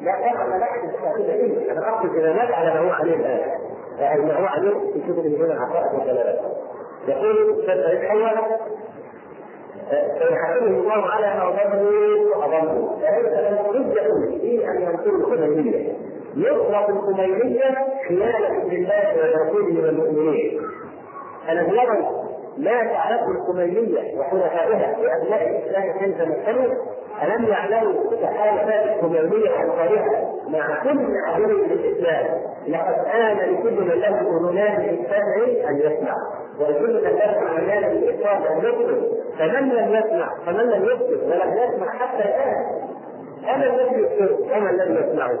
لا 0.00 0.32
طبعا 0.32 0.58
لا 0.58 0.64
احد 0.64 0.88
الشافعي 0.88 1.70
أنا 1.70 1.88
اقصد 1.88 2.14
اذا 2.16 2.54
على 2.54 2.74
ما 2.74 2.80
هو 2.80 2.92
عليه 2.92 3.14
الان 3.16 3.60
يعني 3.98 4.24
ما 4.24 4.34
هو 4.34 4.44
عليه 4.44 4.70
في 4.92 5.00
كتب 5.00 5.26
من 5.26 5.44
العقائد 5.44 5.94
والدلالات 5.94 6.40
يقول 7.08 7.56
سيد 7.66 8.40
حواء 9.90 10.18
فيحاسبه 10.18 10.66
الله 10.66 11.06
على 11.06 11.26
ما 11.26 11.50
ظنوا 11.50 12.36
واضلوا 12.36 12.96
فليس 12.96 13.32
له 13.32 13.56
حجه 13.56 14.38
في 14.40 14.68
أن 14.68 14.82
ينكروا 14.82 15.18
الخمينيه 15.18 15.92
يطلق 16.36 16.88
الخمينيه 16.88 17.74
خيانة 18.08 18.64
لله 18.64 19.14
ولرسوله 19.16 19.86
والمؤمنين. 19.86 20.60
ألم 21.48 21.70
ما 22.56 22.88
فعلته 22.88 23.30
الخمينية 23.30 24.18
وحلفائها 24.18 24.94
في 24.94 25.16
أبناء 25.16 25.48
الإسلام 25.48 25.98
حين 25.98 26.18
تمثلوا 26.18 26.74
ألم 27.22 27.44
يعلموا 27.44 28.16
تحالفات 28.22 28.96
الخمينية 28.96 29.50
وأنصارها 29.50 30.32
مع 30.48 30.82
كل 30.82 31.16
عدو 31.26 31.46
للإسلام؟ 31.46 32.40
لقد 32.68 32.94
آن 33.14 33.36
لكل 33.36 33.80
من 33.80 34.00
له 34.00 34.20
أذنان 34.20 34.82
للسامع 34.82 35.68
أن 35.68 35.76
يسمع. 35.76 36.14
له 36.58 37.58
أذنان 37.58 37.92
للإبصار 37.92 38.52
أن 38.52 38.58
يبصر 38.58 39.00
فمن 39.38 39.68
لم 39.68 39.94
يسمع 39.94 40.28
فمن 40.46 40.64
لم 40.70 40.84
يبصر 40.84 41.24
ولم 41.24 41.58
يسمع 41.58 41.88
حتى 41.98 42.22
الآن 42.22 42.64
أنا 43.54 43.66
الذي 43.74 44.00
يبصر 44.02 44.42
ومن 44.42 44.76
لم 44.76 44.96
يسمعه 44.96 45.38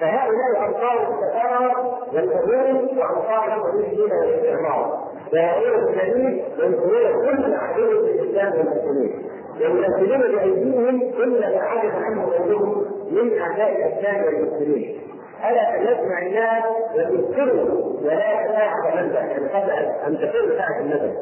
فهؤلاء 0.00 0.68
أنصار 0.68 1.08
السفارة 1.08 1.98
والحلول 2.14 2.98
وأنصار 2.98 3.54
المسلمين 3.54 4.12
والاستعمار 4.12 5.08
وهؤلاء 5.32 5.78
الجديد 5.78 6.44
ينصرون 6.58 7.26
كل 7.26 7.54
عدو 7.54 7.90
الإسلام 7.90 8.52
والمسلمين. 8.52 9.28
وينزلون 9.60 10.20
بأيديهم 10.20 11.12
كل 11.12 11.40
ما 11.40 11.60
عجز 11.62 11.92
عنه 11.94 12.24
غيرهم 12.28 12.86
من 13.10 13.38
أعداء 13.38 13.70
الإسلام 13.76 14.24
والمسلمين. 14.24 15.00
ألا 15.44 15.94
تجمع 15.94 16.18
الناس 16.18 16.64
وتذكروا 16.94 18.00
ولا 18.02 19.02
منبع 19.02 19.20
يعني 19.20 19.48
قبل 19.48 19.70
ان 20.06 20.18
تكون 20.18 20.58
ساعه 20.58 20.80
الندم 20.80 21.14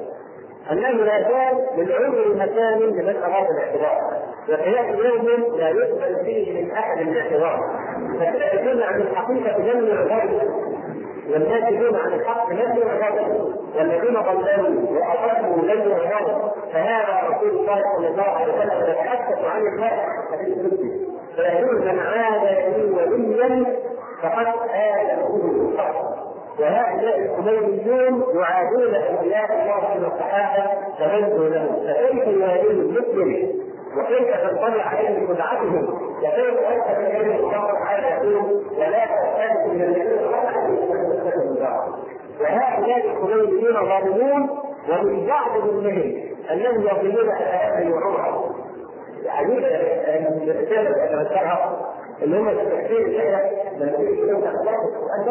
انه 0.73 0.91
لا 0.91 1.23
زال 1.23 1.67
من 1.77 1.93
عمر 1.93 2.35
مكان 2.35 2.79
لمن 2.79 3.17
أراد 3.23 3.47
الاعتراف 3.51 4.03
وقياس 4.49 4.87
يوم 4.87 5.57
لا 5.59 5.69
يقبل 5.69 6.25
فيه 6.25 6.63
من 6.63 6.71
أحد 6.71 6.99
الاعتراف 7.01 7.61
فتأتون 8.21 8.83
عن 8.83 9.01
الحقيقة 9.01 9.59
لم 9.59 9.87
يعترفوا 9.87 10.77
والناتجون 11.31 11.97
عن 11.97 12.13
الحق 12.13 12.51
لم 12.51 12.79
يعترفوا 12.79 13.53
والذين 13.77 14.15
ضللوا 14.15 14.91
واضلوا 14.91 15.63
لم 15.63 15.91
يعترفوا 15.91 16.49
فهذا 16.73 17.29
رسول 17.29 17.49
الله 17.49 17.83
صلى 17.97 18.09
الله 18.09 18.23
عليه 18.23 18.53
وسلم 18.53 18.91
يتحدث 18.91 19.45
عن 19.45 19.67
الله 19.67 19.91
فيقول 21.37 21.81
من 21.81 21.99
عاد 21.99 22.75
لي 22.77 22.85
وليا 22.85 23.67
فقد 24.23 24.47
آذنه 24.75 25.27
وهؤلاء 26.61 27.19
الخمينيون 27.19 28.25
يعادون 28.35 28.95
اولياء 28.95 29.53
الله 29.53 29.95
من 29.99 30.05
الصحابه 30.05 30.71
فمن 30.99 31.49
لهم. 31.53 31.87
فكيف 31.87 32.27
يواليه 32.27 32.71
المسلم؟ 32.71 33.67
وكيف 33.97 34.37
تنطلع 34.37 34.83
عليهم 34.85 35.27
بدعتهم 35.27 35.89
وكيف 36.23 36.61
أنت 36.73 36.99
من 36.99 37.35
الله 37.37 37.73
تعالى 37.85 38.07
يقول 38.07 38.63
ولا 38.79 39.05
تستهزئ 39.07 39.69
من 39.69 39.83
الذين 39.83 40.19
وهؤلاء 42.41 43.07
الخمينيون 43.11 43.75
ظالمون 43.75 44.49
ومن 44.89 45.27
بعض 45.27 45.59
ظلمهم 45.61 46.23
أنهم 46.51 46.83
يظلمون 46.83 47.31
الايات 47.37 47.93
وعمرها 47.93 48.45
عجيب 49.27 49.59
الرساله 49.59 50.29
اللي 50.29 50.53
ذكرها 51.25 51.87
اللي 52.23 52.39
هم 52.39 52.51
تفسير 52.51 53.07
الايه 53.07 53.53
لما 53.79 53.97
تيجي 53.97 54.27
كده 54.27 54.39
اخلاق 54.39 54.81
القران 54.83 55.25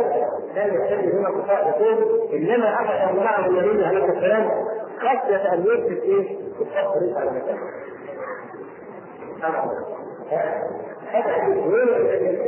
كان 0.55 0.69
هنا 1.11 1.29
انما 2.33 2.73
اخذ 2.73 3.15
معه 3.19 3.45
النبي 3.47 3.85
عليه 3.85 4.05
السلام 4.05 4.49
خشيه 4.99 5.53
ان 5.53 5.59
يثبت 5.65 6.03
إيه؟ 6.03 6.37
الصبر 6.61 7.19
على 7.19 7.31
مكانه. 7.31 7.59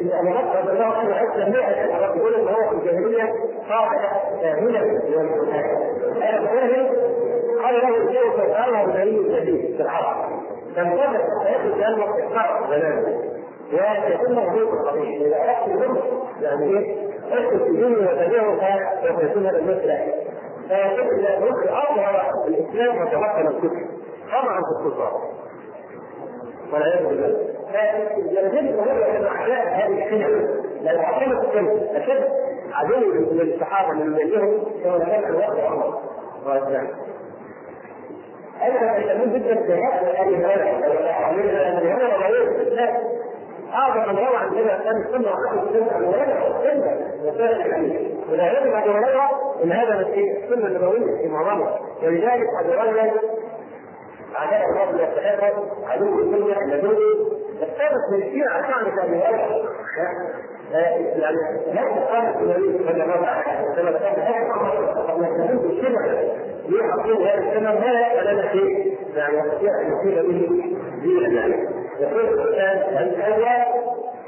الامارات 0.01 0.57
رضي 0.57 0.71
الله 0.71 0.85
عنها 0.85 1.13
حتى 1.13 1.39
100 1.51 2.15
يقول 2.17 2.33
ان 2.35 2.47
هو 2.47 2.69
في 2.69 2.75
الجاهليه 2.75 3.33
قاعد 3.69 3.99
كامله 4.41 4.79
قال 7.63 7.73
له 7.75 7.97
الشيخ 7.97 8.33
فقال 8.35 8.75
النبي 8.75 9.17
النبي 9.17 9.73
في 9.77 9.83
العرب 9.83 10.29
فانتبه 10.75 11.17
فيأتي 11.43 11.79
كأنه 11.81 12.03
اختار 12.03 12.67
زمانه 12.69 13.36
ويكون 13.73 14.35
موجود 14.35 14.67
القضية. 14.73 15.27
إذا 15.27 15.35
أردت 15.35 15.75
منه 15.75 16.23
يعني 16.41 16.77
إيه؟ 16.77 17.07
اكتب 17.31 17.63
في 17.63 17.71
دينه 17.71 18.09
وتبعه 18.09 18.55
فيكون 19.19 19.45
هذا 19.45 19.57
المثل 19.57 19.91
فيكون 20.67 21.19
إذا 21.19 21.39
ممكن 21.39 21.67
أظهر 21.69 22.45
الإسلام 22.47 22.97
وتمكن 23.01 23.47
الكفر. 23.47 23.85
طبعا 24.31 24.61
في 24.61 24.85
الكفار 24.87 25.21
والعياذ 26.73 27.05
بالله 27.07 27.47
فيجب 28.51 28.79
أن 28.79 29.25
أعداء 29.25 29.67
هذه 29.67 30.05
الحمل 30.05 30.63
لأن 30.81 30.99
عاصمه 30.99 31.41
الشمس 31.41 31.71
اشد 31.95 32.23
عدو 32.73 32.95
للصحابه 33.31 33.93
من 33.93 34.13
بينهم 34.13 34.63
كما 34.83 34.99
كان 34.99 35.23
الوقت 35.23 35.59
عمر. 35.59 35.99
أيضا 38.63 38.85
يهتمون 38.85 39.33
جدا 39.33 39.53
بهذا 39.53 40.21
ابي 40.21 40.35
هريره 40.35 40.87
ابي 41.31 41.91
هريره 41.91 42.61
الاسلام 42.61 42.97
اعظم 43.73 44.09
من 44.13 44.17
روى 44.17 44.35
عن 44.37 44.47
النبي 44.47 44.83
كان 44.83 45.01
السنة 45.01 45.31
وحد 45.31 45.57
السنة 45.67 46.09
هريره 46.09 46.57
السنة 46.57 46.97
وسائل 47.23 47.61
الحديث 47.61 48.01
ولا 48.31 48.51
يجب 48.51 48.73
ابو 48.73 48.91
هريره 48.91 49.29
إن 49.63 49.71
هذا 49.71 49.95
من 49.95 50.01
السنة 50.43 50.67
النبويه 50.67 51.17
في 51.21 51.27
معظمها 51.27 51.79
ولذلك 52.03 52.47
ابو 52.61 52.71
هريره 52.71 53.13
اعداء 54.39 54.69
الله 54.69 55.01
والصحابه 55.01 55.65
عدو 55.87 56.19
الدنيا 56.19 56.57
النبوي 56.61 57.37
الثابت 57.61 58.03
من 58.11 58.17
الشيعه 58.23 58.61
تعرف 58.61 58.99
ابي 59.03 59.15
هريره 59.15 59.77
يعني 60.71 61.37
لا 61.73 61.81
تقارن 61.81 62.33
النبي 62.39 62.77
صلى 62.87 63.03
الله 63.03 63.27
عليه 63.27 63.71
وسلم 63.71 63.97
كان 63.97 65.23
يستفيد 65.23 65.61
بالشبع 65.61 66.01
ليحصل 66.67 67.23
هذا 67.23 67.37
السنة 67.37 67.79
ما 67.79 67.85
يقبل 67.85 68.33
لنا 68.33 68.51
شيء. 68.51 68.97
يعني 69.15 69.37
يستطيع 69.37 69.71
أن 69.81 69.93
يصير 69.93 70.27
به. 70.27 70.63
دينا 71.01 71.27
يعني 71.27 71.67
يقول 71.99 72.19
الانسان 72.19 73.07
الأول 73.07 73.63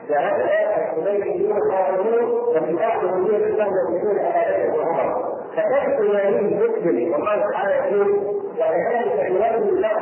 فهؤلاء 0.09 0.91
الخمينيون 0.97 1.57
الظالمون 1.57 2.31
وفي 2.31 2.85
اخر 2.85 3.15
من 3.15 3.35
الله 3.35 3.65
يقولون 3.65 4.19
على 4.19 4.71
وعمر 4.77 5.35
فتجد 5.55 5.99
يمين 6.03 6.61
المسلم 6.61 7.11
والله 7.13 7.43
تعالى 7.51 7.73
يقول 7.75 8.19
وكذلك 8.59 9.29
يولي 9.29 9.55
الله 9.57 9.99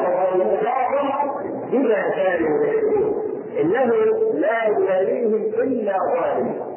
بعضهم 0.64 1.32
بما 1.72 2.10
كانوا 2.16 2.66
يكسبون 2.66 3.24
إنه 3.62 3.94
لا 4.34 4.64
يواليهم 4.68 5.34
إلا 5.36 5.94
ظالم 6.14 6.68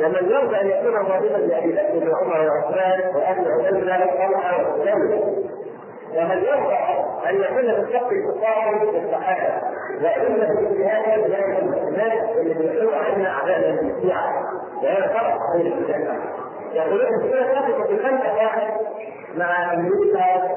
ومن 0.00 0.30
يرضى 0.30 0.56
أن 0.60 0.66
يكون 0.66 0.92
ظالما 1.08 1.36
لأبي 1.46 1.72
بكر 1.72 2.10
وعمر 2.10 2.48
وعثمان 2.48 3.16
واهل 3.16 3.48
عبيده 3.52 4.06
طلحه 4.06 4.72
وسلم 4.74 5.36
ومن 6.16 6.44
يرضى 6.44 6.76
أن 7.28 7.34
يكون 7.36 7.64
من 7.64 7.92
شق 7.92 8.08
الكفار 8.08 8.86
والصحابه 8.86 9.62
وان 10.02 10.56
في 10.76 10.84
هذا 10.84 11.16
لا 11.28 11.58
الناس 11.88 12.36
اللي 12.36 12.54
بيحلوا 12.54 12.96
عنا 12.96 13.28
أعداء 13.30 13.58
الشيعه 13.70 14.42
وهذا 14.82 15.06
فرق 15.08 15.38
بين 15.56 15.72
الجنه 15.72 16.20
يقولون 16.72 17.06
السنة 17.06 17.52
ثابته 17.54 17.84
في 17.86 18.02
خمسه 18.02 18.34
واحد 18.34 18.68
مع 19.36 19.72
أمريكا 19.74 20.56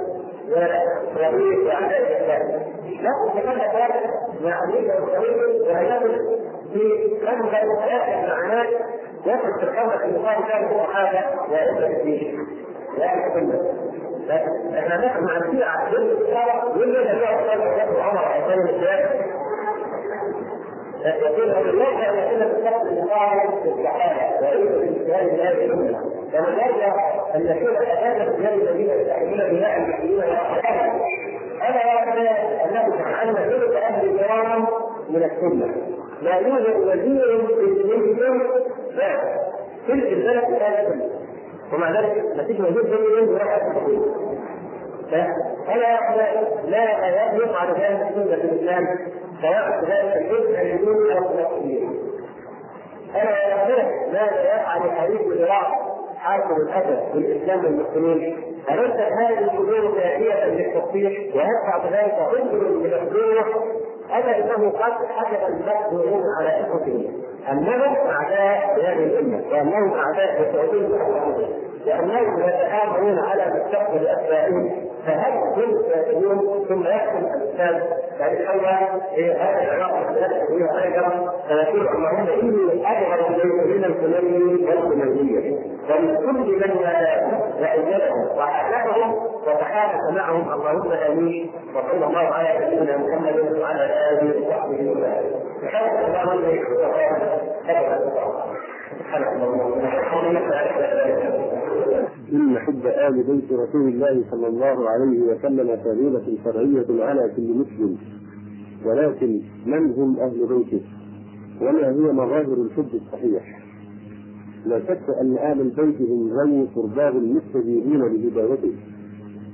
وروسيا 0.50 1.68
واعداء 1.68 2.00
الاسلام 2.02 2.70
لا 3.02 3.10
تتكلم 3.34 4.12
مع 4.42 4.64
أمريكا 4.64 5.00
واسرائيل 5.02 5.62
وهيعمل 5.62 6.40
في 6.74 7.18
خمسه 7.28 7.52
ثلاثة 7.86 8.28
معنات 8.28 8.68
يصل 9.26 9.60
في 9.60 9.64
الخمسه 9.64 10.06
المقام 10.06 10.44
كان 10.44 10.66
الصحابه 10.72 11.52
وائمه 11.52 11.88
الدين 11.88 12.38
لا 12.98 13.30
كله 13.34 13.74
إحنا 14.80 15.06
نحن 15.06 15.24
مع 15.24 15.38
ضد 15.92 15.96
الصحابه 16.22 16.80
والذي 16.80 17.22
هو 17.22 18.02
عمر 18.02 18.26
عثمان 18.26 18.60
الثاني 18.60 19.30
يقول 21.06 21.50
ان 21.50 21.70
الله 21.70 22.04
يكون 22.04 22.42
الشخص 22.42 22.82
المقارن 22.86 23.62
في 23.64 23.70
الصحابه 23.70 24.48
وليس 24.48 24.70
في 24.72 25.02
اجتهاد 25.02 25.40
هذه 25.40 25.66
الامه 25.66 26.00
كما 26.34 26.50
ذلك 26.50 26.94
ان 27.36 27.48
أساسا 27.48 28.32
في 28.36 28.48
هذه 28.48 28.54
الذين 28.54 28.90
يستحملون 28.90 29.50
بناء 29.50 29.78
المسلمين 29.78 30.24
أنا 31.62 31.78
اعتقد 31.78 32.18
انه 32.66 32.98
سبحانه 32.98 33.34
ثلث 33.34 33.76
أهل 33.76 34.10
الكرام 34.10 34.66
من 35.10 35.24
السنة 35.24 35.76
لا 36.22 36.36
يوجد 36.36 36.76
وزير 36.78 37.48
في 37.48 37.84
دينهم 37.84 38.42
ثلث 39.88 40.06
البلد 40.14 40.46
في 40.46 40.64
هذا 40.64 41.19
ومع 41.74 41.92
ذلك 41.92 42.14
فيش 42.48 42.60
وزير 42.60 42.84
دينهم 42.84 43.30
ولا 43.34 43.44
حتى 43.46 44.00
فلا 45.68 46.00
لا 46.68 47.34
يفعل 47.34 47.68
ذلك 47.74 48.14
سنة 48.16 48.34
الإسلام 48.34 48.88
سواء 49.42 49.84
ذلك 49.86 50.18
الجزء 50.18 50.62
اليمين 50.62 51.18
أو 51.18 51.58
اليمين. 51.58 52.00
أنا 53.16 53.54
أعرف 53.54 53.88
ماذا 54.14 54.56
يفعل 54.56 54.92
حديث 54.92 55.22
العراق 55.22 55.72
حاكم 56.18 56.56
الاسد 56.56 57.14
بالإسلام 57.14 57.66
والمسلمين. 57.66 58.38
أليست 58.70 59.00
هذه 59.00 59.40
الأمور 59.40 60.00
كافيه 60.00 60.46
للتصحيح 60.46 61.36
ويدفع 61.36 61.78
بذلك 61.84 62.14
عذر 62.14 62.58
لمخدوره 62.58 63.64
ألا 64.18 64.38
إنه 64.38 64.70
قد 64.72 64.94
حدث 65.16 65.44
المخدوعين 65.50 66.24
على 66.40 66.60
انفسهم 66.60 67.24
انهم 67.52 67.96
أعداء 67.96 68.76
لهذه 68.78 69.04
الأمة 69.04 69.44
وانهم 69.52 69.94
أعداء 69.94 70.42
للسعوديه 70.42 70.88
لانهم 71.86 72.40
يتآمرون 72.40 73.20
على 73.20 73.46
مستقبل 73.46 74.08
ابنائهم 74.08 74.89
فهل 75.10 75.34
كل 75.56 75.70
يوم 76.24 76.66
ثم 76.70 76.84
يحكم 76.88 77.18
الاسلام 77.18 77.82
يعني 78.20 78.48
حول 78.48 78.66
هذا 79.18 79.62
العراق 79.62 79.94
فيها 80.48 80.84
أيضا 80.84 81.10
فيقول 81.48 81.88
اللهم 81.88 82.28
إني 82.42 82.82
اظهر 82.82 83.20
اليك 83.30 83.66
من 83.66 83.84
الكلام. 83.86 84.20
والكلاميه 84.70 85.58
ومن 85.90 86.16
كل 86.18 86.34
من 86.34 86.72
وايدهم 87.62 88.38
واحلفهم 88.38 89.10
وتحالف 89.48 90.02
معهم 90.16 90.54
اللهم 90.54 90.92
آمين. 90.92 91.52
وصلى 91.76 92.06
الله 92.06 92.20
على 92.28 92.50
سيدنا 92.70 92.98
محمد 92.98 93.38
وعلى 93.62 93.86
آله 94.12 94.48
وصحبه 94.48 94.92
وسلم. 94.92 95.40
سبحانك 95.62 95.92
اللهم 99.28 99.60
وبحمدك. 99.60 101.49
إن 102.34 102.60
حب 102.60 102.86
آل 102.86 103.24
بيت 103.24 103.52
رسول 103.52 103.88
الله 103.88 104.24
صلى 104.32 104.48
الله 104.48 104.90
عليه 104.90 105.22
وسلم 105.24 105.78
فريضة 105.84 106.38
شرعية 106.44 107.04
على 107.04 107.32
كل 107.36 107.54
مسلم. 107.54 107.98
ولكن 108.86 109.42
من 109.66 109.94
هم 109.94 110.20
أهل 110.20 110.48
بيته؟ 110.48 110.82
وما 111.62 111.90
هي 111.90 112.14
مظاهر 112.14 112.54
الحب 112.54 112.90
الصحيح؟ 112.94 113.60
لا 114.66 114.80
شك 114.80 115.10
أن 115.22 115.38
آل 115.38 115.62
البيت 115.62 116.02
هم 116.02 116.30
ذوي 116.30 116.68
قرباه 116.76 117.10
المستجيبين 117.10 118.02
لهدايته. 118.02 118.74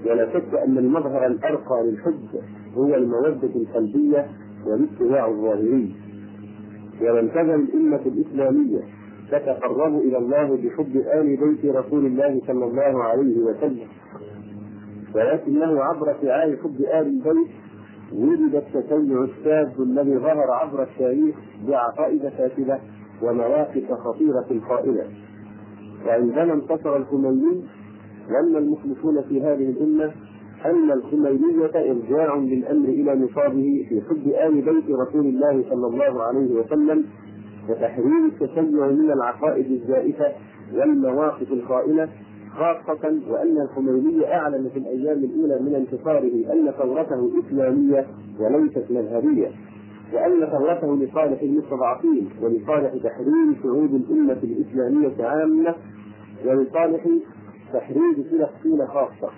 ولا 0.05 0.33
شك 0.33 0.53
أن 0.67 0.77
المظهر 0.77 1.25
الأرقى 1.25 1.83
للحب 1.83 2.41
هو 2.77 2.95
المودة 2.95 3.49
القلبية 3.55 4.27
والاتباع 4.67 5.27
الظاهري. 5.27 5.95
ومن 7.01 7.29
كذا 7.29 7.55
الأمة 7.55 8.01
الإسلامية 8.05 8.81
تتقرب 9.39 9.97
إلى 9.97 10.17
الله 10.17 10.55
بحب 10.55 10.95
آل 10.95 11.37
بيت 11.37 11.75
رسول 11.75 12.05
الله 12.05 12.41
صلى 12.47 12.65
الله 12.65 13.03
عليه 13.03 13.37
وسلم. 13.37 13.87
ولكنه 15.15 15.81
عبر 15.81 16.15
شعار 16.21 16.57
حب 16.57 16.81
آل 16.81 17.07
البيت 17.07 17.47
ولد 18.13 18.55
التشيع 18.55 19.23
الشاذ 19.23 19.81
الذي 19.81 20.17
ظهر 20.17 20.51
عبر 20.51 20.83
التاريخ 20.83 21.35
بعقائد 21.67 22.29
فاسدة 22.29 22.79
ومواقف 23.23 23.91
خطيرة 23.91 24.61
قائلة. 24.69 25.05
وعندما 26.07 26.53
انتصر 26.53 26.97
الخميني 26.97 27.61
ظن 28.27 28.57
المخلصون 28.57 29.21
في 29.21 29.41
هذه 29.41 29.69
الأمة 29.69 30.11
أن 30.65 30.91
الخمينية 30.91 31.91
إرجاع 31.91 32.35
للأمر 32.35 32.89
إلى 32.89 33.15
نصابه 33.15 33.85
في 33.89 34.01
حب 34.09 34.27
آل 34.27 34.61
بيت 34.61 34.95
رسول 35.07 35.25
الله 35.25 35.63
صلى 35.69 35.87
الله 35.87 36.23
عليه 36.23 36.51
وسلم 36.55 37.05
وتحريم 37.69 38.25
التشيع 38.25 38.87
من 38.87 39.11
العقائد 39.11 39.71
الزائفة 39.71 40.31
والمواقف 40.73 41.51
الخائنة 41.51 42.09
خاصة 42.55 43.19
وأن 43.29 43.61
الخميني 43.61 44.33
أعلن 44.33 44.69
في 44.69 44.79
الأيام 44.79 45.17
الأولى 45.17 45.59
من 45.59 45.75
انتصاره 45.75 46.53
أن 46.53 46.71
ثورته 46.71 47.31
إسلامية 47.39 48.05
وليست 48.39 48.85
مذهبية 48.89 49.51
وأن 50.13 50.45
ثورته 50.51 50.95
لصالح 50.95 51.41
المستضعفين 51.41 52.29
ولصالح 52.41 52.93
تحرير 53.03 53.55
شعوب 53.63 53.95
الأمة 53.95 54.37
الإسلامية 54.43 55.25
عامة 55.25 55.75
ولصالح 56.45 57.07
تحرير 57.73 58.13
فلسطين 58.13 58.87
خاصة. 58.87 59.29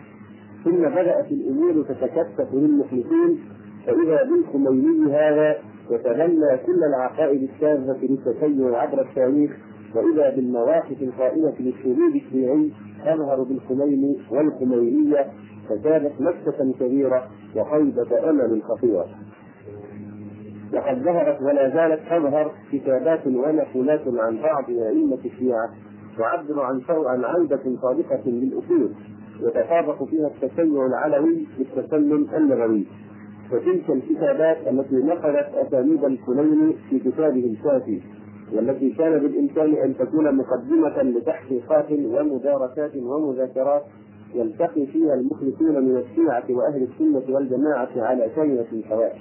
ثم 0.64 0.82
بدأت 0.90 1.32
الأمور 1.32 1.84
تتكثف 1.84 2.54
للمخلصين 2.54 3.40
فإذا 3.86 4.24
بالخميني 4.24 5.12
هذا 5.12 5.56
يتبنى 5.92 6.58
كل 6.66 6.84
العقائد 6.84 7.44
الشاذة 7.44 7.98
للتشيع 8.02 8.78
عبر 8.82 9.02
التاريخ 9.02 9.52
وإذا 9.96 10.36
بالمواقف 10.36 11.02
القائمة 11.02 11.54
للشذوذ 11.60 12.16
الشيعي 12.16 12.72
تظهر 13.06 13.44
بالخميني 13.44 14.18
والخمينية 14.32 15.26
فكانت 15.70 16.22
مكسة 16.22 16.74
كبيرة 16.80 17.28
وخيبة 17.56 18.30
أمل 18.30 18.62
خطيرة. 18.64 19.06
وقد 20.74 21.04
ظهرت 21.04 21.42
ولا 21.42 21.70
زالت 21.70 22.02
تظهر 22.10 22.52
كتابات 22.72 23.28
ونقولات 23.28 24.02
عن 24.08 24.42
بعض 24.42 24.70
أئمة 24.70 25.20
الشيعة 25.26 25.70
تعبر 26.18 26.62
عن 26.62 26.82
عن 26.90 27.26
عودة 27.26 27.62
صادقة 27.82 28.22
للأصول 28.26 28.92
يتفرق 29.42 30.04
فيها 30.04 30.28
التشيع 30.28 30.86
العلوي 30.86 31.48
بالتسلم 31.58 32.28
النبوي 32.36 32.88
وتلك 33.54 33.90
الكتابات 33.90 34.58
التي 34.68 34.96
نقلت 34.96 35.48
أسانيد 35.56 36.04
الكليني 36.04 36.74
في 36.90 37.00
كتابه 37.00 37.46
الشافي 37.46 38.02
والتي 38.54 38.90
كان 38.90 39.20
بالإمكان 39.20 39.74
أن 39.74 39.98
تكون 39.98 40.36
مقدمة 40.36 41.02
لتحقيقات 41.04 41.92
ومدارسات 41.92 42.92
ومذاكرات 42.96 43.84
يلتقي 44.36 44.86
فيها 44.86 45.14
المخلصون 45.14 45.86
من 45.86 45.98
الشيعة 45.98 46.44
وأهل 46.50 46.84
السنة 46.84 47.36
والجماعة 47.36 47.90
على 47.98 48.30
كلمة 48.36 48.84
سواء. 48.90 49.18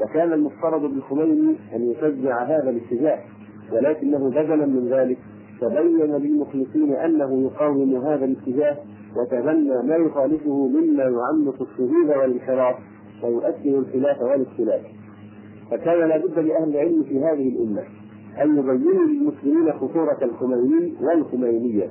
وكان 0.00 0.32
المفترض 0.32 0.80
بالخميني 0.80 1.56
أن 1.74 1.90
يشجع 1.90 2.42
هذا 2.44 2.70
الاتجاه 2.70 3.18
ولكنه 3.72 4.30
بدلا 4.30 4.66
من 4.66 4.88
ذلك 4.88 5.18
تبين 5.60 6.16
للمخلصين 6.16 6.92
أنه 6.92 7.42
يقاوم 7.42 7.96
هذا 7.96 8.24
الاتجاه 8.24 8.76
وتبنى 9.16 9.82
ما 9.82 9.96
يخالفه 9.96 10.68
مما 10.68 11.02
يعمق 11.02 11.62
الشذوذ 11.62 12.18
والانحراف 12.18 12.76
ويؤكد 13.24 13.66
الخلاف 13.66 14.22
والاختلاف. 14.22 14.82
فكان 15.70 16.08
لابد 16.08 16.38
لأهل 16.38 16.68
العلم 16.68 17.02
في 17.02 17.18
هذه 17.18 17.48
الأمة 17.48 17.82
أن 18.42 18.58
يبينوا 18.58 19.04
للمسلمين 19.04 19.72
خطورة 19.72 20.18
الخميني 20.22 20.94
والخمينية. 21.00 21.90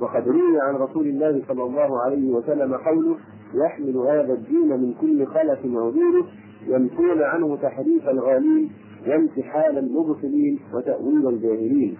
وقد 0.00 0.28
روي 0.28 0.60
عن 0.60 0.74
رسول 0.74 1.06
الله 1.06 1.42
صلى 1.48 1.62
الله 1.62 2.02
عليه 2.02 2.30
وسلم 2.30 2.74
قوله 2.74 3.16
يحمل 3.54 3.96
هذا 3.96 4.32
الدين 4.32 4.68
من 4.68 4.94
كل 5.00 5.26
خلف 5.26 5.58
عدوله 5.64 6.24
يمحون 6.66 7.22
عنه 7.22 7.56
تحريف 7.56 8.08
الغالين 8.08 8.70
وامتحان 9.08 9.78
المبطلين 9.78 10.58
وتأويل 10.74 11.28
الجاهلين. 11.28 11.96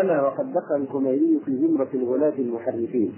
أما 0.00 0.22
وقد 0.22 0.52
دخل 0.52 0.76
الخميني 0.76 1.40
في 1.44 1.56
زمرة 1.56 1.88
الغلاة 1.94 2.38
المحرفين 2.38 3.12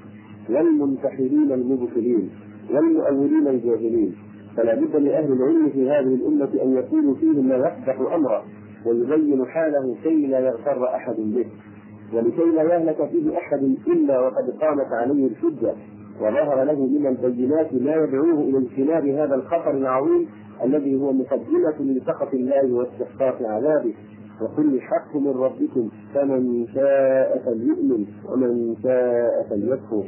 والمنتحرين 0.50 1.52
المبطلين. 1.52 2.30
والمؤولين 2.74 3.48
الجاهلين. 3.48 4.14
فلا 4.56 4.74
بد 4.74 4.96
لأهل 4.96 5.32
العلم 5.32 5.70
في 5.70 5.90
هذه 5.90 6.14
الأمة 6.14 6.62
أن 6.62 6.72
يقولوا 6.72 7.14
فيه 7.14 7.42
ما 7.42 7.54
يقدح 7.56 8.00
أمره 8.14 8.42
ويبين 8.86 9.46
حاله 9.46 9.96
كي 10.02 10.26
لا 10.26 10.38
يغتر 10.38 10.94
أحد 10.94 11.16
به. 11.16 11.46
ولكي 12.14 12.44
لا 12.56 12.62
يهلك 12.62 13.08
فيه 13.10 13.38
أحد 13.38 13.62
إلا 13.86 14.20
وقد 14.20 14.50
قامت 14.60 14.92
عليه 14.92 15.26
الحجة 15.26 15.74
وظهر 16.20 16.64
له 16.64 16.86
من 16.86 17.06
البينات 17.06 17.74
ما 17.74 17.94
يدعوه 17.94 18.40
إلى 18.40 18.58
اجتناب 18.58 19.06
هذا 19.06 19.34
الخطر 19.34 19.70
العظيم 19.70 20.26
الذي 20.64 21.00
هو 21.00 21.12
مقدمة 21.12 21.74
لسخط 21.80 22.34
الله 22.34 22.72
واستحقاق 22.74 23.42
عذابه. 23.42 23.94
وكل 24.42 24.74
الحق 24.74 25.16
من 25.16 25.30
ربكم 25.30 25.88
فمن 26.14 26.66
شاء 26.66 27.42
فليؤمن 27.44 28.06
ومن 28.32 28.76
شاء 28.82 29.46
فليكفر. 29.50 30.04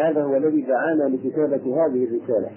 هذا 0.00 0.22
هو 0.22 0.36
الذي 0.36 0.60
دعانا 0.60 1.02
لكتابة 1.16 1.86
هذه 1.86 2.04
الرسالة 2.04 2.50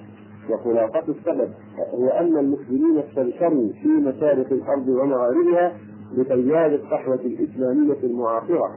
وخلاصة 0.50 1.04
السبب 1.10 1.50
هو 1.94 2.08
أن 2.08 2.38
المسلمين 2.38 2.98
استبشروا 2.98 3.70
في 3.82 3.88
مشارق 3.88 4.52
الأرض 4.52 4.88
ومغاربها 4.88 5.74
بتيار 6.18 6.76
الصحوة 6.76 7.20
الإسلامية 7.26 7.98
المعاصرة 8.04 8.76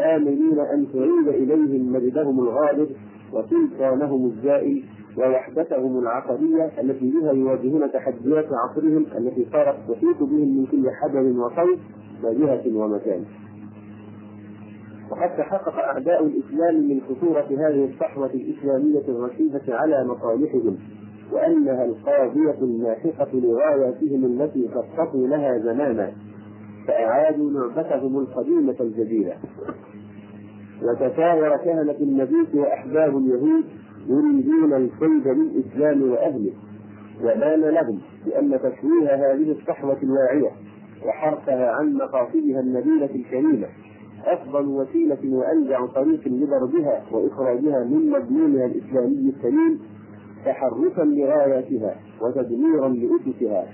آمنين 0.00 0.58
أن 0.58 0.86
تعيد 0.92 1.28
إليهم 1.28 1.92
مجدهم 1.92 2.40
الغالب 2.40 2.88
وسلطانهم 3.32 4.26
الزائل 4.26 4.84
ووحدتهم 5.18 5.98
العقدية 5.98 6.70
التي 6.80 7.10
بها 7.10 7.32
يواجهون 7.32 7.92
تحديات 7.92 8.46
عصرهم 8.52 9.06
التي 9.18 9.46
صارت 9.52 9.76
تحيط 9.88 10.22
بهم 10.22 10.58
من 10.58 10.66
كل 10.66 10.90
حجر 10.90 11.20
وصوت 11.20 11.78
وجهة 12.24 12.76
ومكان. 12.76 13.24
وقد 15.12 15.36
تحقق 15.36 15.74
أعداء 15.78 16.26
الإسلام 16.26 16.88
من 16.88 17.00
خطورة 17.00 17.46
هذه 17.50 17.84
الصحوة 17.94 18.30
الإسلامية 18.34 19.02
الرشيدة 19.08 19.62
على 19.68 20.04
مصالحهم 20.04 20.78
وأنها 21.32 21.84
القاضية 21.84 22.58
الناحقة 22.62 23.28
لغاياتهم 23.34 24.24
التي 24.24 24.68
خططوا 24.68 25.26
لها 25.26 25.58
زمانا 25.58 26.12
فأعادوا 26.88 27.50
لعبتهم 27.50 28.18
القديمة 28.18 28.76
الجديدة. 28.80 29.34
وتساور 30.82 31.56
كهنة 31.56 31.96
النبي 32.00 32.58
وأحباب 32.58 33.16
اليهود 33.16 33.64
يريدون 34.06 34.72
الكيد 34.72 35.28
للإسلام 35.28 36.10
وأهله. 36.10 36.52
وبان 37.22 37.60
لهم 37.60 38.00
بأن 38.26 38.58
تشويه 38.58 39.14
هذه 39.14 39.52
الصحوة 39.52 39.98
الواعية 40.02 40.50
وحرفها 41.06 41.70
عن 41.70 41.94
مقاصدها 41.94 42.60
النبيلة 42.60 43.14
الكريمة. 43.14 43.66
أفضل 44.26 44.66
وسيلة 44.66 45.18
وأنجع 45.36 45.86
طريق 45.86 46.20
لضربها 46.28 47.02
وإخراجها 47.12 47.84
من 47.84 48.10
مضمونها 48.10 48.66
الإسلامي 48.66 49.32
السليم 49.36 49.80
تحرفا 50.44 51.02
لغاياتها 51.02 51.94
وتدميرا 52.20 52.88
لأسسها 52.88 53.66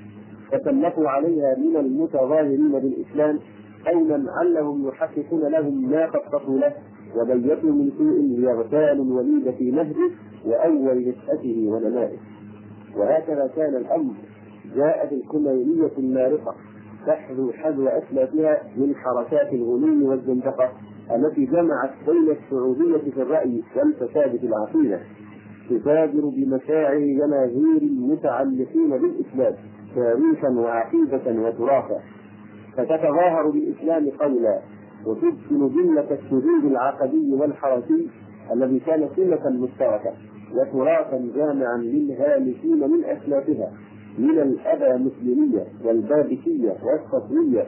فسلطوا 0.52 1.08
عليها 1.08 1.54
من 1.58 1.76
المتظاهرين 1.76 2.72
بالإسلام 2.72 3.38
قولا 3.86 4.24
علهم 4.40 4.88
يحققون 4.88 5.42
لهم 5.42 5.90
ما 5.90 6.06
خططوا 6.06 6.58
له 6.58 6.72
وبيتوا 7.16 7.70
من 7.70 7.90
سوء 7.98 8.40
يغتال 8.50 9.00
الوليد 9.00 9.50
في 9.50 9.70
مهده 9.72 10.10
وأول 10.46 10.98
نشأته 11.08 11.64
ونمائه. 11.68 12.16
وهكذا 12.96 13.50
كان 13.56 13.74
الأمر. 13.76 14.12
جاءت 14.76 15.12
الكمينية 15.12 15.90
المارقة. 15.98 16.54
تحذو 17.06 17.52
حذو 17.52 17.88
أسلافها 17.88 18.62
من 18.76 18.94
حركات 18.94 19.52
الغلو 19.52 20.10
والزندقة 20.10 20.72
التي 21.14 21.44
جمعت 21.44 21.90
بين 22.06 22.30
السعودية 22.30 23.10
في 23.10 23.22
الرأي 23.22 23.62
والفساد 23.76 24.36
في 24.36 24.46
العقيدة 24.46 25.00
تتاجر 25.70 26.20
بمشاعر 26.36 26.98
جماهير 26.98 27.82
المتعلقين 27.82 28.90
بالإسلام 28.90 29.54
تاريخا 29.94 30.48
وعقيدة 30.48 31.40
وتراثا. 31.42 32.00
فتتظاهر 32.76 33.50
بالإسلام 33.50 34.10
قولا 34.10 34.60
وتدخل 35.06 35.70
جملة 35.74 36.10
السجود 36.10 36.64
العقدي 36.64 37.34
والحركي 37.34 38.08
الذي 38.52 38.80
كان 38.80 39.08
سنة 39.16 39.50
مشتركة 39.50 40.12
وتراثا 40.54 41.30
جامعا 41.34 41.76
للهالكين 41.76 42.90
من 42.90 43.04
أسلافها. 43.04 43.72
من 44.18 44.38
الأبى 44.38 45.04
مسلمية 45.04 45.64
والبابكية 45.84 46.76
والصفوية 46.84 47.66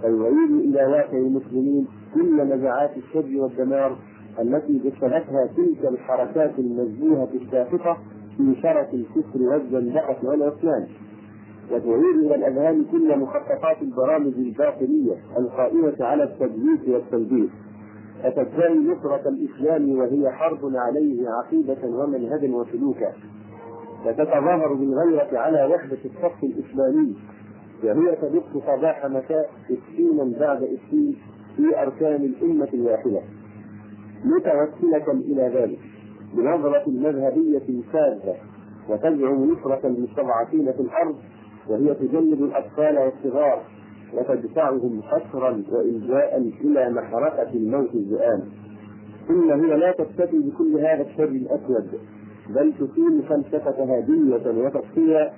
فيعيد 0.00 0.50
إلى 0.50 0.86
واقع 0.86 1.18
المسلمين 1.18 1.86
كل 2.14 2.42
نزعات 2.48 2.90
الشر 2.96 3.40
والدمار 3.42 3.96
التي 4.40 4.78
جسدتها 4.78 5.46
تلك 5.56 5.84
الحركات 5.88 6.58
المزبوهة 6.58 7.28
الساخطة 7.34 7.98
في 8.36 8.54
شرف 8.62 8.94
الكفر 8.94 9.42
والزندقة 9.42 10.16
والعصيان. 10.28 10.86
وتعيد 11.70 12.16
إلى 12.24 12.34
الأذهان 12.34 12.84
كل 12.92 13.18
مخططات 13.18 13.82
البرامج 13.82 14.34
الباطنية 14.34 15.16
القائمة 15.38 15.94
على 16.00 16.24
التدليس 16.24 16.80
والتلبيس 16.88 17.50
فتدعي 18.22 18.78
نصرة 18.78 19.28
الإسلام 19.28 19.98
وهي 19.98 20.30
حرب 20.30 20.60
عليه 20.74 21.28
عقيدة 21.28 21.76
ومنهجا 21.84 22.54
وسلوكا. 22.54 23.12
فتتظاهر 24.04 24.74
بالغيرة 24.74 25.38
على 25.38 25.64
وحدة 25.64 25.98
الصف 26.04 26.44
الإسلامي 26.44 27.16
وهي 27.84 28.16
تدق 28.16 28.44
صباح 28.66 29.06
مساء 29.06 29.50
إسكينا 29.70 30.38
بعد 30.40 30.62
إسكين 30.62 31.16
في 31.56 31.82
أركان 31.82 32.24
الأمة 32.24 32.68
الواحدة. 32.74 33.20
متوسلة 34.24 35.12
إلى 35.12 35.50
ذلك 35.54 35.78
بنظرة 36.34 36.84
مذهبية 36.86 37.82
ساذجة 37.92 38.34
وتزعم 38.88 39.44
نصرة 39.44 39.80
المستضعفين 39.86 40.72
في 40.72 40.80
الأرض 40.80 41.16
وهي 41.68 41.94
تجلد 41.94 42.40
الأطفال 42.40 42.98
والصغار 42.98 43.62
وتدفعهم 44.14 45.02
حسرا 45.02 45.62
وإلجاء 45.72 46.52
إلى 46.60 46.90
محرقة 46.90 47.50
الموت 47.54 47.94
الزئام 47.94 48.42
ثم 49.28 49.50
هي 49.50 49.76
لا 49.76 49.92
تكتفي 49.92 50.38
بكل 50.38 50.76
هذا 50.78 51.02
الشر 51.02 51.24
الأسود. 51.24 52.00
بل 52.48 52.72
تقيم 52.72 53.22
فلسفة 53.22 53.84
هادية 53.84 54.64
وتصفية 54.64 55.32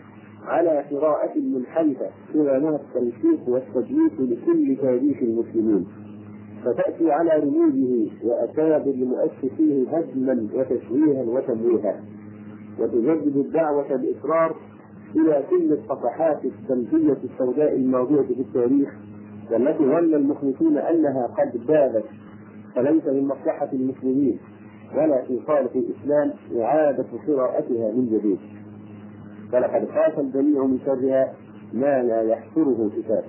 على 0.44 0.84
قراءة 0.90 1.38
منحرفة 1.38 2.10
سوى 2.32 2.56
التلفيق 2.56 3.48
والتدليس 3.48 4.12
لكل 4.20 4.76
تاريخ 4.82 5.22
المسلمين. 5.22 5.86
فتأتي 6.64 7.12
على 7.12 7.30
رموزه 7.42 8.10
وأكابر 8.24 8.94
مؤسسيه 8.96 9.88
هدما 9.98 10.48
وتشويها 10.54 11.22
وتمويها. 11.22 12.00
وتجدد 12.80 13.36
الدعوة 13.36 13.96
بإصرار 13.96 14.56
إلى 15.16 15.42
كل 15.50 15.72
الصفحات 15.72 16.40
السلبية 16.44 17.16
السوداء 17.24 17.76
الموجودة 17.76 18.22
في 18.22 18.40
التاريخ 18.40 18.94
والتي 19.52 19.84
ظن 19.84 20.14
المخلصون 20.14 20.78
أنها 20.78 21.26
قد 21.26 21.66
بادت 21.66 22.04
فليس 22.74 23.06
من 23.06 23.24
مصلحة 23.24 23.68
المسلمين. 23.72 24.38
ولا 24.94 25.22
في 25.22 25.40
صالح 25.46 25.70
الإسلام 25.74 26.32
إعادة 26.60 27.06
قراءتها 27.28 27.92
من 27.92 28.06
جديد. 28.06 28.38
فلقد 29.52 29.88
خاف 29.88 30.18
الجميع 30.18 30.64
من 30.64 30.78
شرها 30.86 31.32
ما 31.72 32.02
لا 32.02 32.22
يحصره 32.22 32.90
كتاب 32.96 33.24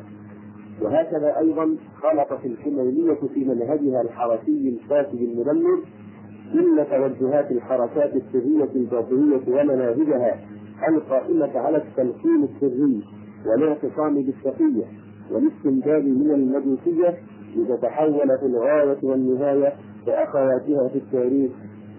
وهكذا 0.81 1.37
أيضا 1.39 1.75
خلقت 2.01 2.45
الحميمية 2.45 3.13
في 3.33 3.45
منهجها 3.45 4.01
الحركي 4.01 4.69
الفاسد 4.69 5.21
المدمر 5.21 5.79
كل 6.53 6.85
توجهات 6.91 7.51
الحركات 7.51 8.15
السرية 8.15 8.69
الباطنية 8.75 9.41
ومناهجها 9.47 10.39
القائمة 10.89 11.57
على 11.59 11.77
التلقين 11.77 12.43
السري 12.43 13.03
والاعتصام 13.45 14.15
بالسقية 14.21 14.85
والاستنجاد 15.31 16.05
من 16.05 16.31
المجوسية 16.31 17.17
لتتحول 17.55 18.37
في 18.39 18.45
الغاية 18.45 18.97
والنهاية 19.03 19.73
كأخواتها 20.07 20.87
في 20.87 20.97
التاريخ 20.97 21.51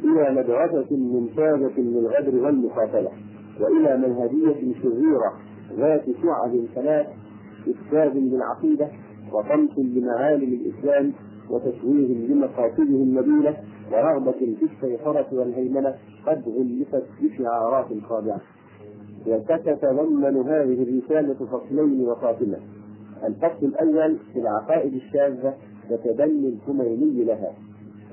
إلى 0.04 0.30
مدرسة 0.40 0.96
ممتازة 0.96 1.78
للغدر 1.78 2.44
والمقاتلة 2.44 3.10
وإلى 3.60 3.96
منهجية 3.96 4.74
شريرة 4.82 5.32
ذات 5.76 6.04
شعب 6.22 6.64
ثلاث 6.74 7.06
إفساد 7.68 8.16
للعقيدة 8.16 8.88
وطمس 9.32 9.78
لمعالم 9.78 10.52
الإسلام 10.52 11.12
وتشويه 11.50 12.26
لمقاصده 12.28 12.82
النبيلة 12.82 13.56
ورغبة 13.92 14.32
في 14.32 14.64
السيطرة 14.74 15.26
والهيمنة 15.32 15.94
قد 16.26 16.42
غلفت 16.48 17.04
بشعارات 17.22 17.86
خاضعة. 18.08 18.40
وستتضمن 19.26 20.36
هذه 20.36 20.82
الرسالة 20.82 21.34
فصلين 21.34 22.08
وخاتمة 22.08 22.58
الفصل 23.24 23.66
الأول 23.66 24.16
في 24.32 24.38
العقائد 24.40 24.94
الشاذة 24.94 25.54
وتبني 25.90 26.48
الخميني 26.48 27.24
لها. 27.24 27.52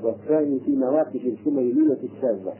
والثاني 0.03 0.59
في 0.59 0.71
مواقف 0.71 1.21
الخمينية 1.25 1.97
الشاذة 2.03 2.53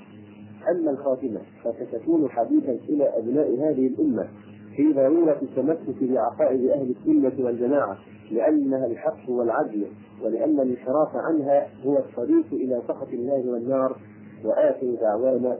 أما 0.72 0.92
الخاتمة 0.92 1.42
فستكون 1.64 2.30
حديثا 2.30 2.72
إلى 2.90 3.18
أبناء 3.18 3.54
هذه 3.54 3.88
الأمة 3.88 4.28
في 4.76 4.94
ضرورة 4.94 5.40
التمسك 5.42 6.04
بعقائد 6.04 6.70
أهل 6.70 6.96
السنة 7.00 7.46
والجماعة 7.46 7.98
لأنها 8.32 8.86
الحق 8.86 9.30
والعدل 9.30 9.86
ولأن 10.24 10.60
الانحراف 10.60 11.16
عنها 11.16 11.68
هو 11.86 11.98
الطريق 11.98 12.46
إلى 12.54 12.82
سخط 12.88 13.08
الله 13.14 13.52
والنار 13.52 13.98
وآخر 14.46 14.96
دعوانا 15.02 15.58